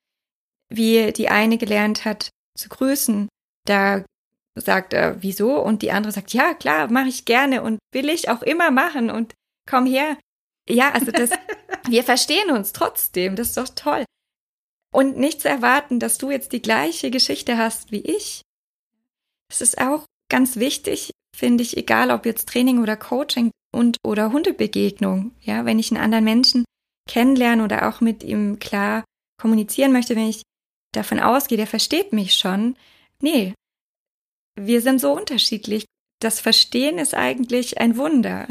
wie 0.68 1.12
die 1.12 1.28
eine 1.28 1.58
gelernt 1.58 2.04
hat 2.04 2.30
zu 2.58 2.68
grüßen, 2.68 3.28
da 3.66 4.04
sagt 4.60 4.92
er, 4.92 5.22
wieso? 5.22 5.60
Und 5.62 5.82
die 5.82 5.92
andere 5.92 6.12
sagt, 6.12 6.32
ja, 6.32 6.54
klar, 6.54 6.90
mache 6.90 7.08
ich 7.08 7.24
gerne 7.24 7.62
und 7.62 7.78
will 7.92 8.08
ich 8.08 8.28
auch 8.28 8.42
immer 8.42 8.70
machen 8.70 9.10
und 9.10 9.34
komm 9.68 9.86
her. 9.86 10.16
Ja, 10.68 10.92
also 10.92 11.12
das, 11.12 11.30
wir 11.88 12.02
verstehen 12.02 12.50
uns 12.50 12.72
trotzdem, 12.72 13.36
das 13.36 13.48
ist 13.48 13.56
doch 13.56 13.68
toll. 13.68 14.04
Und 14.92 15.18
nicht 15.18 15.42
zu 15.42 15.48
erwarten, 15.48 16.00
dass 16.00 16.18
du 16.18 16.30
jetzt 16.30 16.52
die 16.52 16.62
gleiche 16.62 17.10
Geschichte 17.10 17.58
hast 17.58 17.92
wie 17.92 18.00
ich. 18.00 18.42
Das 19.48 19.60
ist 19.60 19.78
auch 19.78 20.06
ganz 20.30 20.56
wichtig, 20.56 21.10
finde 21.36 21.62
ich, 21.62 21.76
egal 21.76 22.10
ob 22.10 22.26
jetzt 22.26 22.48
Training 22.48 22.80
oder 22.80 22.96
Coaching 22.96 23.50
und 23.74 23.98
oder 24.04 24.32
Hundebegegnung. 24.32 25.32
Ja, 25.42 25.64
wenn 25.64 25.78
ich 25.78 25.90
einen 25.90 26.02
anderen 26.02 26.24
Menschen 26.24 26.64
kennenlernen 27.08 27.64
oder 27.64 27.88
auch 27.88 28.00
mit 28.00 28.24
ihm 28.24 28.58
klar 28.58 29.04
kommunizieren 29.40 29.92
möchte, 29.92 30.16
wenn 30.16 30.28
ich 30.28 30.42
davon 30.92 31.20
ausgehe, 31.20 31.58
der 31.58 31.66
versteht 31.66 32.12
mich 32.12 32.34
schon. 32.34 32.76
Nee, 33.20 33.54
wir 34.56 34.80
sind 34.80 35.00
so 35.00 35.12
unterschiedlich. 35.12 35.84
Das 36.20 36.40
Verstehen 36.40 36.98
ist 36.98 37.14
eigentlich 37.14 37.78
ein 37.78 37.96
Wunder. 37.96 38.48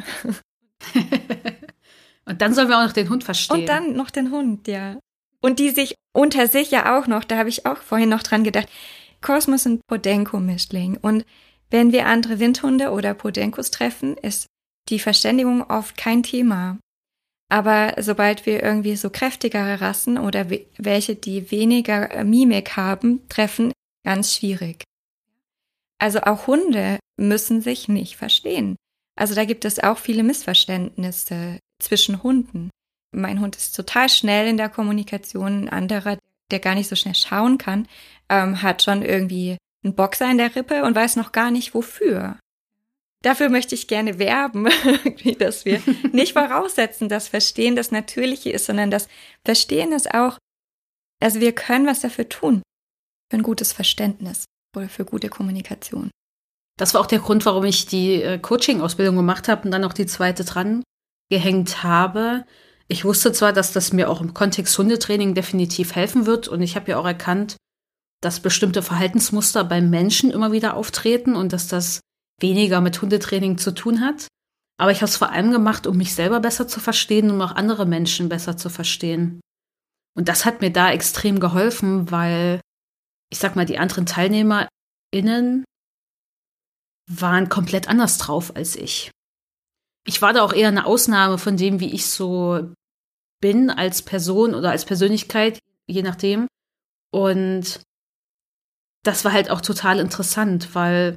Und 2.26 2.42
dann 2.42 2.54
sollen 2.54 2.70
wir 2.70 2.80
auch 2.80 2.86
noch 2.86 2.94
den 2.94 3.10
Hund 3.10 3.24
verstehen. 3.24 3.62
Und 3.62 3.66
dann 3.68 3.96
noch 3.96 4.10
den 4.10 4.32
Hund, 4.32 4.68
ja. 4.68 5.00
Und 5.42 5.60
die 5.60 5.70
sich 5.70 5.96
unter 6.14 6.48
sich 6.48 6.72
ja 6.72 6.98
auch 6.98 7.08
noch, 7.08 7.24
da 7.24 7.38
habe 7.38 7.50
ich 7.50 7.66
auch 7.66 7.78
vorhin 7.78 8.10
noch 8.10 8.24
dran 8.24 8.44
gedacht, 8.44 8.68
Kosmos 9.22 9.66
und 9.66 9.82
Podenko-Mischling. 9.88 10.98
Und 10.98 11.26
wenn 11.70 11.92
wir 11.92 12.08
andere 12.08 12.40
Windhunde 12.40 12.92
oder 12.92 13.14
Podenkos 13.14 13.72
treffen, 13.72 14.18
ist 14.18 14.48
die 14.90 15.00
Verständigung 15.00 15.64
oft 15.70 15.98
kein 15.98 16.24
Thema. 16.24 16.80
Aber 17.50 17.94
sobald 18.00 18.46
wir 18.46 18.64
irgendwie 18.64 18.96
so 18.96 19.10
kräftigere 19.10 19.82
Rassen 19.82 20.18
oder 20.18 20.48
welche, 20.78 21.16
die 21.16 21.52
weniger 21.52 22.12
äh, 22.12 22.24
Mimik 22.24 22.76
haben, 22.76 23.28
treffen, 23.30 23.72
ganz 24.04 24.36
schwierig. 24.36 24.84
Also 26.00 26.22
auch 26.22 26.48
Hunde 26.48 27.00
müssen 27.18 27.62
sich 27.62 27.88
nicht 27.88 28.18
verstehen. 28.18 28.76
Also 29.18 29.34
da 29.34 29.46
gibt 29.46 29.66
es 29.66 29.80
auch 29.80 29.98
viele 29.98 30.24
Missverständnisse 30.24 31.60
zwischen 31.80 32.22
Hunden. 32.22 32.70
Mein 33.14 33.40
Hund 33.40 33.56
ist 33.56 33.76
total 33.76 34.10
schnell 34.10 34.48
in 34.48 34.58
der 34.58 34.70
Kommunikation. 34.70 35.64
Ein 35.64 35.70
anderer, 35.70 36.18
der 36.52 36.60
gar 36.60 36.76
nicht 36.76 36.90
so 36.90 36.96
schnell 36.96 37.16
schauen 37.16 37.58
kann, 37.58 37.88
ähm, 38.30 38.62
hat 38.62 38.84
schon 38.84 39.04
irgendwie 39.04 39.58
einen 39.84 39.96
Boxer 39.96 40.30
in 40.30 40.38
der 40.38 40.56
Rippe 40.56 40.84
und 40.84 40.96
weiß 40.96 41.16
noch 41.16 41.32
gar 41.32 41.52
nicht 41.52 41.74
wofür. 41.74 42.38
Dafür 43.24 43.50
möchte 43.50 43.74
ich 43.74 43.88
gerne 43.88 44.20
werben, 44.20 44.68
dass 45.40 45.64
wir 45.64 45.82
nicht 46.12 46.34
voraussetzen, 46.34 47.08
dass 47.08 47.30
Verstehen 47.30 47.76
das 47.76 47.92
Natürliche 47.92 48.50
ist, 48.50 48.66
sondern 48.66 48.92
das 48.92 49.08
Verstehen 49.46 49.94
ist 49.94 50.14
auch, 50.14 50.38
also 51.22 51.40
wir 51.40 51.54
können 51.54 51.88
was 51.88 52.02
dafür 52.02 52.28
tun, 52.28 52.62
für 53.32 53.38
ein 53.38 53.44
gutes 53.44 53.72
Verständnis 53.72 54.46
oder 54.76 54.90
für 54.90 55.06
gute 55.06 55.30
Kommunikation. 55.30 56.10
Das 56.78 56.94
war 56.94 57.02
auch 57.02 57.08
der 57.08 57.20
Grund, 57.20 57.46
warum 57.46 57.64
ich 57.64 57.86
die 57.86 58.22
äh, 58.22 58.38
Coaching-Ausbildung 58.38 59.16
gemacht 59.16 59.48
habe 59.48 59.64
und 59.64 59.72
dann 59.72 59.82
noch 59.82 59.94
die 59.94 60.06
zweite 60.06 60.44
dran 60.44 60.84
gehängt 61.30 61.84
habe. 61.84 62.46
Ich 62.88 63.06
wusste 63.06 63.32
zwar, 63.32 63.54
dass 63.54 63.72
das 63.72 63.94
mir 63.94 64.10
auch 64.10 64.22
im 64.22 64.34
Kontext 64.34 64.78
Hundetraining 64.78 65.34
definitiv 65.34 65.96
helfen 65.96 66.26
wird 66.26 66.48
und 66.48 66.62
ich 66.62 66.76
habe 66.76 66.92
ja 66.92 66.98
auch 66.98 67.06
erkannt, 67.06 67.56
dass 68.22 68.40
bestimmte 68.40 68.82
Verhaltensmuster 68.82 69.64
beim 69.64 69.90
Menschen 69.90 70.32
immer 70.32 70.52
wieder 70.52 70.76
auftreten 70.76 71.36
und 71.36 71.54
dass 71.54 71.68
das 71.68 72.02
weniger 72.40 72.82
mit 72.82 73.02
Hundetraining 73.02 73.58
zu 73.58 73.74
tun 73.74 74.02
hat. 74.02 74.28
Aber 74.78 74.92
ich 74.92 74.98
habe 74.98 75.10
es 75.10 75.18
vor 75.18 75.32
allem 75.32 75.52
gemacht, 75.52 75.88
um 75.88 75.98
mich 75.98 76.14
selber 76.14 76.40
besser 76.42 76.68
zu 76.68 76.80
verstehen 76.80 77.32
und 77.32 77.42
auch 77.42 77.56
andere 77.56 77.86
Menschen 77.86 78.28
besser 78.30 78.58
zu 78.58 78.70
verstehen. 78.70 79.40
Und 80.16 80.28
das 80.28 80.46
hat 80.46 80.62
mir 80.62 80.72
da 80.72 80.92
extrem 80.92 81.40
geholfen, 81.40 82.12
weil 82.12 82.62
ich 83.32 83.40
sag 83.40 83.56
mal, 83.56 83.66
die 83.66 83.78
anderen 83.78 84.06
TeilnehmerInnen 84.06 85.66
waren 87.10 87.50
komplett 87.50 87.88
anders 87.88 88.18
drauf 88.18 88.56
als 88.56 88.76
ich. 88.76 89.12
Ich 90.08 90.22
war 90.22 90.34
da 90.34 90.44
auch 90.44 90.54
eher 90.54 90.68
eine 90.68 90.86
Ausnahme 90.86 91.38
von 91.38 91.58
dem, 91.58 91.80
wie 91.80 91.94
ich 91.94 92.06
so 92.06 92.72
bin 93.42 93.70
als 93.70 94.02
Person 94.02 94.54
oder 94.54 94.72
als 94.72 94.86
Persönlichkeit, 94.86 95.60
je 95.88 96.02
nachdem. 96.02 96.48
Und 97.12 97.82
das 99.04 99.26
war 99.26 99.34
halt 99.34 99.50
auch 99.50 99.62
total 99.62 100.00
interessant, 100.00 100.74
weil 100.74 101.16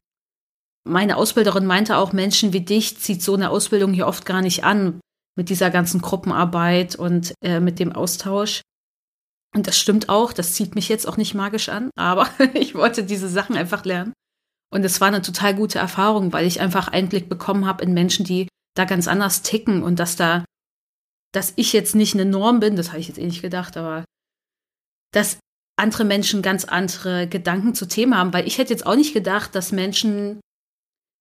meine 0.87 1.17
Ausbilderin 1.17 1.67
meinte 1.67 1.97
auch, 1.97 2.13
Menschen 2.13 2.53
wie 2.53 2.61
dich 2.61 2.99
zieht 2.99 3.23
so 3.23 3.35
eine 3.35 3.51
Ausbildung 3.51 3.93
hier 3.93 4.07
oft 4.07 4.25
gar 4.25 4.43
nicht 4.43 4.65
an 4.65 5.01
mit 5.37 5.51
dieser 5.51 5.71
ganzen 5.71 6.01
Gruppenarbeit 6.01 6.97
und 6.97 7.35
äh, 7.43 7.61
mit 7.61 7.79
dem 7.79 7.93
Austausch. 7.93 8.63
Und 9.55 9.67
das 9.67 9.79
stimmt 9.79 10.09
auch, 10.09 10.33
das 10.33 10.53
zieht 10.55 10.75
mich 10.75 10.89
jetzt 10.89 11.09
auch 11.09 11.17
nicht 11.17 11.35
magisch 11.35 11.69
an, 11.69 11.91
aber 11.97 12.29
ich 12.55 12.75
wollte 12.75 13.05
diese 13.05 13.29
Sachen 13.29 13.57
einfach 13.57 13.85
lernen. 13.85 14.13
Und 14.71 14.85
es 14.85 15.01
war 15.01 15.09
eine 15.09 15.23
total 15.23 15.55
gute 15.55 15.79
Erfahrung, 15.79 16.33
weil 16.33 16.47
ich 16.47 16.61
einfach 16.61 16.89
Einblick 16.89 17.29
bekommen 17.29 17.67
habe 17.67 17.83
in 17.83 17.95
Menschen, 17.95 18.25
die 18.25 18.49
da 18.77 18.85
ganz 18.85 19.09
anders 19.09 19.43
ticken 19.43 19.83
und 19.83 19.99
dass 19.99 20.17
da, 20.17 20.45
dass 21.33 21.55
ich 21.57 21.73
jetzt 21.73 21.95
nicht 21.95 22.15
eine 22.15 22.27
Norm 22.27 22.61
bin, 22.61 22.77
das 22.77 22.89
habe 22.89 23.01
ich 23.01 23.09
jetzt 23.09 23.19
eh 23.19 23.27
nicht 23.27 23.43
gedacht, 23.43 23.77
aber 23.77 24.05
dass 25.13 25.39
andere 25.79 26.05
Menschen 26.05 26.43
ganz 26.43 26.65
andere 26.65 27.27
Gedanken 27.29 27.75
zu 27.75 27.87
Themen 27.87 28.17
haben, 28.17 28.35
weil 28.35 28.47
ich 28.47 28.59
hätte 28.59 28.73
jetzt 28.73 28.85
auch 28.85 28.97
nicht 28.97 29.15
gedacht, 29.15 29.55
dass 29.55 29.73
Menschen, 29.73 30.41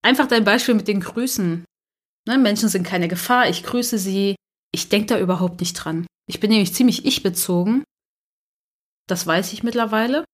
einfach 0.04 0.28
dein 0.28 0.44
Beispiel 0.44 0.74
mit 0.76 0.88
den 0.88 1.00
Grüßen, 1.00 1.64
ne, 2.28 2.38
Menschen 2.38 2.68
sind 2.68 2.84
keine 2.84 3.08
Gefahr, 3.08 3.50
ich 3.50 3.64
grüße 3.64 3.98
sie, 3.98 4.36
ich 4.74 4.90
denke 4.90 5.08
da 5.08 5.20
überhaupt 5.20 5.62
nicht 5.62 5.74
dran. 5.74 6.06
Ich 6.28 6.42
bin 6.42 6.50
nämlich 6.50 6.74
ziemlich 6.74 7.06
ich 7.06 7.24
bezogen 7.24 7.84
das 9.08 9.26
weiß 9.26 9.54
ich 9.54 9.64
mittlerweile. 9.64 10.26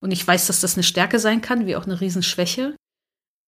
Und 0.00 0.12
ich 0.12 0.26
weiß, 0.26 0.46
dass 0.46 0.60
das 0.60 0.74
eine 0.74 0.84
Stärke 0.84 1.18
sein 1.18 1.40
kann, 1.40 1.66
wie 1.66 1.76
auch 1.76 1.84
eine 1.84 2.00
Riesenschwäche. 2.00 2.76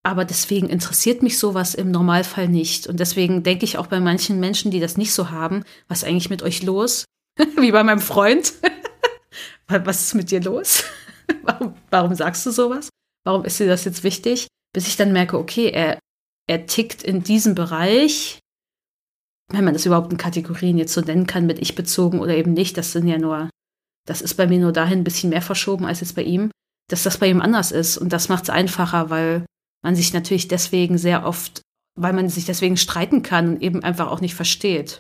Aber 0.03 0.25
deswegen 0.25 0.69
interessiert 0.69 1.23
mich 1.23 1.39
sowas 1.39 1.75
im 1.75 1.91
Normalfall 1.91 2.49
nicht. 2.49 2.87
Und 2.87 3.01
deswegen 3.01 3.43
denke 3.43 3.65
ich 3.65 3.79
auch 3.79 3.87
bei 3.87 4.01
manchen 4.01 4.41
Menschen, 4.41 4.71
die 4.71 4.81
das 4.81 4.97
nicht 4.97 5.13
so 5.13 5.31
haben, 5.31 5.65
was 5.89 6.03
ist 6.03 6.09
eigentlich 6.09 6.31
mit 6.31 6.43
euch 6.43 6.63
los? 6.63 7.05
wie 7.57 7.73
bei 7.73 7.85
meinem 7.85 8.01
Freund. 8.01 8.55
was 9.69 10.01
ist 10.01 10.15
mit 10.15 10.31
dir 10.31 10.41
los? 10.41 10.85
warum, 11.43 11.75
warum 11.91 12.15
sagst 12.15 12.45
du 12.47 12.51
sowas? 12.51 12.89
Warum 13.25 13.45
ist 13.45 13.61
dir 13.61 13.67
das 13.67 13.85
jetzt 13.85 14.03
wichtig? 14.03 14.49
Bis 14.73 14.89
ich 14.89 14.97
dann 14.97 15.13
merke, 15.13 15.39
okay, 15.39 15.71
er, 15.71 15.99
er 16.49 16.67
tickt 16.67 17.03
in 17.03 17.23
diesem 17.23 17.55
Bereich, 17.55 18.39
wenn 19.53 19.65
man 19.65 19.75
das 19.75 19.87
überhaupt 19.87 20.13
in 20.13 20.19
Kategorien 20.19 20.79
jetzt 20.79 20.95
so 20.95 21.01
nennen 21.01 21.27
kann, 21.27 21.47
mit 21.47 21.59
ich 21.59 21.75
bezogen 21.75 22.21
oder 22.21 22.35
eben 22.35 22.53
nicht, 22.53 22.77
das 22.77 22.93
sind 22.93 23.07
ja 23.07 23.19
nur, 23.19 23.51
das 24.11 24.21
ist 24.21 24.35
bei 24.35 24.49
mir 24.49 24.59
nur 24.59 24.73
dahin 24.73 24.99
ein 24.99 25.05
bisschen 25.05 25.31
mehr 25.31 25.41
verschoben 25.41 25.87
als 25.87 26.01
jetzt 26.01 26.17
bei 26.17 26.25
ihm, 26.25 26.51
dass 26.89 27.05
das 27.05 27.19
bei 27.19 27.29
ihm 27.29 27.41
anders 27.41 27.71
ist. 27.71 27.97
Und 27.97 28.13
das 28.13 28.29
macht 28.29 28.43
es 28.43 28.51
einfacher, 28.51 29.09
weil 29.09 29.47
man 29.85 29.95
sich 29.95 30.13
natürlich 30.13 30.49
deswegen 30.49 30.99
sehr 30.99 31.25
oft, 31.25 31.63
weil 31.97 32.13
man 32.13 32.29
sich 32.29 32.45
deswegen 32.45 32.77
streiten 32.77 33.23
kann 33.23 33.51
und 33.51 33.63
eben 33.63 33.85
einfach 33.85 34.11
auch 34.11 34.21
nicht 34.21 34.35
versteht. 34.35 34.99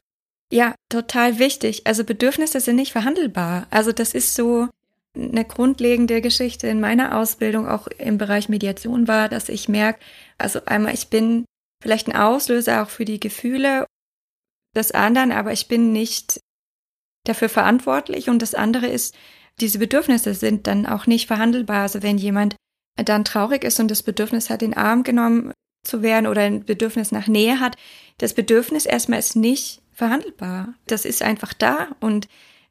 Ja, 0.52 0.76
total 0.88 1.40
wichtig. 1.40 1.88
Also 1.88 2.04
Bedürfnisse 2.04 2.60
sind 2.60 2.76
nicht 2.76 2.92
verhandelbar. 2.92 3.66
Also 3.70 3.90
das 3.90 4.14
ist 4.14 4.36
so 4.36 4.68
eine 5.16 5.44
grundlegende 5.44 6.20
Geschichte 6.20 6.68
in 6.68 6.78
meiner 6.78 7.18
Ausbildung, 7.18 7.66
auch 7.66 7.88
im 7.88 8.16
Bereich 8.16 8.48
Mediation 8.48 9.08
war, 9.08 9.28
dass 9.28 9.48
ich 9.48 9.68
merke, 9.68 9.98
also 10.38 10.60
einmal, 10.66 10.94
ich 10.94 11.08
bin 11.08 11.46
vielleicht 11.82 12.06
ein 12.06 12.14
Auslöser 12.14 12.84
auch 12.84 12.90
für 12.90 13.04
die 13.04 13.18
Gefühle 13.18 13.86
des 14.76 14.92
anderen, 14.92 15.32
aber 15.32 15.52
ich 15.52 15.66
bin 15.66 15.90
nicht 15.90 16.38
dafür 17.24 17.48
verantwortlich. 17.48 18.28
Und 18.28 18.40
das 18.42 18.54
andere 18.54 18.86
ist, 18.86 19.14
diese 19.60 19.78
Bedürfnisse 19.78 20.34
sind 20.34 20.66
dann 20.66 20.86
auch 20.86 21.06
nicht 21.06 21.26
verhandelbar. 21.26 21.82
Also 21.82 22.02
wenn 22.02 22.18
jemand 22.18 22.56
dann 22.96 23.24
traurig 23.24 23.64
ist 23.64 23.80
und 23.80 23.90
das 23.90 24.02
Bedürfnis 24.02 24.50
hat, 24.50 24.62
den 24.62 24.76
Arm 24.76 25.02
genommen 25.02 25.52
zu 25.84 26.02
werden 26.02 26.26
oder 26.26 26.42
ein 26.42 26.64
Bedürfnis 26.64 27.12
nach 27.12 27.26
Nähe 27.26 27.60
hat, 27.60 27.76
das 28.18 28.34
Bedürfnis 28.34 28.86
erstmal 28.86 29.18
ist 29.18 29.36
nicht 29.36 29.82
verhandelbar. 29.92 30.74
Das 30.86 31.04
ist 31.04 31.22
einfach 31.22 31.52
da 31.52 31.88
und 32.00 32.28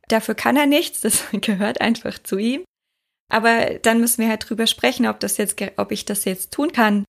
dafür 0.07 0.35
kann 0.35 0.57
er 0.57 0.65
nichts, 0.65 1.01
das 1.01 1.23
gehört 1.31 1.81
einfach 1.81 2.19
zu 2.19 2.37
ihm. 2.37 2.63
Aber 3.31 3.75
dann 3.81 3.99
müssen 3.99 4.21
wir 4.21 4.29
halt 4.29 4.49
drüber 4.49 4.65
sprechen, 4.65 5.05
ob 5.05 5.19
das 5.19 5.37
jetzt, 5.37 5.55
ob 5.77 5.91
ich 5.91 6.05
das 6.05 6.25
jetzt 6.25 6.51
tun 6.51 6.71
kann 6.71 7.05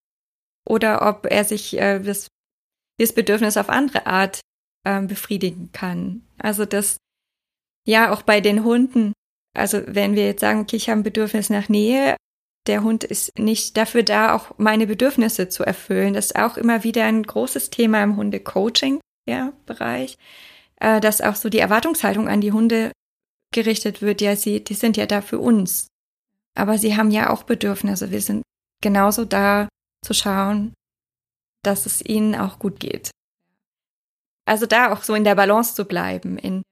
oder 0.69 1.09
ob 1.09 1.27
er 1.27 1.45
sich 1.45 1.79
äh, 1.79 1.99
das, 1.99 2.29
das 2.99 3.15
Bedürfnis 3.15 3.57
auf 3.57 3.71
andere 3.71 4.07
Art 4.07 4.41
ähm, 4.87 5.07
befriedigen 5.07 5.71
kann. 5.73 6.23
Also 6.39 6.67
das, 6.67 6.99
ja, 7.91 8.13
auch 8.13 8.23
bei 8.23 8.41
den 8.41 8.65
Hunden. 8.65 9.13
Also 9.57 9.83
wenn 9.87 10.15
wir 10.15 10.27
jetzt 10.27 10.41
sagen, 10.41 10.61
okay, 10.61 10.77
ich 10.77 10.89
habe 10.89 11.01
ein 11.01 11.05
Bedürfnis 11.05 11.51
nach 11.51 11.69
Nähe, 11.69 12.17
der 12.67 12.85
Hund 12.85 13.05
ist 13.05 13.39
nicht 13.39 13.77
dafür 13.77 14.03
da, 14.03 14.35
auch 14.35 14.53
meine 14.59 14.87
Bedürfnisse 14.87 15.49
zu 15.49 15.65
erfüllen. 15.65 16.15
Das 16.15 16.27
ist 16.27 16.37
auch 16.37 16.57
immer 16.57 16.85
wieder 16.85 17.05
ein 17.05 17.23
großes 17.23 17.71
Thema 17.71 18.03
im 18.03 18.17
Hunde-Coaching-Bereich, 18.17 20.19
ja, 20.81 20.97
äh, 20.97 21.01
dass 21.01 21.21
auch 21.21 21.35
so 21.35 21.49
die 21.49 21.59
Erwartungshaltung 21.59 22.29
an 22.29 22.41
die 22.41 22.53
Hunde 22.53 22.93
gerichtet 23.53 24.03
wird. 24.03 24.21
Ja, 24.21 24.37
sie, 24.37 24.63
die 24.63 24.75
sind 24.75 24.97
ja 24.97 25.07
da 25.07 25.21
für 25.21 25.39
uns. 25.39 25.89
Aber 26.57 26.79
sie 26.79 26.97
haben 26.97 27.11
ja 27.11 27.31
auch 27.31 27.43
Bedürfnisse. 27.43 28.11
Wir 28.11 28.21
sind 28.21 28.43
genauso 28.83 29.25
da 29.25 29.69
zu 30.05 30.15
schauen, 30.15 30.75
dass 31.65 31.87
es 31.87 32.05
ihnen 32.05 32.35
auch 32.35 32.59
gut 32.59 32.79
geht. 32.79 33.11
Also 34.47 34.67
da 34.67 34.93
auch 34.93 35.03
so 35.03 35.15
in 35.15 35.25
der 35.25 35.35
Balance 35.35 35.75
zu 35.75 35.85
bleiben. 35.85 36.39
In 36.39 36.63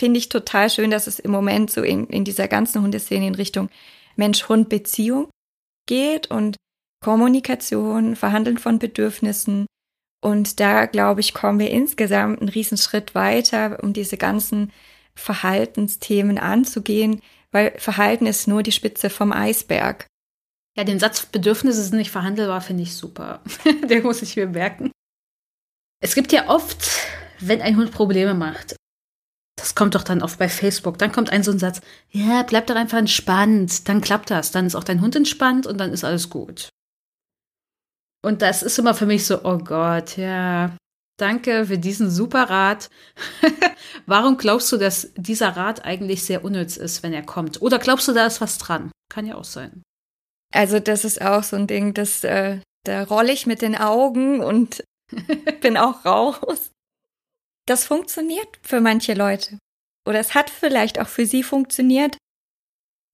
finde 0.00 0.18
ich 0.18 0.30
total 0.30 0.70
schön, 0.70 0.90
dass 0.90 1.06
es 1.06 1.18
im 1.18 1.30
Moment 1.30 1.70
so 1.70 1.82
in, 1.82 2.06
in 2.06 2.24
dieser 2.24 2.48
ganzen 2.48 2.82
Hundeszene 2.82 3.26
in 3.26 3.34
Richtung 3.34 3.68
Mensch-Hund-Beziehung 4.16 5.28
geht 5.86 6.30
und 6.30 6.56
Kommunikation, 7.04 8.16
Verhandeln 8.16 8.56
von 8.56 8.78
Bedürfnissen. 8.78 9.66
Und 10.22 10.58
da, 10.58 10.86
glaube 10.86 11.20
ich, 11.20 11.34
kommen 11.34 11.58
wir 11.58 11.70
insgesamt 11.70 12.40
einen 12.40 12.48
Riesenschritt 12.48 13.14
weiter, 13.14 13.78
um 13.82 13.92
diese 13.92 14.16
ganzen 14.16 14.72
Verhaltensthemen 15.14 16.38
anzugehen, 16.38 17.20
weil 17.52 17.78
Verhalten 17.78 18.26
ist 18.26 18.48
nur 18.48 18.62
die 18.62 18.72
Spitze 18.72 19.10
vom 19.10 19.32
Eisberg. 19.32 20.06
Ja, 20.78 20.84
den 20.84 20.98
Satz 20.98 21.26
Bedürfnisse 21.26 21.82
sind 21.82 21.98
nicht 21.98 22.10
verhandelbar 22.10 22.62
finde 22.62 22.84
ich 22.84 22.94
super. 22.94 23.42
Den 23.88 24.02
muss 24.02 24.22
ich 24.22 24.36
mir 24.36 24.46
merken. 24.46 24.92
Es 26.02 26.14
gibt 26.14 26.32
ja 26.32 26.48
oft, 26.48 26.88
wenn 27.40 27.60
ein 27.60 27.76
Hund 27.76 27.90
Probleme 27.92 28.34
macht, 28.34 28.76
das 29.60 29.74
kommt 29.74 29.94
doch 29.94 30.02
dann 30.02 30.22
oft 30.22 30.38
bei 30.38 30.48
Facebook, 30.48 30.98
dann 30.98 31.12
kommt 31.12 31.30
ein 31.30 31.42
so 31.42 31.52
ein 31.52 31.58
Satz, 31.58 31.80
ja, 32.10 32.42
bleib 32.42 32.66
doch 32.66 32.76
einfach 32.76 32.98
entspannt, 32.98 33.88
dann 33.88 34.00
klappt 34.00 34.30
das, 34.30 34.50
dann 34.50 34.66
ist 34.66 34.74
auch 34.74 34.84
dein 34.84 35.02
Hund 35.02 35.14
entspannt 35.14 35.66
und 35.66 35.78
dann 35.78 35.92
ist 35.92 36.04
alles 36.04 36.30
gut. 36.30 36.70
Und 38.22 38.42
das 38.42 38.62
ist 38.62 38.78
immer 38.78 38.94
für 38.94 39.06
mich 39.06 39.26
so, 39.26 39.44
oh 39.44 39.58
Gott, 39.58 40.16
ja, 40.16 40.76
danke 41.18 41.66
für 41.66 41.78
diesen 41.78 42.10
super 42.10 42.50
Rat. 42.50 42.88
Warum 44.06 44.36
glaubst 44.36 44.70
du, 44.72 44.76
dass 44.76 45.12
dieser 45.16 45.56
Rat 45.56 45.84
eigentlich 45.84 46.24
sehr 46.24 46.44
unnütz 46.44 46.76
ist, 46.76 47.02
wenn 47.02 47.12
er 47.12 47.22
kommt? 47.22 47.62
Oder 47.62 47.78
glaubst 47.78 48.08
du, 48.08 48.12
da 48.12 48.26
ist 48.26 48.40
was 48.40 48.58
dran? 48.58 48.90
Kann 49.10 49.26
ja 49.26 49.36
auch 49.36 49.44
sein. 49.44 49.82
Also 50.52 50.80
das 50.80 51.04
ist 51.04 51.22
auch 51.22 51.42
so 51.42 51.56
ein 51.56 51.66
Ding, 51.66 51.94
das, 51.94 52.24
äh, 52.24 52.60
da 52.84 53.04
rolle 53.04 53.32
ich 53.32 53.46
mit 53.46 53.62
den 53.62 53.76
Augen 53.76 54.40
und 54.40 54.82
bin 55.60 55.76
auch 55.76 56.04
raus. 56.04 56.70
Das 57.66 57.84
funktioniert 57.84 58.48
für 58.62 58.80
manche 58.80 59.14
Leute. 59.14 59.58
Oder 60.06 60.18
es 60.18 60.34
hat 60.34 60.50
vielleicht 60.50 60.98
auch 60.98 61.08
für 61.08 61.26
sie 61.26 61.42
funktioniert. 61.42 62.16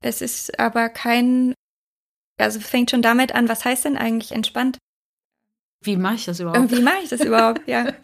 Es 0.03 0.23
ist 0.23 0.59
aber 0.59 0.89
kein, 0.89 1.55
also 2.39 2.61
fängt 2.61 2.91
schon 2.91 3.03
damit 3.03 3.35
an, 3.35 3.49
was 3.49 3.65
heißt 3.65 3.85
denn 3.85 3.97
eigentlich 3.97 4.33
entspannt? 4.33 4.79
Wie 5.85 5.97
mache 5.97 6.15
ich 6.15 6.25
das 6.25 6.41
überhaupt? 6.41 6.71
Wie 6.71 6.83
mache 6.83 7.03
ich 7.03 7.11
das 7.11 7.21
überhaupt, 7.21 7.67
ja. 7.69 7.93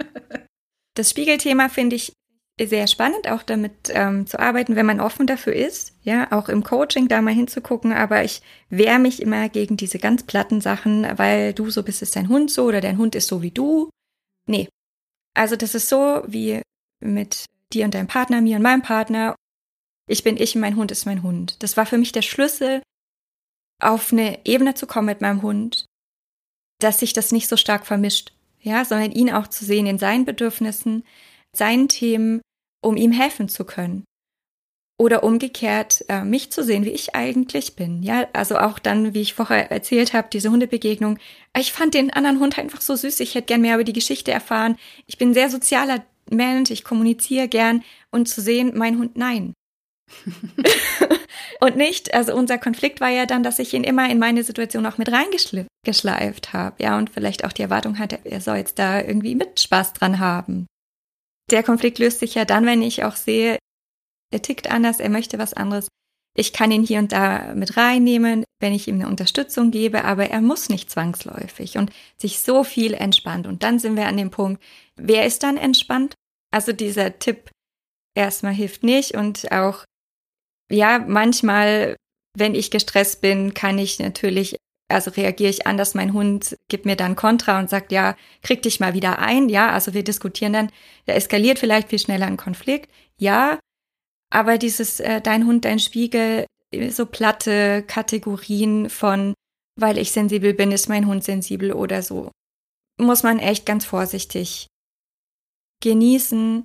Das 0.94 1.08
Spiegelthema 1.08 1.70
finde 1.70 1.96
ich 1.96 2.12
sehr 2.60 2.86
spannend, 2.86 3.26
auch 3.26 3.42
damit 3.42 3.72
ähm, 3.88 4.26
zu 4.26 4.38
arbeiten, 4.38 4.76
wenn 4.76 4.84
man 4.84 5.00
offen 5.00 5.26
dafür 5.26 5.54
ist, 5.54 5.94
ja, 6.02 6.30
auch 6.32 6.50
im 6.50 6.62
Coaching 6.62 7.08
da 7.08 7.22
mal 7.22 7.32
hinzugucken, 7.32 7.94
aber 7.94 8.24
ich 8.24 8.42
wehre 8.68 8.98
mich 8.98 9.22
immer 9.22 9.48
gegen 9.48 9.78
diese 9.78 9.98
ganz 9.98 10.24
platten 10.24 10.60
Sachen, 10.60 11.06
weil 11.16 11.54
du 11.54 11.70
so 11.70 11.82
bist, 11.82 12.02
ist 12.02 12.14
dein 12.14 12.28
Hund 12.28 12.50
so 12.50 12.64
oder 12.64 12.82
dein 12.82 12.98
Hund 12.98 13.14
ist 13.14 13.28
so 13.28 13.40
wie 13.40 13.50
du. 13.50 13.88
Nee, 14.46 14.68
also 15.34 15.56
das 15.56 15.74
ist 15.74 15.88
so 15.88 16.22
wie 16.26 16.62
mit 17.00 17.46
dir 17.72 17.84
und 17.84 17.94
deinem 17.94 18.06
Partner, 18.06 18.40
mir 18.40 18.56
und 18.56 18.62
meinem 18.62 18.82
Partner. 18.82 19.34
Ich 20.08 20.24
bin 20.24 20.36
ich 20.36 20.54
und 20.54 20.60
mein 20.60 20.76
Hund 20.76 20.90
ist 20.90 21.06
mein 21.06 21.22
Hund. 21.22 21.62
Das 21.62 21.76
war 21.76 21.86
für 21.86 21.98
mich 21.98 22.12
der 22.12 22.22
Schlüssel, 22.22 22.82
auf 23.80 24.12
eine 24.12 24.44
Ebene 24.46 24.74
zu 24.74 24.86
kommen 24.86 25.06
mit 25.06 25.20
meinem 25.20 25.42
Hund, 25.42 25.86
dass 26.80 27.00
sich 27.00 27.12
das 27.12 27.32
nicht 27.32 27.48
so 27.48 27.56
stark 27.56 27.86
vermischt. 27.86 28.32
Ja, 28.60 28.84
sondern 28.84 29.10
ihn 29.10 29.32
auch 29.32 29.48
zu 29.48 29.64
sehen 29.64 29.86
in 29.86 29.98
seinen 29.98 30.24
Bedürfnissen, 30.24 31.04
seinen 31.52 31.88
Themen, 31.88 32.42
um 32.80 32.96
ihm 32.96 33.10
helfen 33.10 33.48
zu 33.48 33.64
können. 33.64 34.04
Oder 35.02 35.24
umgekehrt, 35.24 36.04
äh, 36.08 36.22
mich 36.22 36.52
zu 36.52 36.62
sehen, 36.62 36.84
wie 36.84 36.90
ich 36.90 37.16
eigentlich 37.16 37.74
bin. 37.74 38.04
Ja, 38.04 38.28
also 38.34 38.56
auch 38.56 38.78
dann, 38.78 39.14
wie 39.14 39.20
ich 39.20 39.34
vorher 39.34 39.68
erzählt 39.72 40.12
habe, 40.12 40.28
diese 40.32 40.52
Hundebegegnung. 40.52 41.18
Ich 41.58 41.72
fand 41.72 41.94
den 41.94 42.12
anderen 42.12 42.38
Hund 42.38 42.56
einfach 42.56 42.80
so 42.80 42.94
süß. 42.94 43.18
Ich 43.18 43.34
hätte 43.34 43.46
gern 43.46 43.62
mehr 43.62 43.74
über 43.74 43.82
die 43.82 43.92
Geschichte 43.92 44.30
erfahren. 44.30 44.76
Ich 45.08 45.18
bin 45.18 45.30
ein 45.30 45.34
sehr 45.34 45.50
sozialer 45.50 46.04
Mensch. 46.30 46.70
Ich 46.70 46.84
kommuniziere 46.84 47.48
gern. 47.48 47.82
Und 48.12 48.28
zu 48.28 48.40
sehen, 48.40 48.74
mein 48.76 48.96
Hund, 48.96 49.16
nein. 49.16 49.54
und 51.60 51.76
nicht, 51.76 52.14
also 52.14 52.36
unser 52.36 52.58
Konflikt 52.58 53.00
war 53.00 53.10
ja 53.10 53.26
dann, 53.26 53.42
dass 53.42 53.58
ich 53.58 53.74
ihn 53.74 53.82
immer 53.82 54.08
in 54.08 54.20
meine 54.20 54.44
Situation 54.44 54.86
auch 54.86 54.98
mit 54.98 55.10
reingeschleift 55.10 56.52
habe. 56.52 56.80
Ja, 56.80 56.96
und 56.96 57.10
vielleicht 57.10 57.44
auch 57.44 57.52
die 57.52 57.62
Erwartung 57.62 57.98
hatte, 57.98 58.20
er 58.22 58.40
soll 58.40 58.58
jetzt 58.58 58.78
da 58.78 59.00
irgendwie 59.00 59.34
mit 59.34 59.58
Spaß 59.58 59.94
dran 59.94 60.20
haben. 60.20 60.68
Der 61.50 61.64
Konflikt 61.64 61.98
löst 61.98 62.20
sich 62.20 62.36
ja 62.36 62.44
dann, 62.44 62.66
wenn 62.66 62.82
ich 62.82 63.02
auch 63.02 63.16
sehe, 63.16 63.58
er 64.32 64.42
tickt 64.42 64.70
anders, 64.70 65.00
er 65.00 65.10
möchte 65.10 65.38
was 65.38 65.54
anderes. 65.54 65.88
Ich 66.34 66.52
kann 66.52 66.70
ihn 66.70 66.82
hier 66.82 66.98
und 66.98 67.12
da 67.12 67.52
mit 67.54 67.76
reinnehmen, 67.76 68.44
wenn 68.58 68.72
ich 68.72 68.88
ihm 68.88 68.96
eine 68.96 69.08
Unterstützung 69.08 69.70
gebe, 69.70 70.04
aber 70.04 70.30
er 70.30 70.40
muss 70.40 70.70
nicht 70.70 70.90
zwangsläufig 70.90 71.76
und 71.76 71.92
sich 72.16 72.40
so 72.40 72.64
viel 72.64 72.94
entspannt. 72.94 73.46
Und 73.46 73.62
dann 73.62 73.78
sind 73.78 73.96
wir 73.96 74.06
an 74.06 74.16
dem 74.16 74.30
Punkt, 74.30 74.62
wer 74.96 75.26
ist 75.26 75.42
dann 75.42 75.58
entspannt? 75.58 76.14
Also 76.50 76.72
dieser 76.72 77.18
Tipp 77.18 77.50
erstmal 78.14 78.54
hilft 78.54 78.82
nicht 78.82 79.14
und 79.14 79.52
auch, 79.52 79.84
ja, 80.70 81.04
manchmal, 81.06 81.96
wenn 82.36 82.54
ich 82.54 82.70
gestresst 82.70 83.20
bin, 83.20 83.52
kann 83.52 83.78
ich 83.78 83.98
natürlich, 83.98 84.56
also 84.88 85.10
reagiere 85.10 85.50
ich 85.50 85.66
anders. 85.66 85.94
Mein 85.94 86.14
Hund 86.14 86.56
gibt 86.68 86.86
mir 86.86 86.96
dann 86.96 87.16
Kontra 87.16 87.58
und 87.58 87.68
sagt, 87.68 87.92
ja, 87.92 88.16
krieg 88.42 88.62
dich 88.62 88.80
mal 88.80 88.94
wieder 88.94 89.18
ein. 89.18 89.50
Ja, 89.50 89.70
also 89.70 89.92
wir 89.92 90.02
diskutieren 90.02 90.54
dann, 90.54 90.70
da 91.04 91.12
eskaliert 91.12 91.58
vielleicht 91.58 91.90
viel 91.90 91.98
schneller 91.98 92.26
ein 92.26 92.38
Konflikt. 92.38 92.90
Ja, 93.18 93.58
aber 94.32 94.56
dieses 94.56 94.98
äh, 95.00 95.20
Dein 95.20 95.46
Hund, 95.46 95.64
dein 95.64 95.78
Spiegel, 95.78 96.46
so 96.90 97.04
platte 97.04 97.84
Kategorien 97.86 98.88
von, 98.88 99.34
weil 99.78 99.98
ich 99.98 100.10
sensibel 100.10 100.54
bin, 100.54 100.72
ist 100.72 100.88
mein 100.88 101.06
Hund 101.06 101.22
sensibel 101.22 101.72
oder 101.72 102.02
so, 102.02 102.30
muss 102.98 103.22
man 103.22 103.38
echt 103.38 103.66
ganz 103.66 103.84
vorsichtig 103.84 104.68
genießen. 105.82 106.64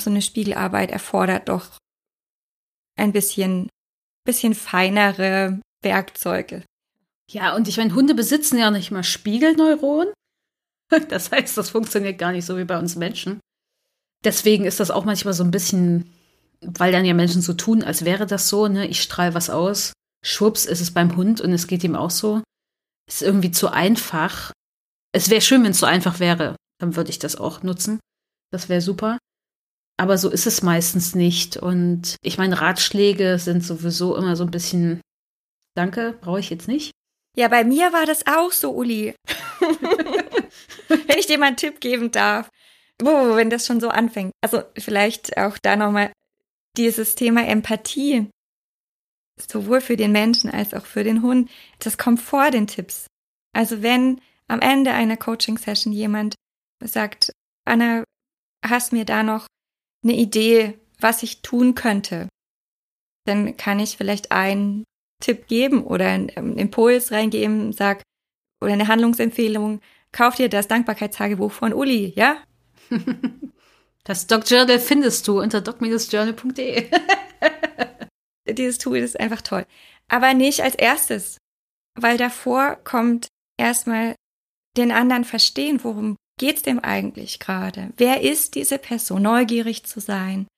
So 0.00 0.10
eine 0.10 0.22
Spiegelarbeit 0.22 0.92
erfordert 0.92 1.48
doch 1.48 1.78
ein 2.96 3.12
bisschen, 3.12 3.68
bisschen 4.24 4.54
feinere 4.54 5.60
Werkzeuge. 5.82 6.62
Ja, 7.28 7.56
und 7.56 7.66
ich 7.66 7.76
meine, 7.76 7.94
Hunde 7.94 8.14
besitzen 8.14 8.58
ja 8.58 8.70
nicht 8.70 8.90
mal 8.90 9.04
Spiegelneuronen. 9.04 10.12
Das 11.08 11.30
heißt, 11.30 11.56
das 11.56 11.70
funktioniert 11.70 12.18
gar 12.18 12.32
nicht 12.32 12.44
so 12.44 12.58
wie 12.58 12.64
bei 12.64 12.76
uns 12.76 12.96
Menschen. 12.96 13.38
Deswegen 14.24 14.64
ist 14.64 14.80
das 14.80 14.90
auch 14.90 15.04
manchmal 15.04 15.34
so 15.34 15.44
ein 15.44 15.52
bisschen, 15.52 16.12
weil 16.64 16.92
dann 16.92 17.04
ja 17.04 17.14
Menschen 17.14 17.42
so 17.42 17.52
tun, 17.54 17.82
als 17.82 18.04
wäre 18.04 18.26
das 18.26 18.48
so, 18.48 18.68
ne? 18.68 18.86
Ich 18.86 19.02
strahle 19.02 19.34
was 19.34 19.50
aus. 19.50 19.92
Schwupps 20.24 20.66
ist 20.66 20.80
es 20.80 20.92
beim 20.92 21.16
Hund 21.16 21.40
und 21.40 21.52
es 21.52 21.66
geht 21.66 21.84
ihm 21.84 21.96
auch 21.96 22.10
so. 22.10 22.42
Ist 23.08 23.22
irgendwie 23.22 23.50
zu 23.50 23.68
einfach. 23.68 24.52
Es 25.12 25.30
wäre 25.30 25.40
schön, 25.40 25.64
wenn 25.64 25.72
es 25.72 25.78
so 25.78 25.86
einfach 25.86 26.20
wäre. 26.20 26.56
Dann 26.78 26.96
würde 26.96 27.10
ich 27.10 27.18
das 27.18 27.36
auch 27.36 27.62
nutzen. 27.62 27.98
Das 28.52 28.68
wäre 28.68 28.80
super. 28.80 29.18
Aber 29.98 30.18
so 30.18 30.30
ist 30.30 30.46
es 30.46 30.62
meistens 30.62 31.14
nicht. 31.14 31.56
Und 31.56 32.16
ich 32.22 32.38
meine, 32.38 32.60
Ratschläge 32.60 33.38
sind 33.38 33.64
sowieso 33.64 34.16
immer 34.16 34.36
so 34.36 34.44
ein 34.44 34.50
bisschen, 34.50 35.00
danke, 35.76 36.16
brauche 36.20 36.40
ich 36.40 36.50
jetzt 36.50 36.68
nicht. 36.68 36.92
Ja, 37.36 37.48
bei 37.48 37.64
mir 37.64 37.92
war 37.92 38.06
das 38.06 38.26
auch 38.26 38.52
so, 38.52 38.72
Uli. 38.72 39.14
wenn 40.88 41.18
ich 41.18 41.26
dir 41.26 41.38
mal 41.38 41.46
einen 41.46 41.56
Tipp 41.56 41.80
geben 41.80 42.10
darf. 42.10 42.48
Oh, 43.02 43.36
wenn 43.36 43.50
das 43.50 43.66
schon 43.66 43.80
so 43.80 43.88
anfängt. 43.88 44.32
Also 44.42 44.62
vielleicht 44.76 45.36
auch 45.36 45.56
da 45.58 45.76
nochmal 45.76 46.12
dieses 46.76 47.14
Thema 47.14 47.46
Empathie. 47.46 48.30
Sowohl 49.40 49.80
für 49.80 49.96
den 49.96 50.12
Menschen 50.12 50.50
als 50.50 50.74
auch 50.74 50.86
für 50.86 51.04
den 51.04 51.22
Hund. 51.22 51.50
Das 51.78 51.98
kommt 51.98 52.20
vor 52.20 52.50
den 52.50 52.66
Tipps. 52.66 53.06
Also 53.52 53.82
wenn 53.82 54.20
am 54.48 54.60
Ende 54.60 54.92
einer 54.92 55.16
Coaching-Session 55.16 55.92
jemand 55.92 56.34
sagt, 56.82 57.32
Anna, 57.64 58.04
hast 58.64 58.92
mir 58.92 59.04
da 59.04 59.22
noch 59.22 59.46
eine 60.04 60.14
Idee, 60.14 60.78
was 60.98 61.22
ich 61.22 61.42
tun 61.42 61.74
könnte, 61.74 62.28
dann 63.26 63.56
kann 63.56 63.78
ich 63.78 63.96
vielleicht 63.96 64.32
einen 64.32 64.84
Tipp 65.22 65.46
geben 65.46 65.84
oder 65.84 66.08
einen 66.08 66.32
ähm, 66.36 66.56
Impuls 66.56 67.12
reingeben, 67.12 67.72
sag, 67.72 68.02
oder 68.62 68.72
eine 68.72 68.88
Handlungsempfehlung, 68.88 69.80
kauf 70.12 70.34
dir 70.34 70.48
das 70.48 70.68
Dankbarkeitstagebuch 70.68 71.52
von 71.52 71.72
Uli, 71.72 72.12
ja? 72.16 72.42
Das 74.10 74.26
Doc 74.26 74.50
Journal 74.50 74.80
findest 74.80 75.28
du 75.28 75.40
unter 75.40 75.60
doc-journal.de. 75.60 76.90
Dieses 78.48 78.78
Tool 78.78 78.96
ist 78.96 79.20
einfach 79.20 79.40
toll. 79.40 79.64
Aber 80.08 80.34
nicht 80.34 80.64
als 80.64 80.74
erstes, 80.74 81.38
weil 81.96 82.16
davor 82.16 82.74
kommt 82.82 83.28
erstmal 83.56 84.16
den 84.76 84.90
anderen 84.90 85.22
verstehen, 85.22 85.84
worum 85.84 86.16
geht's 86.40 86.62
dem 86.62 86.80
eigentlich 86.80 87.38
gerade? 87.38 87.92
Wer 87.98 88.22
ist 88.22 88.56
diese 88.56 88.78
Person? 88.78 89.22
Neugierig 89.22 89.84
zu 89.84 90.00
sein. 90.00 90.48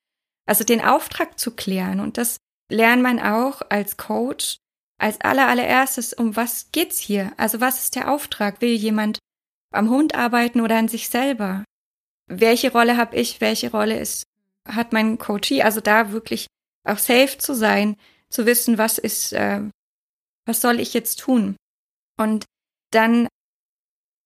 Also 0.49 0.65
den 0.65 0.81
Auftrag 0.81 1.39
zu 1.39 1.51
klären. 1.51 2.01
Und 2.01 2.17
das 2.17 2.39
lernt 2.71 3.03
man 3.03 3.21
auch 3.21 3.61
als 3.69 3.99
Coach 3.99 4.57
als 4.99 5.21
aller 5.21 5.49
allererstes, 5.49 6.15
um 6.15 6.37
was 6.37 6.73
geht's 6.73 6.99
hier? 6.99 7.35
Also 7.37 7.61
was 7.61 7.81
ist 7.81 7.97
der 7.97 8.11
Auftrag? 8.11 8.63
Will 8.63 8.73
jemand 8.75 9.19
am 9.75 9.91
Hund 9.91 10.15
arbeiten 10.15 10.63
oder 10.63 10.79
an 10.79 10.89
sich 10.89 11.11
selber? 11.11 11.65
Welche 12.41 12.73
Rolle 12.73 12.97
habe 12.97 13.17
ich? 13.17 13.41
Welche 13.41 13.71
Rolle 13.71 13.99
ist, 13.99 14.25
hat 14.67 14.93
mein 14.93 15.19
Coachie? 15.19 15.63
Also 15.63 15.81
da 15.81 16.13
wirklich 16.13 16.47
auch 16.85 16.99
safe 16.99 17.39
zu 17.39 17.55
sein, 17.55 17.97
zu 18.29 18.47
wissen, 18.47 18.79
was 18.79 18.99
ist, 18.99 19.33
äh, 19.33 19.61
was 20.47 20.61
soll 20.61 20.81
ich 20.81 20.95
jetzt 20.95 21.21
tun? 21.21 21.57
Und 22.19 22.45
dann 22.91 23.29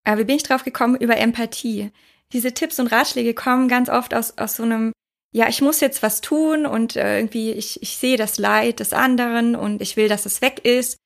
aber 0.07 0.21
wie 0.21 0.25
bin 0.25 0.37
ich 0.37 0.45
drauf 0.45 0.63
gekommen? 0.63 0.97
Über 0.97 1.17
Empathie. 1.17 1.91
Diese 2.33 2.55
Tipps 2.55 2.79
und 2.79 2.87
Ratschläge 2.87 3.35
kommen 3.35 3.69
ganz 3.69 3.89
oft 3.89 4.15
aus, 4.15 4.39
aus 4.39 4.57
so 4.57 4.63
einem, 4.63 4.93
ja, 5.35 5.49
ich 5.49 5.61
muss 5.61 5.81
jetzt 5.81 6.03
was 6.03 6.21
tun 6.21 6.65
und 6.65 6.97
äh, 6.97 7.19
irgendwie, 7.19 7.53
ich, 7.53 7.83
ich 7.83 7.97
sehe 7.97 8.17
das 8.17 8.39
Leid 8.39 8.79
des 8.79 8.93
anderen 8.93 9.57
und 9.57 9.83
ich 9.83 9.97
will, 9.97 10.09
dass 10.09 10.25
es 10.25 10.41
weg 10.43 10.65
ist. 10.65 10.97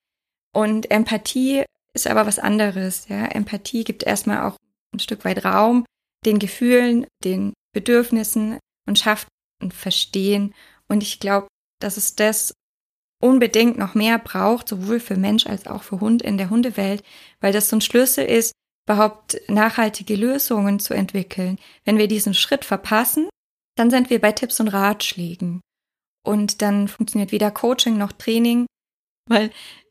Und 0.52 0.90
Empathie 0.90 1.64
ist 1.94 2.06
aber 2.06 2.26
was 2.26 2.38
anderes. 2.38 3.08
Ja, 3.08 3.24
Empathie 3.26 3.84
gibt 3.84 4.02
erstmal 4.02 4.42
auch 4.42 4.56
ein 4.94 5.00
Stück 5.00 5.24
weit 5.24 5.44
Raum 5.44 5.84
den 6.24 6.38
Gefühlen, 6.38 7.06
den 7.24 7.52
Bedürfnissen 7.72 8.58
und 8.86 8.98
schafft 8.98 9.28
ein 9.62 9.70
Verstehen. 9.70 10.54
Und 10.88 11.02
ich 11.02 11.20
glaube, 11.20 11.48
dass 11.80 11.96
es 11.96 12.16
das 12.16 12.52
unbedingt 13.22 13.78
noch 13.78 13.94
mehr 13.94 14.18
braucht, 14.18 14.68
sowohl 14.68 15.00
für 15.00 15.16
Mensch 15.16 15.46
als 15.46 15.66
auch 15.66 15.82
für 15.82 16.00
Hund 16.00 16.22
in 16.22 16.38
der 16.38 16.50
Hundewelt, 16.50 17.04
weil 17.40 17.52
das 17.52 17.68
so 17.68 17.76
ein 17.76 17.82
Schlüssel 17.82 18.24
ist, 18.24 18.52
überhaupt 18.88 19.40
nachhaltige 19.48 20.16
Lösungen 20.16 20.80
zu 20.80 20.94
entwickeln. 20.94 21.58
Wenn 21.84 21.98
wir 21.98 22.08
diesen 22.08 22.34
Schritt 22.34 22.64
verpassen, 22.64 23.28
dann 23.76 23.90
sind 23.90 24.10
wir 24.10 24.20
bei 24.20 24.32
Tipps 24.32 24.58
und 24.60 24.68
Ratschlägen. 24.68 25.60
Und 26.26 26.60
dann 26.62 26.88
funktioniert 26.88 27.32
weder 27.32 27.50
Coaching 27.50 27.96
noch 27.96 28.12
Training, 28.12 28.66
weil 29.28 29.50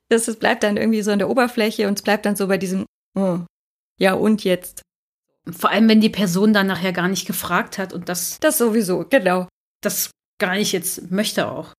das, 0.10 0.26
das 0.26 0.38
bleibt 0.38 0.64
dann 0.64 0.78
irgendwie 0.78 1.02
so 1.02 1.12
an 1.12 1.20
der 1.20 1.30
Oberfläche 1.30 1.88
und 1.88 1.98
es 1.98 2.04
bleibt 2.04 2.26
dann 2.26 2.36
so 2.36 2.48
bei 2.48 2.58
diesem, 2.58 2.86
oh, 3.18 3.40
ja 4.00 4.14
und 4.14 4.44
jetzt. 4.44 4.82
Vor 5.54 5.70
allem, 5.70 5.90
wenn 5.90 6.02
die 6.02 6.10
Person 6.10 6.54
dann 6.54 6.68
nachher 6.68 6.94
gar 6.94 7.08
nicht 7.08 7.26
gefragt 7.26 7.78
hat 7.78 7.94
und 7.94 8.10
das. 8.10 8.40
Das 8.40 8.58
sowieso, 8.58 9.06
genau. 9.10 9.48
Das 9.82 10.12
gar 10.40 10.56
nicht 10.56 10.72
jetzt 10.72 11.12
möchte 11.12 11.50
auch. 11.50 11.74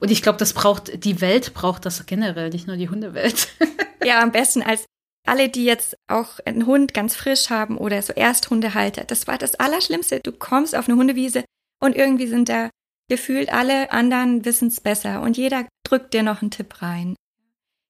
Und 0.00 0.10
ich 0.10 0.22
glaube, 0.22 0.38
das 0.38 0.52
braucht, 0.52 1.04
die 1.04 1.20
Welt 1.20 1.54
braucht 1.54 1.84
das 1.84 2.06
generell, 2.06 2.50
nicht 2.50 2.66
nur 2.66 2.76
die 2.76 2.88
Hundewelt. 2.88 3.48
ja, 4.04 4.22
am 4.22 4.32
besten 4.32 4.62
als 4.62 4.84
alle, 5.26 5.48
die 5.48 5.64
jetzt 5.64 5.96
auch 6.06 6.38
einen 6.44 6.66
Hund 6.66 6.94
ganz 6.94 7.16
frisch 7.16 7.50
haben 7.50 7.76
oder 7.76 8.00
so 8.00 8.12
Ersthundehalter, 8.12 9.04
das 9.04 9.26
war 9.26 9.38
das 9.38 9.56
Allerschlimmste. 9.56 10.20
Du 10.20 10.32
kommst 10.32 10.76
auf 10.76 10.88
eine 10.88 10.96
Hundewiese 10.96 11.44
und 11.80 11.96
irgendwie 11.96 12.28
sind 12.28 12.48
da 12.48 12.70
gefühlt 13.10 13.52
alle 13.52 13.90
anderen 13.90 14.44
wissen 14.44 14.68
es 14.68 14.80
besser 14.80 15.22
und 15.22 15.36
jeder 15.36 15.66
drückt 15.84 16.14
dir 16.14 16.22
noch 16.22 16.42
einen 16.42 16.50
Tipp 16.50 16.82
rein. 16.82 17.16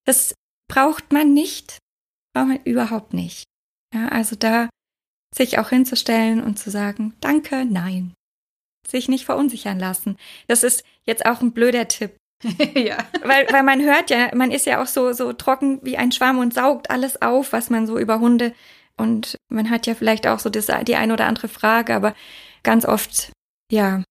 Das 0.05 0.35
braucht 0.69 1.12
man 1.12 1.35
nicht, 1.35 1.79
braucht 2.33 2.49
man 2.49 2.62
überhaupt 2.64 3.12
nicht. 3.12 3.45
Ja, 3.93 4.09
also 4.09 4.37
da 4.37 4.69
sich 5.35 5.59
auch 5.59 5.68
hinzustellen 5.68 6.43
und 6.43 6.59
zu 6.59 6.70
sagen, 6.70 7.14
danke, 7.20 7.64
nein. 7.64 8.14
Sich 8.87 9.09
nicht 9.09 9.26
verunsichern 9.26 9.79
lassen. 9.79 10.16
Das 10.47 10.62
ist 10.62 10.85
jetzt 11.05 11.26
auch 11.26 11.41
ein 11.41 11.53
blöder 11.53 11.89
Tipp. 11.89 12.16
ja. 12.74 12.99
Weil, 13.22 13.47
weil 13.51 13.62
man 13.62 13.83
hört 13.83 14.11
ja, 14.11 14.31
man 14.35 14.51
ist 14.51 14.66
ja 14.66 14.83
auch 14.83 14.87
so, 14.87 15.12
so 15.12 15.33
trocken 15.33 15.81
wie 15.83 15.97
ein 15.97 16.12
Schwamm 16.12 16.39
und 16.39 16.55
saugt 16.55 16.91
alles 16.91 17.20
auf, 17.20 17.53
was 17.53 17.68
man 17.68 17.87
so 17.87 17.99
über 17.99 18.20
Hunde 18.20 18.55
und 18.99 19.37
man 19.49 19.70
hat 19.70 19.87
ja 19.87 19.95
vielleicht 19.95 20.26
auch 20.26 20.41
so 20.41 20.51
das, 20.51 20.66
die 20.83 20.97
ein 20.97 21.12
oder 21.12 21.26
andere 21.26 21.49
Frage, 21.49 21.95
aber 21.95 22.14
ganz 22.62 22.85
oft, 22.85 23.33
ja, 23.70 24.03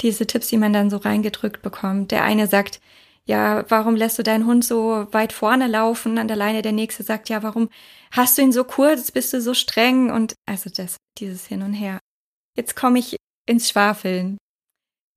diese 0.00 0.26
Tipps, 0.26 0.48
die 0.48 0.58
man 0.58 0.72
dann 0.72 0.90
so 0.90 0.98
reingedrückt 0.98 1.62
bekommt. 1.62 2.10
Der 2.10 2.22
eine 2.22 2.46
sagt, 2.46 2.80
ja, 3.30 3.64
warum 3.68 3.94
lässt 3.94 4.18
du 4.18 4.24
deinen 4.24 4.44
Hund 4.44 4.64
so 4.64 5.06
weit 5.12 5.32
vorne 5.32 5.68
laufen 5.68 6.18
an 6.18 6.26
der 6.26 6.36
Leine? 6.36 6.62
Der 6.62 6.72
nächste 6.72 7.04
sagt, 7.04 7.28
ja, 7.28 7.44
warum 7.44 7.70
hast 8.10 8.36
du 8.36 8.42
ihn 8.42 8.50
so 8.50 8.64
kurz? 8.64 9.12
Bist 9.12 9.32
du 9.32 9.40
so 9.40 9.54
streng? 9.54 10.10
Und 10.10 10.34
also 10.46 10.68
das, 10.68 10.96
dieses 11.16 11.46
Hin 11.46 11.62
und 11.62 11.72
Her. 11.72 12.00
Jetzt 12.56 12.74
komme 12.74 12.98
ich 12.98 13.14
ins 13.48 13.70
Schwafeln. 13.70 14.36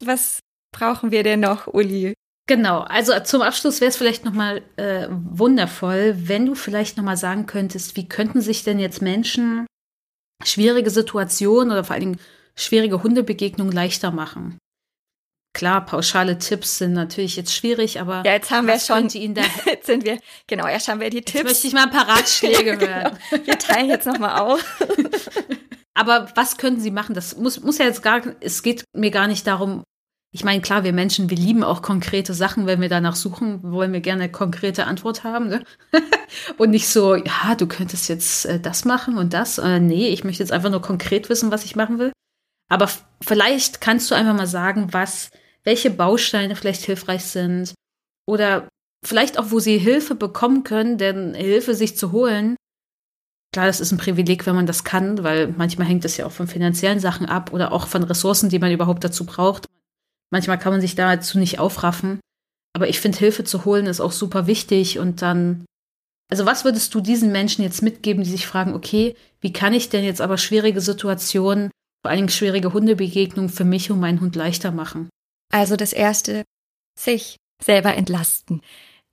Was 0.05 0.41
brauchen 0.71 1.09
wir 1.09 1.23
denn 1.23 1.39
noch, 1.39 1.65
Uli? 1.65 2.13
Genau, 2.47 2.81
also 2.81 3.19
zum 3.21 3.41
Abschluss 3.41 3.81
wäre 3.81 3.89
es 3.89 3.97
vielleicht 3.97 4.25
nochmal 4.25 4.61
äh, 4.75 5.07
wundervoll, 5.09 6.13
wenn 6.27 6.45
du 6.45 6.53
vielleicht 6.53 6.97
nochmal 6.97 7.17
sagen 7.17 7.47
könntest, 7.47 7.95
wie 7.95 8.07
könnten 8.07 8.41
sich 8.41 8.63
denn 8.63 8.77
jetzt 8.77 9.01
Menschen 9.01 9.65
schwierige 10.43 10.91
Situationen 10.91 11.71
oder 11.71 11.83
vor 11.83 11.95
allen 11.95 12.11
Dingen 12.11 12.19
schwierige 12.55 13.01
Hundebegegnungen 13.01 13.73
leichter 13.73 14.11
machen? 14.11 14.59
Klar, 15.53 15.85
pauschale 15.85 16.39
Tipps 16.39 16.79
sind 16.79 16.93
natürlich 16.93 17.35
jetzt 17.35 17.53
schwierig, 17.55 18.01
aber 18.01 18.23
ja, 18.25 18.33
jetzt 18.33 18.49
haben 18.49 18.65
wir 18.65 18.79
schon, 18.79 19.07
jetzt 19.65 19.85
sind 19.85 20.03
wir, 20.03 20.17
genau, 20.47 20.65
erst 20.65 20.87
haben 20.87 20.99
wir 20.99 21.11
die 21.11 21.21
Tipps. 21.21 21.33
Jetzt 21.33 21.43
möchte 21.43 21.67
ich 21.67 21.73
mal 21.73 21.83
ein 21.83 21.91
paar 21.91 22.07
Ratschläge 22.07 22.79
hören. 22.79 23.17
wir 23.45 23.59
teilen 23.59 23.89
jetzt 23.89 24.07
nochmal 24.07 24.39
auf. 24.39 24.63
aber 25.93 26.27
was 26.35 26.57
könnten 26.57 26.81
sie 26.81 26.89
machen? 26.89 27.13
Das 27.13 27.37
muss, 27.37 27.61
muss 27.61 27.77
ja 27.77 27.85
jetzt 27.85 28.01
gar, 28.01 28.21
es 28.39 28.63
geht 28.63 28.83
mir 28.93 29.11
gar 29.11 29.27
nicht 29.27 29.45
darum, 29.45 29.83
ich 30.35 30.43
meine, 30.43 30.61
klar, 30.61 30.83
wir 30.83 30.93
Menschen, 30.93 31.29
wir 31.29 31.37
lieben 31.37 31.63
auch 31.63 31.83
konkrete 31.83 32.33
Sachen, 32.33 32.65
wenn 32.65 32.81
wir 32.81 32.89
danach 32.89 33.15
suchen, 33.15 33.61
wollen 33.61 33.93
wir 33.93 34.01
gerne 34.01 34.23
eine 34.23 34.31
konkrete 34.31 34.87
Antwort 34.87 35.23
haben. 35.23 35.47
Ne? 35.47 35.63
und 36.57 36.71
nicht 36.71 36.87
so, 36.87 37.13
ja, 37.13 37.53
du 37.55 37.67
könntest 37.67 38.09
jetzt 38.09 38.47
äh, 38.47 38.59
das 38.59 38.83
machen 38.83 39.19
und 39.19 39.33
das. 39.33 39.59
Äh, 39.59 39.79
nee, 39.79 40.07
ich 40.07 40.23
möchte 40.23 40.41
jetzt 40.41 40.51
einfach 40.51 40.71
nur 40.71 40.81
konkret 40.81 41.29
wissen, 41.29 41.51
was 41.51 41.63
ich 41.63 41.75
machen 41.75 41.99
will. 41.99 42.11
Aber 42.67 42.89
vielleicht 43.21 43.79
kannst 43.79 44.09
du 44.09 44.15
einfach 44.15 44.33
mal 44.33 44.47
sagen, 44.47 44.87
was, 44.91 45.29
welche 45.63 45.89
Bausteine 45.89 46.55
vielleicht 46.55 46.83
hilfreich 46.83 47.23
sind. 47.25 47.73
Oder 48.27 48.67
vielleicht 49.05 49.37
auch, 49.37 49.51
wo 49.51 49.59
sie 49.59 49.77
Hilfe 49.77 50.15
bekommen 50.15 50.63
können, 50.63 50.97
denn 50.97 51.33
Hilfe 51.33 51.75
sich 51.75 51.97
zu 51.97 52.11
holen, 52.11 52.55
Klar, 53.53 53.67
das 53.67 53.79
ist 53.79 53.91
ein 53.91 53.99
Privileg, 53.99 54.47
wenn 54.47 54.55
man 54.55 54.65
das 54.65 54.83
kann, 54.83 55.23
weil 55.23 55.47
manchmal 55.47 55.87
hängt 55.87 56.03
es 56.05 56.17
ja 56.17 56.25
auch 56.25 56.31
von 56.31 56.47
finanziellen 56.47 56.99
Sachen 56.99 57.27
ab 57.27 57.53
oder 57.53 57.71
auch 57.71 57.85
von 57.85 58.01
Ressourcen, 58.01 58.49
die 58.49 58.57
man 58.57 58.71
überhaupt 58.71 59.03
dazu 59.03 59.27
braucht. 59.27 59.67
Manchmal 60.31 60.57
kann 60.57 60.73
man 60.73 60.81
sich 60.81 60.95
dazu 60.95 61.37
nicht 61.37 61.59
aufraffen. 61.59 62.19
Aber 62.75 62.89
ich 62.89 62.99
finde, 62.99 63.19
Hilfe 63.19 63.43
zu 63.43 63.63
holen 63.63 63.85
ist 63.85 64.01
auch 64.01 64.11
super 64.11 64.47
wichtig. 64.47 64.97
Und 64.97 65.21
dann, 65.21 65.65
also 66.31 66.47
was 66.47 66.65
würdest 66.65 66.95
du 66.95 66.99
diesen 66.99 67.31
Menschen 67.31 67.61
jetzt 67.61 67.83
mitgeben, 67.83 68.23
die 68.23 68.31
sich 68.31 68.47
fragen, 68.47 68.73
okay, 68.73 69.15
wie 69.39 69.53
kann 69.53 69.73
ich 69.73 69.89
denn 69.89 70.03
jetzt 70.03 70.21
aber 70.21 70.39
schwierige 70.39 70.81
Situationen, 70.81 71.69
vor 72.03 72.09
allem 72.09 72.29
schwierige 72.29 72.73
Hundebegegnungen 72.73 73.51
für 73.51 73.65
mich 73.65 73.91
und 73.91 73.99
meinen 73.99 74.19
Hund 74.19 74.35
leichter 74.35 74.71
machen? 74.71 75.09
Also 75.53 75.75
das 75.75 75.93
erste, 75.93 76.45
sich 76.99 77.37
selber 77.61 77.93
entlasten. 77.93 78.63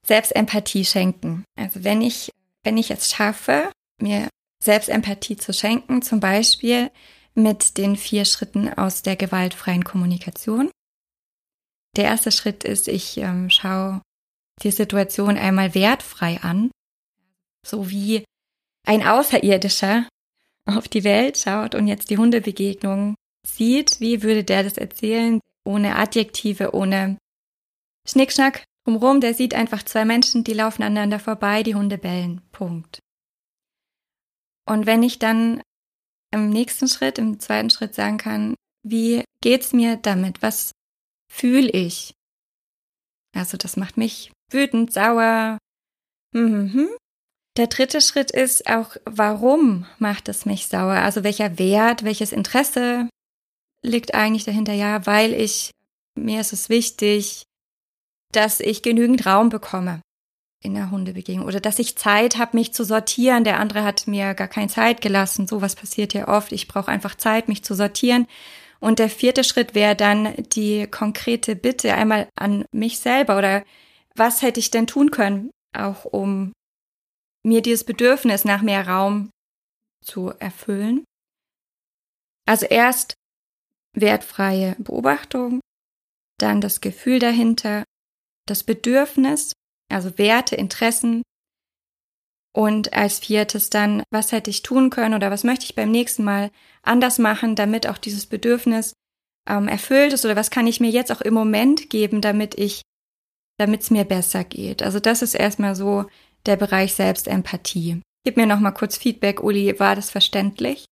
Selbstempathie 0.06 0.86
schenken. 0.86 1.44
Also 1.54 1.84
wenn 1.84 2.00
ich, 2.00 2.30
wenn 2.64 2.78
ich 2.78 2.90
es 2.90 3.10
schaffe, 3.10 3.70
mir 4.00 4.28
Selbstempathie 4.64 5.36
zu 5.36 5.52
schenken, 5.52 6.00
zum 6.00 6.20
Beispiel 6.20 6.90
mit 7.34 7.76
den 7.76 7.96
vier 7.96 8.24
Schritten 8.24 8.72
aus 8.72 9.02
der 9.02 9.16
gewaltfreien 9.16 9.84
Kommunikation. 9.84 10.70
Der 11.96 12.04
erste 12.04 12.32
Schritt 12.32 12.64
ist, 12.64 12.88
ich 12.88 13.18
ähm, 13.18 13.50
schaue 13.50 14.00
die 14.62 14.70
Situation 14.70 15.36
einmal 15.36 15.74
wertfrei 15.74 16.40
an, 16.40 16.70
so 17.66 17.90
wie 17.90 18.24
ein 18.86 19.06
Außerirdischer 19.06 20.08
auf 20.64 20.88
die 20.88 21.04
Welt 21.04 21.36
schaut 21.36 21.74
und 21.74 21.86
jetzt 21.86 22.08
die 22.08 22.18
Hundebegegnung 22.18 23.14
sieht, 23.46 24.00
wie 24.00 24.22
würde 24.22 24.44
der 24.44 24.62
das 24.62 24.78
erzählen, 24.78 25.40
ohne 25.64 25.96
Adjektive, 25.96 26.74
ohne 26.74 27.18
Schnickschnack 28.08 28.64
drumherum, 28.84 29.20
der 29.20 29.34
sieht 29.34 29.54
einfach 29.54 29.82
zwei 29.82 30.04
Menschen, 30.04 30.44
die 30.44 30.54
laufen 30.54 30.82
aneinander 30.82 31.18
vorbei, 31.18 31.62
die 31.62 31.74
Hunde 31.74 31.98
bellen. 31.98 32.40
Punkt. 32.52 33.00
Und 34.66 34.86
wenn 34.86 35.02
ich 35.02 35.18
dann 35.18 35.62
im 36.32 36.50
nächsten 36.50 36.88
Schritt, 36.88 37.18
im 37.18 37.40
zweiten 37.40 37.70
Schritt 37.70 37.94
sagen 37.94 38.18
kann, 38.18 38.54
wie 38.86 39.24
geht's 39.42 39.72
mir 39.72 39.96
damit? 39.96 40.42
Was 40.42 40.72
fühle 41.30 41.70
ich? 41.70 42.14
Also 43.36 43.56
das 43.56 43.76
macht 43.76 43.96
mich 43.96 44.32
wütend, 44.50 44.92
sauer. 44.92 45.58
Mhm. 46.32 46.88
Der 47.56 47.66
dritte 47.66 48.00
Schritt 48.00 48.30
ist 48.30 48.68
auch, 48.68 48.96
warum 49.04 49.86
macht 49.98 50.28
es 50.28 50.46
mich 50.46 50.68
sauer? 50.68 50.94
Also 50.94 51.24
welcher 51.24 51.58
Wert, 51.58 52.04
welches 52.04 52.32
Interesse 52.32 53.08
liegt 53.82 54.14
eigentlich 54.14 54.44
dahinter? 54.44 54.72
Ja, 54.72 55.06
weil 55.06 55.32
ich, 55.32 55.70
mir 56.14 56.40
ist 56.40 56.52
es 56.52 56.68
wichtig, 56.68 57.44
dass 58.32 58.60
ich 58.60 58.82
genügend 58.82 59.26
Raum 59.26 59.48
bekomme 59.48 60.02
in 60.62 60.74
der 60.74 60.90
Hundebegegnung 60.90 61.46
oder 61.46 61.60
dass 61.60 61.78
ich 61.78 61.96
Zeit 61.96 62.36
habe, 62.36 62.56
mich 62.56 62.72
zu 62.74 62.84
sortieren. 62.84 63.44
Der 63.44 63.58
andere 63.58 63.82
hat 63.82 64.06
mir 64.06 64.34
gar 64.34 64.48
keine 64.48 64.68
Zeit 64.68 65.00
gelassen. 65.00 65.48
Sowas 65.48 65.74
passiert 65.74 66.12
ja 66.12 66.28
oft. 66.28 66.52
Ich 66.52 66.68
brauche 66.68 66.90
einfach 66.90 67.14
Zeit, 67.14 67.48
mich 67.48 67.64
zu 67.64 67.74
sortieren. 67.74 68.26
Und 68.78 68.98
der 68.98 69.10
vierte 69.10 69.44
Schritt 69.44 69.74
wäre 69.74 69.96
dann 69.96 70.34
die 70.52 70.86
konkrete 70.86 71.56
Bitte 71.56 71.94
einmal 71.94 72.28
an 72.34 72.64
mich 72.72 72.98
selber 72.98 73.38
oder 73.38 73.64
was 74.14 74.42
hätte 74.42 74.60
ich 74.60 74.70
denn 74.70 74.86
tun 74.86 75.10
können, 75.10 75.50
auch 75.76 76.04
um 76.04 76.52
mir 77.42 77.62
dieses 77.62 77.84
Bedürfnis 77.84 78.44
nach 78.44 78.62
mehr 78.62 78.86
Raum 78.86 79.30
zu 80.04 80.30
erfüllen. 80.38 81.04
Also 82.46 82.66
erst 82.66 83.14
wertfreie 83.94 84.76
Beobachtung, 84.78 85.60
dann 86.38 86.60
das 86.60 86.80
Gefühl 86.80 87.18
dahinter, 87.18 87.84
das 88.46 88.62
Bedürfnis, 88.62 89.52
also 89.90 90.16
Werte, 90.18 90.56
Interessen 90.56 91.22
und 92.54 92.92
als 92.92 93.20
viertes 93.20 93.70
dann, 93.70 94.02
was 94.10 94.32
hätte 94.32 94.50
ich 94.50 94.62
tun 94.62 94.90
können 94.90 95.14
oder 95.14 95.30
was 95.30 95.44
möchte 95.44 95.64
ich 95.64 95.74
beim 95.74 95.90
nächsten 95.90 96.24
Mal 96.24 96.50
anders 96.82 97.18
machen, 97.18 97.54
damit 97.54 97.86
auch 97.86 97.98
dieses 97.98 98.26
Bedürfnis 98.26 98.94
ähm, 99.48 99.68
erfüllt 99.68 100.12
ist 100.12 100.24
oder 100.24 100.36
was 100.36 100.50
kann 100.50 100.66
ich 100.66 100.80
mir 100.80 100.90
jetzt 100.90 101.12
auch 101.12 101.20
im 101.20 101.34
Moment 101.34 101.90
geben, 101.90 102.20
damit 102.20 102.58
ich, 102.58 102.82
damit 103.58 103.82
es 103.82 103.90
mir 103.90 104.04
besser 104.04 104.44
geht. 104.44 104.82
Also 104.82 105.00
das 105.00 105.22
ist 105.22 105.34
erstmal 105.34 105.74
so 105.74 106.06
der 106.46 106.56
Bereich 106.56 106.94
Selbstempathie. 106.94 108.00
Gib 108.24 108.36
mir 108.36 108.46
noch 108.46 108.60
mal 108.60 108.72
kurz 108.72 108.96
Feedback, 108.96 109.42
Uli, 109.42 109.78
war 109.78 109.96
das 109.96 110.10
verständlich? 110.10 110.84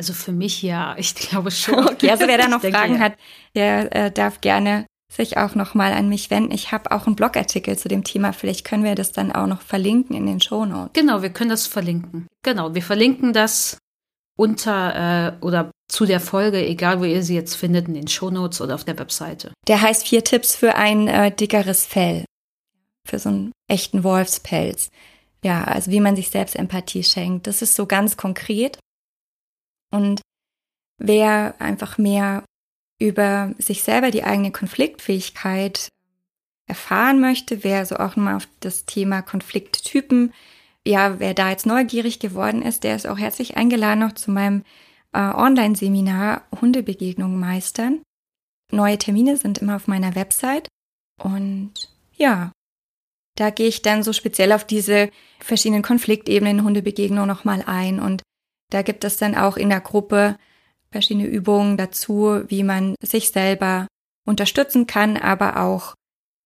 Also 0.00 0.14
für 0.14 0.32
mich 0.32 0.62
ja, 0.62 0.94
ich 0.98 1.14
glaube 1.14 1.50
schon. 1.50 1.86
Okay, 1.90 2.10
also 2.10 2.26
wer 2.26 2.38
da 2.38 2.48
noch 2.48 2.62
Fragen 2.62 2.94
ja. 2.94 3.00
hat, 3.00 3.12
der 3.54 3.94
äh, 3.94 4.10
darf 4.10 4.40
gerne 4.40 4.86
sich 5.12 5.36
auch 5.36 5.54
noch 5.54 5.74
mal 5.74 5.92
an 5.92 6.08
mich 6.08 6.30
wenden. 6.30 6.52
Ich 6.52 6.72
habe 6.72 6.90
auch 6.90 7.06
einen 7.06 7.16
Blogartikel 7.16 7.76
zu 7.76 7.88
dem 7.88 8.02
Thema. 8.02 8.32
Vielleicht 8.32 8.64
können 8.64 8.82
wir 8.82 8.94
das 8.94 9.12
dann 9.12 9.30
auch 9.30 9.46
noch 9.46 9.60
verlinken 9.60 10.16
in 10.16 10.24
den 10.24 10.40
Show 10.40 10.64
Notes. 10.64 10.92
Genau, 10.94 11.20
wir 11.20 11.28
können 11.30 11.50
das 11.50 11.66
verlinken. 11.66 12.28
Genau, 12.42 12.74
wir 12.74 12.82
verlinken 12.82 13.34
das 13.34 13.76
unter 14.38 15.36
äh, 15.42 15.44
oder 15.44 15.70
zu 15.88 16.06
der 16.06 16.20
Folge, 16.20 16.64
egal 16.64 17.00
wo 17.00 17.04
ihr 17.04 17.22
sie 17.22 17.34
jetzt 17.34 17.56
findet, 17.56 17.88
in 17.88 17.94
den 17.94 18.08
Show 18.08 18.30
Notes 18.30 18.62
oder 18.62 18.74
auf 18.74 18.84
der 18.84 18.98
Webseite. 18.98 19.52
Der 19.68 19.82
heißt 19.82 20.08
vier 20.08 20.24
Tipps 20.24 20.56
für 20.56 20.76
ein 20.76 21.08
äh, 21.08 21.30
dickeres 21.30 21.84
Fell, 21.84 22.24
für 23.06 23.18
so 23.18 23.28
einen 23.28 23.52
echten 23.68 24.02
Wolfspelz. 24.02 24.88
Ja, 25.44 25.64
also 25.64 25.90
wie 25.90 26.00
man 26.00 26.16
sich 26.16 26.30
selbst 26.30 26.56
Empathie 26.56 27.04
schenkt. 27.04 27.46
Das 27.46 27.60
ist 27.60 27.76
so 27.76 27.84
ganz 27.84 28.16
konkret. 28.16 28.78
Und 29.90 30.20
wer 30.98 31.54
einfach 31.58 31.98
mehr 31.98 32.44
über 32.98 33.54
sich 33.58 33.82
selber 33.82 34.10
die 34.10 34.24
eigene 34.24 34.52
Konfliktfähigkeit 34.52 35.88
erfahren 36.66 37.20
möchte, 37.20 37.64
wer 37.64 37.84
so 37.86 37.96
auch 37.96 38.16
mal 38.16 38.36
auf 38.36 38.48
das 38.60 38.84
Thema 38.84 39.22
Konflikttypen, 39.22 40.32
ja, 40.86 41.18
wer 41.18 41.34
da 41.34 41.50
jetzt 41.50 41.66
neugierig 41.66 42.20
geworden 42.20 42.62
ist, 42.62 42.84
der 42.84 42.96
ist 42.96 43.06
auch 43.06 43.18
herzlich 43.18 43.56
eingeladen 43.56 44.00
noch 44.00 44.12
zu 44.12 44.30
meinem 44.30 44.64
äh, 45.12 45.18
Online-Seminar 45.18 46.42
Hundebegegnungen 46.60 47.38
meistern. 47.38 48.02
Neue 48.72 48.98
Termine 48.98 49.36
sind 49.36 49.58
immer 49.58 49.76
auf 49.76 49.88
meiner 49.88 50.14
Website 50.14 50.68
und 51.20 51.72
ja, 52.14 52.52
da 53.36 53.50
gehe 53.50 53.68
ich 53.68 53.82
dann 53.82 54.02
so 54.02 54.12
speziell 54.12 54.52
auf 54.52 54.64
diese 54.64 55.10
verschiedenen 55.40 55.82
Konfliktebenen 55.82 56.62
Hundebegegnung 56.62 57.26
nochmal 57.26 57.64
ein 57.66 57.98
und 57.98 58.22
da 58.70 58.82
gibt 58.82 59.04
es 59.04 59.16
dann 59.16 59.34
auch 59.34 59.56
in 59.56 59.68
der 59.68 59.80
Gruppe 59.80 60.36
verschiedene 60.90 61.26
Übungen 61.26 61.76
dazu, 61.76 62.42
wie 62.48 62.62
man 62.62 62.94
sich 63.02 63.30
selber 63.30 63.86
unterstützen 64.26 64.86
kann, 64.86 65.16
aber 65.16 65.60
auch 65.60 65.94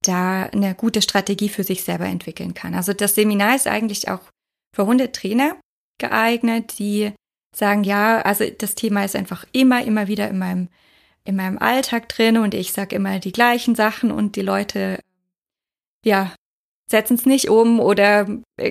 da 0.03 0.45
eine 0.45 0.75
gute 0.75 1.03
Strategie 1.03 1.49
für 1.49 1.64
sich 1.64 1.85
selber 1.85 2.07
entwickeln 2.07 2.55
kann. 2.55 2.75
Also 2.75 2.93
das 2.93 3.14
Seminar 3.14 3.57
ist 3.57 3.66
eigentlich 3.66 4.09
auch 4.09 4.20
für 4.75 4.87
Hundetrainer 4.87 5.57
geeignet, 5.99 6.79
die 6.79 7.12
sagen, 7.55 7.85
ja, 7.85 8.20
also 8.22 8.45
das 8.59 8.75
Thema 8.75 9.05
ist 9.05 9.16
einfach 9.16 9.47
immer, 9.53 9.85
immer 9.85 10.09
wieder 10.09 10.29
in 10.29 10.39
meinem, 10.39 10.68
in 11.25 11.37
meinem 11.37 11.59
Alltag 11.59 12.09
drin 12.09 12.37
und 12.37 12.53
ich 12.53 12.72
sage 12.72 12.97
immer 12.97 13.18
die 13.18 13.33
gleichen 13.33 13.75
Sachen 13.75 14.11
und 14.11 14.37
die 14.37 14.43
Leute, 14.43 14.99
ja, 16.05 16.35
setzen 16.91 17.14
es 17.14 17.25
nicht 17.25 17.49
um 17.49 17.81
oder 17.81 18.27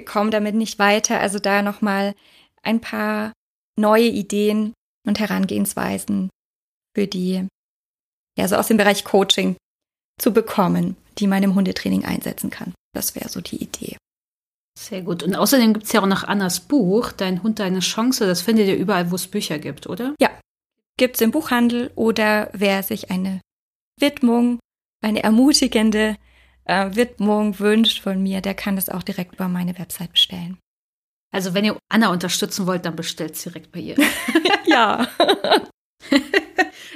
kommen 0.05 0.31
damit 0.31 0.55
nicht 0.55 0.77
weiter. 0.77 1.19
Also 1.19 1.39
da 1.39 1.61
nochmal 1.61 2.13
ein 2.61 2.79
paar 2.79 3.33
neue 3.79 4.07
Ideen 4.07 4.73
und 5.07 5.19
Herangehensweisen 5.19 6.29
für 6.95 7.07
die, 7.07 7.47
ja, 8.37 8.47
so 8.47 8.55
aus 8.55 8.67
dem 8.67 8.77
Bereich 8.77 9.03
Coaching 9.03 9.55
zu 10.19 10.31
bekommen, 10.31 10.95
die 11.17 11.27
man 11.27 11.43
im 11.43 11.55
Hundetraining 11.55 12.05
einsetzen 12.05 12.49
kann. 12.49 12.73
Das 12.93 13.15
wäre 13.15 13.29
so 13.29 13.41
die 13.41 13.61
Idee. 13.61 13.97
Sehr 14.77 15.01
gut. 15.01 15.23
Und 15.23 15.35
außerdem 15.35 15.73
gibt 15.73 15.85
es 15.85 15.91
ja 15.91 16.01
auch 16.01 16.07
noch 16.07 16.23
Annas 16.23 16.59
Buch, 16.59 17.11
Dein 17.11 17.43
Hund, 17.43 17.59
deine 17.59 17.79
Chance. 17.79 18.25
Das 18.25 18.41
findet 18.41 18.67
ihr 18.67 18.75
überall, 18.77 19.11
wo 19.11 19.15
es 19.15 19.27
Bücher 19.27 19.59
gibt, 19.59 19.87
oder? 19.87 20.15
Ja. 20.19 20.29
Gibt 20.97 21.15
es 21.15 21.21
im 21.21 21.31
Buchhandel 21.31 21.91
oder 21.95 22.49
wer 22.53 22.83
sich 22.83 23.09
eine 23.09 23.41
Widmung, 23.99 24.59
eine 25.01 25.23
ermutigende 25.23 26.17
äh, 26.65 26.95
Widmung 26.95 27.59
wünscht 27.59 28.01
von 28.01 28.21
mir, 28.21 28.41
der 28.41 28.53
kann 28.53 28.75
das 28.75 28.89
auch 28.89 29.03
direkt 29.03 29.33
über 29.33 29.47
meine 29.47 29.77
Website 29.77 30.11
bestellen. 30.11 30.57
Also 31.33 31.53
wenn 31.53 31.65
ihr 31.65 31.77
Anna 31.89 32.11
unterstützen 32.11 32.67
wollt, 32.67 32.85
dann 32.85 32.95
bestellt 32.95 33.43
direkt 33.43 33.71
bei 33.71 33.79
ihr. 33.79 33.95
ja. 34.65 35.07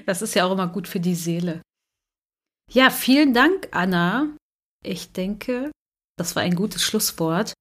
das 0.05 0.21
ist 0.21 0.35
ja 0.35 0.45
auch 0.45 0.51
immer 0.51 0.67
gut 0.67 0.87
für 0.87 0.99
die 0.99 1.15
Seele. 1.15 1.61
Ja, 2.71 2.89
vielen 2.89 3.33
Dank, 3.33 3.69
Anna. 3.71 4.35
Ich 4.85 5.11
denke, 5.11 5.71
das 6.17 6.35
war 6.35 6.43
ein 6.43 6.55
gutes 6.55 6.83
Schlusswort. 6.83 7.53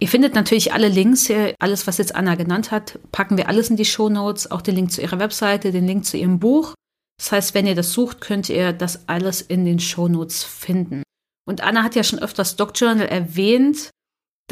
Ihr 0.00 0.08
findet 0.08 0.34
natürlich 0.34 0.72
alle 0.72 0.88
Links, 0.88 1.30
alles, 1.60 1.86
was 1.86 1.98
jetzt 1.98 2.14
Anna 2.14 2.34
genannt 2.34 2.70
hat, 2.70 2.98
packen 3.12 3.36
wir 3.36 3.48
alles 3.48 3.70
in 3.70 3.76
die 3.76 3.84
Show 3.84 4.08
Notes, 4.08 4.50
auch 4.50 4.60
den 4.60 4.74
Link 4.74 4.90
zu 4.90 5.00
ihrer 5.00 5.20
Webseite, 5.20 5.70
den 5.70 5.86
Link 5.86 6.04
zu 6.04 6.16
ihrem 6.16 6.40
Buch. 6.40 6.74
Das 7.18 7.30
heißt, 7.30 7.54
wenn 7.54 7.68
ihr 7.68 7.76
das 7.76 7.92
sucht, 7.92 8.20
könnt 8.20 8.48
ihr 8.48 8.72
das 8.72 9.08
alles 9.08 9.40
in 9.40 9.64
den 9.64 9.78
Show 9.78 10.08
Notes 10.08 10.42
finden. 10.42 11.04
Und 11.48 11.60
Anna 11.60 11.84
hat 11.84 11.94
ja 11.94 12.02
schon 12.02 12.18
öfters 12.18 12.56
Doc 12.56 12.72
Journal 12.74 13.06
erwähnt. 13.06 13.90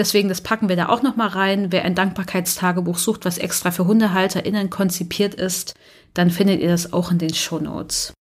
Deswegen, 0.01 0.30
das 0.30 0.40
packen 0.40 0.70
wir 0.70 0.76
da 0.76 0.88
auch 0.88 1.03
noch 1.03 1.16
mal 1.16 1.28
rein. 1.28 1.72
Wer 1.72 1.84
ein 1.84 1.94
Dankbarkeitstagebuch 1.94 2.96
sucht, 2.96 3.26
was 3.26 3.36
extra 3.36 3.70
für 3.70 3.86
HundehalterInnen 3.86 4.70
konzipiert 4.70 5.34
ist, 5.34 5.74
dann 6.14 6.30
findet 6.30 6.62
ihr 6.62 6.70
das 6.70 6.94
auch 6.94 7.11
in 7.11 7.18
den 7.18 7.34
Shownotes. 7.34 8.14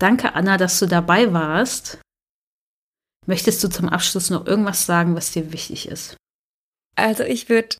Danke, 0.00 0.34
Anna, 0.34 0.56
dass 0.56 0.80
du 0.80 0.86
dabei 0.86 1.32
warst. 1.32 2.00
Möchtest 3.28 3.62
du 3.62 3.68
zum 3.68 3.88
Abschluss 3.90 4.28
noch 4.30 4.44
irgendwas 4.44 4.84
sagen, 4.84 5.14
was 5.14 5.30
dir 5.30 5.52
wichtig 5.52 5.86
ist? 5.86 6.16
Also 6.96 7.22
ich 7.22 7.48
würde 7.48 7.76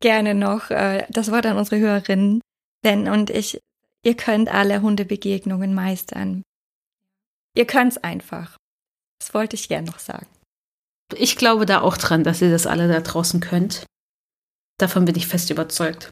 gerne 0.00 0.32
noch 0.32 0.70
äh, 0.70 1.04
das 1.10 1.32
Wort 1.32 1.46
an 1.46 1.56
unsere 1.56 1.80
Hörerinnen 1.80 2.42
wenden 2.84 3.08
und 3.08 3.28
ich, 3.30 3.58
ihr 4.04 4.16
könnt 4.16 4.54
alle 4.54 4.82
Hundebegegnungen 4.82 5.74
meistern. 5.74 6.44
Ihr 7.56 7.66
könnt's 7.66 7.98
einfach. 7.98 8.56
Das 9.18 9.34
wollte 9.34 9.56
ich 9.56 9.66
gerne 9.66 9.88
noch 9.88 9.98
sagen. 9.98 10.28
Ich 11.14 11.36
glaube 11.36 11.66
da 11.66 11.80
auch 11.80 11.96
dran, 11.96 12.24
dass 12.24 12.42
ihr 12.42 12.50
das 12.50 12.66
alle 12.66 12.88
da 12.88 13.00
draußen 13.00 13.40
könnt. 13.40 13.84
Davon 14.78 15.04
bin 15.04 15.16
ich 15.16 15.26
fest 15.26 15.50
überzeugt. 15.50 16.10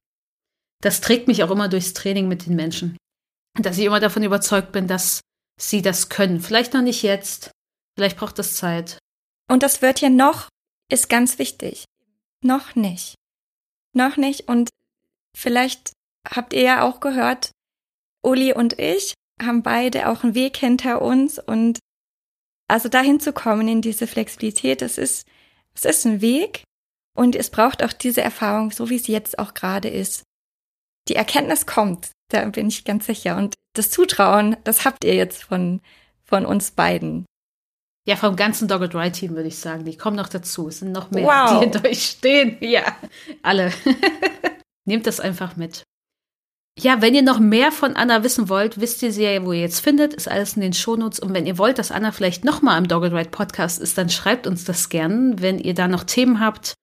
Das 0.80 1.00
trägt 1.00 1.28
mich 1.28 1.42
auch 1.42 1.50
immer 1.50 1.68
durchs 1.68 1.94
Training 1.94 2.28
mit 2.28 2.46
den 2.46 2.56
Menschen. 2.56 2.96
Dass 3.58 3.78
ich 3.78 3.84
immer 3.84 4.00
davon 4.00 4.22
überzeugt 4.22 4.72
bin, 4.72 4.86
dass 4.86 5.20
sie 5.60 5.82
das 5.82 6.08
können. 6.08 6.40
Vielleicht 6.40 6.74
noch 6.74 6.82
nicht 6.82 7.02
jetzt, 7.02 7.50
vielleicht 7.96 8.18
braucht 8.18 8.38
das 8.38 8.56
Zeit. 8.56 8.98
Und 9.50 9.62
das 9.62 9.82
Wörtchen 9.82 10.16
noch 10.16 10.48
ist 10.90 11.08
ganz 11.08 11.38
wichtig. 11.38 11.84
Noch 12.42 12.74
nicht. 12.74 13.14
Noch 13.94 14.16
nicht. 14.16 14.48
Und 14.48 14.70
vielleicht 15.36 15.92
habt 16.28 16.52
ihr 16.52 16.62
ja 16.62 16.82
auch 16.82 17.00
gehört, 17.00 17.50
Uli 18.22 18.52
und 18.52 18.78
ich 18.78 19.14
haben 19.42 19.62
beide 19.62 20.08
auch 20.08 20.22
einen 20.22 20.34
Weg 20.34 20.56
hinter 20.56 21.02
uns 21.02 21.38
und 21.38 21.78
also 22.68 22.88
dahin 22.88 23.20
zu 23.20 23.32
kommen 23.32 23.68
in 23.68 23.82
diese 23.82 24.06
Flexibilität, 24.06 24.82
das 24.82 24.98
ist, 24.98 25.26
es 25.74 25.84
ist 25.84 26.04
ein 26.04 26.20
Weg 26.20 26.64
und 27.16 27.36
es 27.36 27.50
braucht 27.50 27.82
auch 27.82 27.92
diese 27.92 28.22
Erfahrung, 28.22 28.70
so 28.70 28.90
wie 28.90 28.96
es 28.96 29.06
jetzt 29.06 29.38
auch 29.38 29.54
gerade 29.54 29.88
ist. 29.88 30.24
Die 31.08 31.16
Erkenntnis 31.16 31.66
kommt, 31.66 32.10
da 32.30 32.44
bin 32.46 32.68
ich 32.68 32.84
ganz 32.84 33.06
sicher. 33.06 33.36
Und 33.36 33.54
das 33.74 33.90
Zutrauen, 33.90 34.56
das 34.64 34.84
habt 34.84 35.04
ihr 35.04 35.14
jetzt 35.14 35.44
von, 35.44 35.80
von 36.24 36.46
uns 36.46 36.70
beiden. 36.70 37.26
Ja, 38.06 38.16
vom 38.16 38.36
ganzen 38.36 38.68
Dogged 38.68 38.94
Ride 38.94 39.12
Team 39.12 39.34
würde 39.34 39.48
ich 39.48 39.58
sagen. 39.58 39.84
Die 39.84 39.96
kommen 39.96 40.16
noch 40.16 40.28
dazu. 40.28 40.68
Es 40.68 40.80
sind 40.80 40.92
noch 40.92 41.10
mehr, 41.10 41.24
wow. 41.24 41.50
die 41.58 41.64
hinter 41.64 41.88
euch 41.88 42.04
stehen. 42.04 42.56
Ja, 42.60 42.96
alle. 43.42 43.72
Nehmt 44.84 45.06
das 45.06 45.20
einfach 45.20 45.56
mit. 45.56 45.84
Ja, 46.80 47.00
wenn 47.00 47.14
ihr 47.14 47.22
noch 47.22 47.38
mehr 47.38 47.70
von 47.70 47.94
Anna 47.94 48.24
wissen 48.24 48.48
wollt, 48.48 48.80
wisst 48.80 49.02
ihr 49.02 49.12
sie 49.12 49.22
ja, 49.22 49.44
wo 49.44 49.52
ihr 49.52 49.60
jetzt 49.60 49.80
findet, 49.80 50.12
ist 50.12 50.28
alles 50.28 50.54
in 50.54 50.62
den 50.62 50.72
Shownotes. 50.72 51.20
Und 51.20 51.32
wenn 51.32 51.46
ihr 51.46 51.56
wollt, 51.56 51.78
dass 51.78 51.92
Anna 51.92 52.10
vielleicht 52.10 52.44
nochmal 52.44 52.78
im 52.78 52.88
Dogged 52.88 53.12
Ride 53.12 53.30
Podcast 53.30 53.80
ist, 53.80 53.96
dann 53.96 54.10
schreibt 54.10 54.46
uns 54.46 54.64
das 54.64 54.88
gern. 54.88 55.40
Wenn 55.40 55.60
ihr 55.60 55.74
da 55.74 55.86
noch 55.86 56.02
Themen 56.02 56.40
habt, 56.40 56.74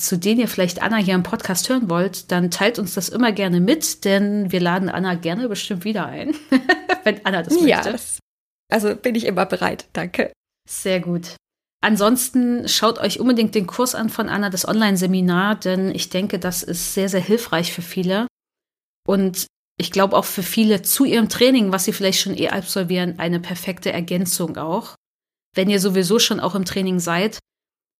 zu 0.00 0.18
denen 0.18 0.40
ihr 0.40 0.48
vielleicht 0.48 0.82
Anna 0.82 0.96
hier 0.96 1.14
im 1.14 1.22
Podcast 1.22 1.68
hören 1.68 1.90
wollt, 1.90 2.32
dann 2.32 2.50
teilt 2.50 2.78
uns 2.78 2.94
das 2.94 3.10
immer 3.10 3.32
gerne 3.32 3.60
mit, 3.60 4.04
denn 4.04 4.50
wir 4.50 4.60
laden 4.60 4.88
Anna 4.88 5.14
gerne 5.14 5.48
bestimmt 5.48 5.84
wieder 5.84 6.06
ein, 6.06 6.34
wenn 7.04 7.24
Anna 7.24 7.42
das 7.42 7.54
möchte. 7.54 7.68
Ja, 7.68 7.96
also 8.70 8.96
bin 8.96 9.14
ich 9.14 9.26
immer 9.26 9.46
bereit. 9.46 9.88
Danke. 9.92 10.32
Sehr 10.68 11.00
gut. 11.00 11.36
Ansonsten 11.82 12.66
schaut 12.68 12.98
euch 12.98 13.20
unbedingt 13.20 13.54
den 13.54 13.66
Kurs 13.66 13.94
an 13.94 14.08
von 14.08 14.28
Anna, 14.28 14.50
das 14.50 14.66
Online-Seminar, 14.66 15.56
denn 15.56 15.94
ich 15.94 16.08
denke, 16.08 16.38
das 16.38 16.62
ist 16.62 16.94
sehr, 16.94 17.08
sehr 17.08 17.20
hilfreich 17.20 17.72
für 17.72 17.82
viele. 17.82 18.26
Und 19.06 19.46
ich 19.78 19.92
glaube 19.92 20.16
auch 20.16 20.24
für 20.24 20.42
viele 20.42 20.82
zu 20.82 21.04
ihrem 21.04 21.28
Training, 21.28 21.72
was 21.72 21.84
sie 21.84 21.92
vielleicht 21.92 22.20
schon 22.20 22.36
eh 22.36 22.48
absolvieren, 22.48 23.18
eine 23.18 23.40
perfekte 23.40 23.92
Ergänzung 23.92 24.56
auch. 24.56 24.94
Wenn 25.54 25.70
ihr 25.70 25.80
sowieso 25.80 26.18
schon 26.18 26.40
auch 26.40 26.54
im 26.54 26.64
Training 26.64 26.98
seid. 26.98 27.38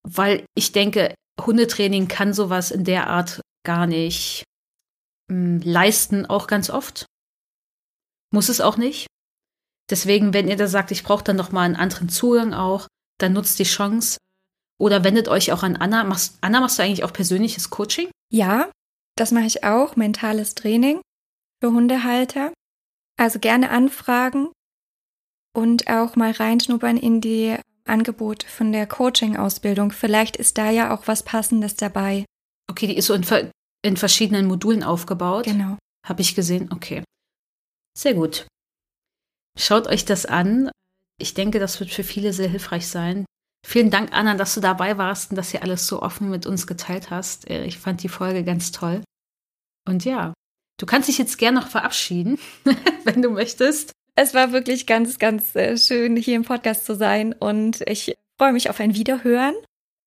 Weil 0.03 0.45
ich 0.55 0.73
denke, 0.73 1.15
Hundetraining 1.41 2.09
kann 2.09 2.33
sowas 2.33 2.71
in 2.71 2.85
der 2.85 3.09
Art 3.09 3.41
gar 3.65 3.87
nicht 3.87 4.45
mh, 5.29 5.35
hm, 5.35 5.61
leisten, 5.63 6.27
auch 6.27 6.47
ganz 6.47 6.71
oft. 6.71 7.07
Muss 8.33 8.49
es 8.49 8.61
auch 8.61 8.77
nicht. 8.77 9.07
Deswegen, 9.91 10.35
wenn 10.35 10.49
ihr 10.49 10.57
da 10.57 10.67
sagt, 10.67 10.91
ich 10.91 11.05
brauche 11.05 11.25
dann 11.25 11.37
noch 11.37 11.53
mal 11.53 11.63
einen 11.63 11.77
anderen 11.77 12.09
Zugang 12.09 12.55
auch, 12.55 12.87
dann 13.19 13.33
nutzt 13.33 13.59
die 13.59 13.65
Chance. 13.65 14.19
Oder 14.79 15.05
wendet 15.05 15.29
euch 15.29 15.53
auch 15.53 15.63
an 15.63 15.77
Anna. 15.77 16.05
Machst, 16.05 16.39
Anna, 16.41 16.61
machst 16.61 16.79
du 16.79 16.83
eigentlich 16.83 17.05
auch 17.05 17.13
persönliches 17.13 17.71
Coaching? 17.71 18.11
Ja, 18.33 18.71
das 19.17 19.33
mache 19.33 19.47
ich 19.47 19.65
auch, 19.65 19.97
mentales 19.97 20.55
Training 20.55 21.01
für 21.63 21.73
Hundehalter. 21.73 22.53
Also 23.19 23.39
gerne 23.39 23.71
anfragen 23.71 24.49
und 25.55 25.89
auch 25.89 26.17
mal 26.17 26.33
reinschnuppern 26.33 26.99
in 26.99 27.21
die 27.23 27.57
Angebote 27.87 28.47
von 28.47 28.73
der 28.73 28.87
Coaching-Ausbildung. 28.87 29.91
Vielleicht 29.91 30.37
ist 30.37 30.59
da 30.59 30.71
ja 30.71 30.95
auch 30.95 31.07
was 31.07 31.23
Passendes 31.23 31.77
dabei. 31.77 32.27
Okay, 32.71 32.87
die 32.87 32.97
ist 32.97 33.07
so 33.07 33.15
in, 33.15 33.25
in 33.83 33.97
verschiedenen 33.97 34.47
Modulen 34.47 34.83
aufgebaut. 34.83 35.45
Genau. 35.45 35.79
Habe 36.07 36.21
ich 36.21 36.35
gesehen. 36.35 36.71
Okay. 36.73 37.03
Sehr 37.97 38.15
gut. 38.15 38.47
Schaut 39.59 39.87
euch 39.87 40.05
das 40.05 40.27
an. 40.27 40.71
Ich 41.19 41.33
denke, 41.33 41.59
das 41.59 41.81
wird 41.81 41.91
für 41.91 42.05
viele 42.05 42.35
sehr 42.35 42.49
hilfreich 42.49 42.87
sein. 42.87 43.25
Vielen 43.69 43.91
Dank, 43.91 44.13
Anna, 44.13 44.37
dass 44.37 44.55
du 44.55 44.61
dabei 44.61 44.97
warst 44.97 45.31
und 45.31 45.37
dass 45.37 45.53
ihr 45.53 45.61
alles 45.65 45.89
so 45.89 46.01
offen 46.01 46.31
mit 46.31 46.47
uns 46.47 46.69
geteilt 46.69 47.11
hast. 47.11 47.51
Äh, 47.51 47.65
ich 47.65 47.79
fand 47.79 48.01
die 48.05 48.09
Folge 48.09 48.45
ganz 48.45 48.71
toll. 48.71 49.03
Und 49.89 50.05
ja, 50.05 50.35
du 50.79 50.87
kannst 50.87 51.09
dich 51.09 51.19
jetzt 51.19 51.37
gerne 51.37 51.59
noch 51.59 51.67
verabschieden, 51.67 52.39
wenn 53.05 53.23
du 53.23 53.31
möchtest. 53.31 53.91
Es 54.15 54.35
war 54.35 54.53
wirklich 54.53 54.87
ganz, 54.87 55.19
ganz 55.19 55.57
äh, 55.57 55.77
schön, 55.77 56.17
hier 56.17 56.37
im 56.37 56.45
Podcast 56.45 56.87
zu 56.87 56.95
sein 56.95 57.33
und 57.33 57.81
ich 57.89 58.15
freue 58.39 58.53
mich 58.53 58.71
auf 58.71 58.79
ein 58.79 58.95
Wiederhören 58.95 59.57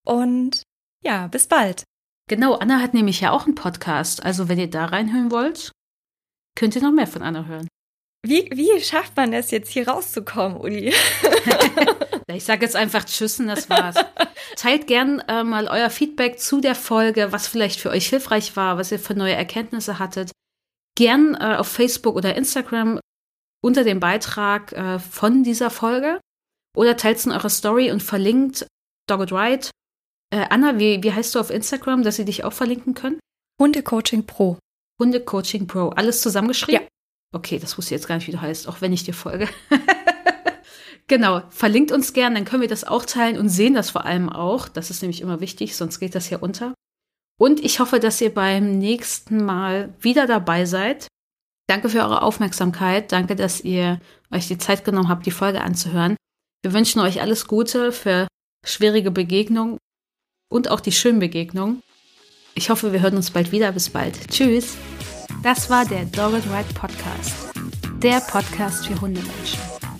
und 0.06 0.64
ja, 1.04 1.28
bis 1.28 1.48
bald. 1.48 1.84
Genau, 2.30 2.54
Anna 2.54 2.80
hat 2.80 2.94
nämlich 2.94 3.20
ja 3.20 3.32
auch 3.32 3.46
einen 3.46 3.56
Podcast. 3.56 4.24
Also 4.24 4.48
wenn 4.48 4.58
ihr 4.58 4.70
da 4.70 4.86
reinhören 4.86 5.32
wollt, 5.32 5.74
könnt 6.56 6.78
ihr 6.78 6.82
noch 6.82 6.94
mehr 6.94 7.08
von 7.08 7.24
Anna 7.24 7.44
hören. 7.44 7.68
Wie, 8.26 8.50
wie 8.54 8.80
schafft 8.82 9.18
man 9.18 9.34
es 9.34 9.52
jetzt 9.52 9.72
hier 9.72 9.90
rauszukommen, 9.90 10.58
Uli? 10.58 10.94
ich 12.36 12.44
sage 12.44 12.64
jetzt 12.64 12.76
einfach 12.76 13.06
Tschüss 13.06 13.40
und 13.40 13.48
das 13.48 13.70
war's. 13.70 13.96
Teilt 14.56 14.88
gern 14.88 15.20
äh, 15.28 15.44
mal 15.44 15.68
euer 15.68 15.90
Feedback 15.90 16.40
zu 16.40 16.62
der 16.62 16.76
Folge, 16.76 17.32
was 17.32 17.48
vielleicht 17.48 17.80
für 17.80 17.90
euch 17.90 18.08
hilfreich 18.08 18.56
war, 18.56 18.78
was 18.78 18.92
ihr 18.92 19.00
für 19.00 19.16
neue 19.16 19.36
Erkenntnisse 19.36 20.00
hattet. 20.00 20.32
Gern 20.96 21.36
äh, 21.36 21.56
auf 21.58 21.68
Facebook 21.68 22.16
oder 22.16 22.36
Instagram 22.36 23.00
unter 23.62 23.84
dem 23.84 24.00
Beitrag 24.00 24.72
äh, 24.74 25.00
von 25.00 25.44
dieser 25.44 25.70
Folge 25.70 26.20
oder 26.76 26.98
teilt 26.98 27.18
es 27.18 27.26
in 27.26 27.32
eurer 27.32 27.50
Story 27.50 27.92
und 27.92 28.04
verlinkt 28.04 28.68
Dogged 29.08 29.32
Ride. 29.32 29.70
Äh, 30.32 30.46
Anna, 30.50 30.78
wie, 30.80 31.02
wie 31.04 31.14
heißt 31.14 31.36
du 31.36 31.40
auf 31.40 31.50
Instagram, 31.50 32.04
dass 32.04 32.18
sie 32.18 32.26
dich 32.26 32.44
auch 32.44 32.54
verlinken 32.54 32.94
können? 32.94 33.20
Hundecoaching 33.60 34.26
Pro. 34.26 34.58
Hundecoaching 35.00 35.68
Pro. 35.68 35.90
Alles 35.90 36.22
zusammengeschrieben? 36.22 36.84
Ja. 36.84 36.88
Okay, 37.34 37.60
das 37.60 37.78
wusste 37.78 37.94
ich 37.94 38.00
jetzt 38.00 38.08
gar 38.08 38.16
nicht, 38.16 38.28
wie 38.28 38.32
du 38.32 38.42
heißt, 38.42 38.68
auch 38.68 38.82
wenn 38.82 38.94
ich 38.94 39.04
dir 39.04 39.14
folge. 39.14 39.50
genau, 41.10 41.42
verlinkt 41.50 41.92
uns 41.92 42.14
gern, 42.14 42.36
dann 42.36 42.46
können 42.46 42.62
wir 42.62 42.70
das 42.70 42.86
auch 42.86 43.04
teilen 43.04 43.38
und 43.38 43.50
sehen 43.50 43.74
das 43.74 43.90
vor 43.90 44.06
allem 44.06 44.30
auch. 44.30 44.70
Das 44.70 44.90
ist 44.90 45.02
nämlich 45.02 45.20
immer 45.20 45.42
wichtig, 45.42 45.76
sonst 45.76 46.00
geht 46.00 46.16
das 46.16 46.30
ja 46.30 46.38
unter. 46.38 46.74
Und 47.38 47.60
ich 47.64 47.80
hoffe, 47.80 48.00
dass 48.00 48.22
ihr 48.22 48.34
beim 48.34 48.78
nächsten 48.78 49.44
Mal 49.44 49.94
wieder 50.00 50.28
dabei 50.28 50.66
seid. 50.66 51.08
Danke 51.68 51.90
für 51.90 52.00
eure 52.00 52.22
Aufmerksamkeit. 52.22 53.12
Danke, 53.12 53.36
dass 53.36 53.62
ihr 53.62 54.00
euch 54.32 54.48
die 54.48 54.58
Zeit 54.58 54.86
genommen 54.86 55.10
habt, 55.10 55.26
die 55.26 55.32
Folge 55.32 55.62
anzuhören. 55.62 56.16
Wir 56.64 56.74
wünschen 56.74 57.00
euch 57.00 57.22
alles 57.22 57.48
Gute 57.48 57.92
für 57.92 58.28
schwierige 58.66 59.12
Begegnungen 59.12 59.78
und 60.52 60.70
auch 60.70 60.80
die 60.80 60.92
schönen 60.92 61.20
Begegnungen. 61.20 61.82
Ich 62.56 62.70
hoffe, 62.70 62.92
wir 62.92 63.02
hören 63.02 63.16
uns 63.16 63.32
bald 63.32 63.52
wieder. 63.52 63.72
Bis 63.72 63.90
bald. 63.90 64.30
Tschüss. 64.30 64.76
Das 65.44 65.70
war 65.70 65.86
der 65.86 66.06
Dogged 66.06 66.44
Ride 66.46 66.74
Podcast. 66.74 67.34
Der 68.02 68.20
Podcast 68.20 68.88
für 68.88 69.00
Hundemenschen. 69.00 69.69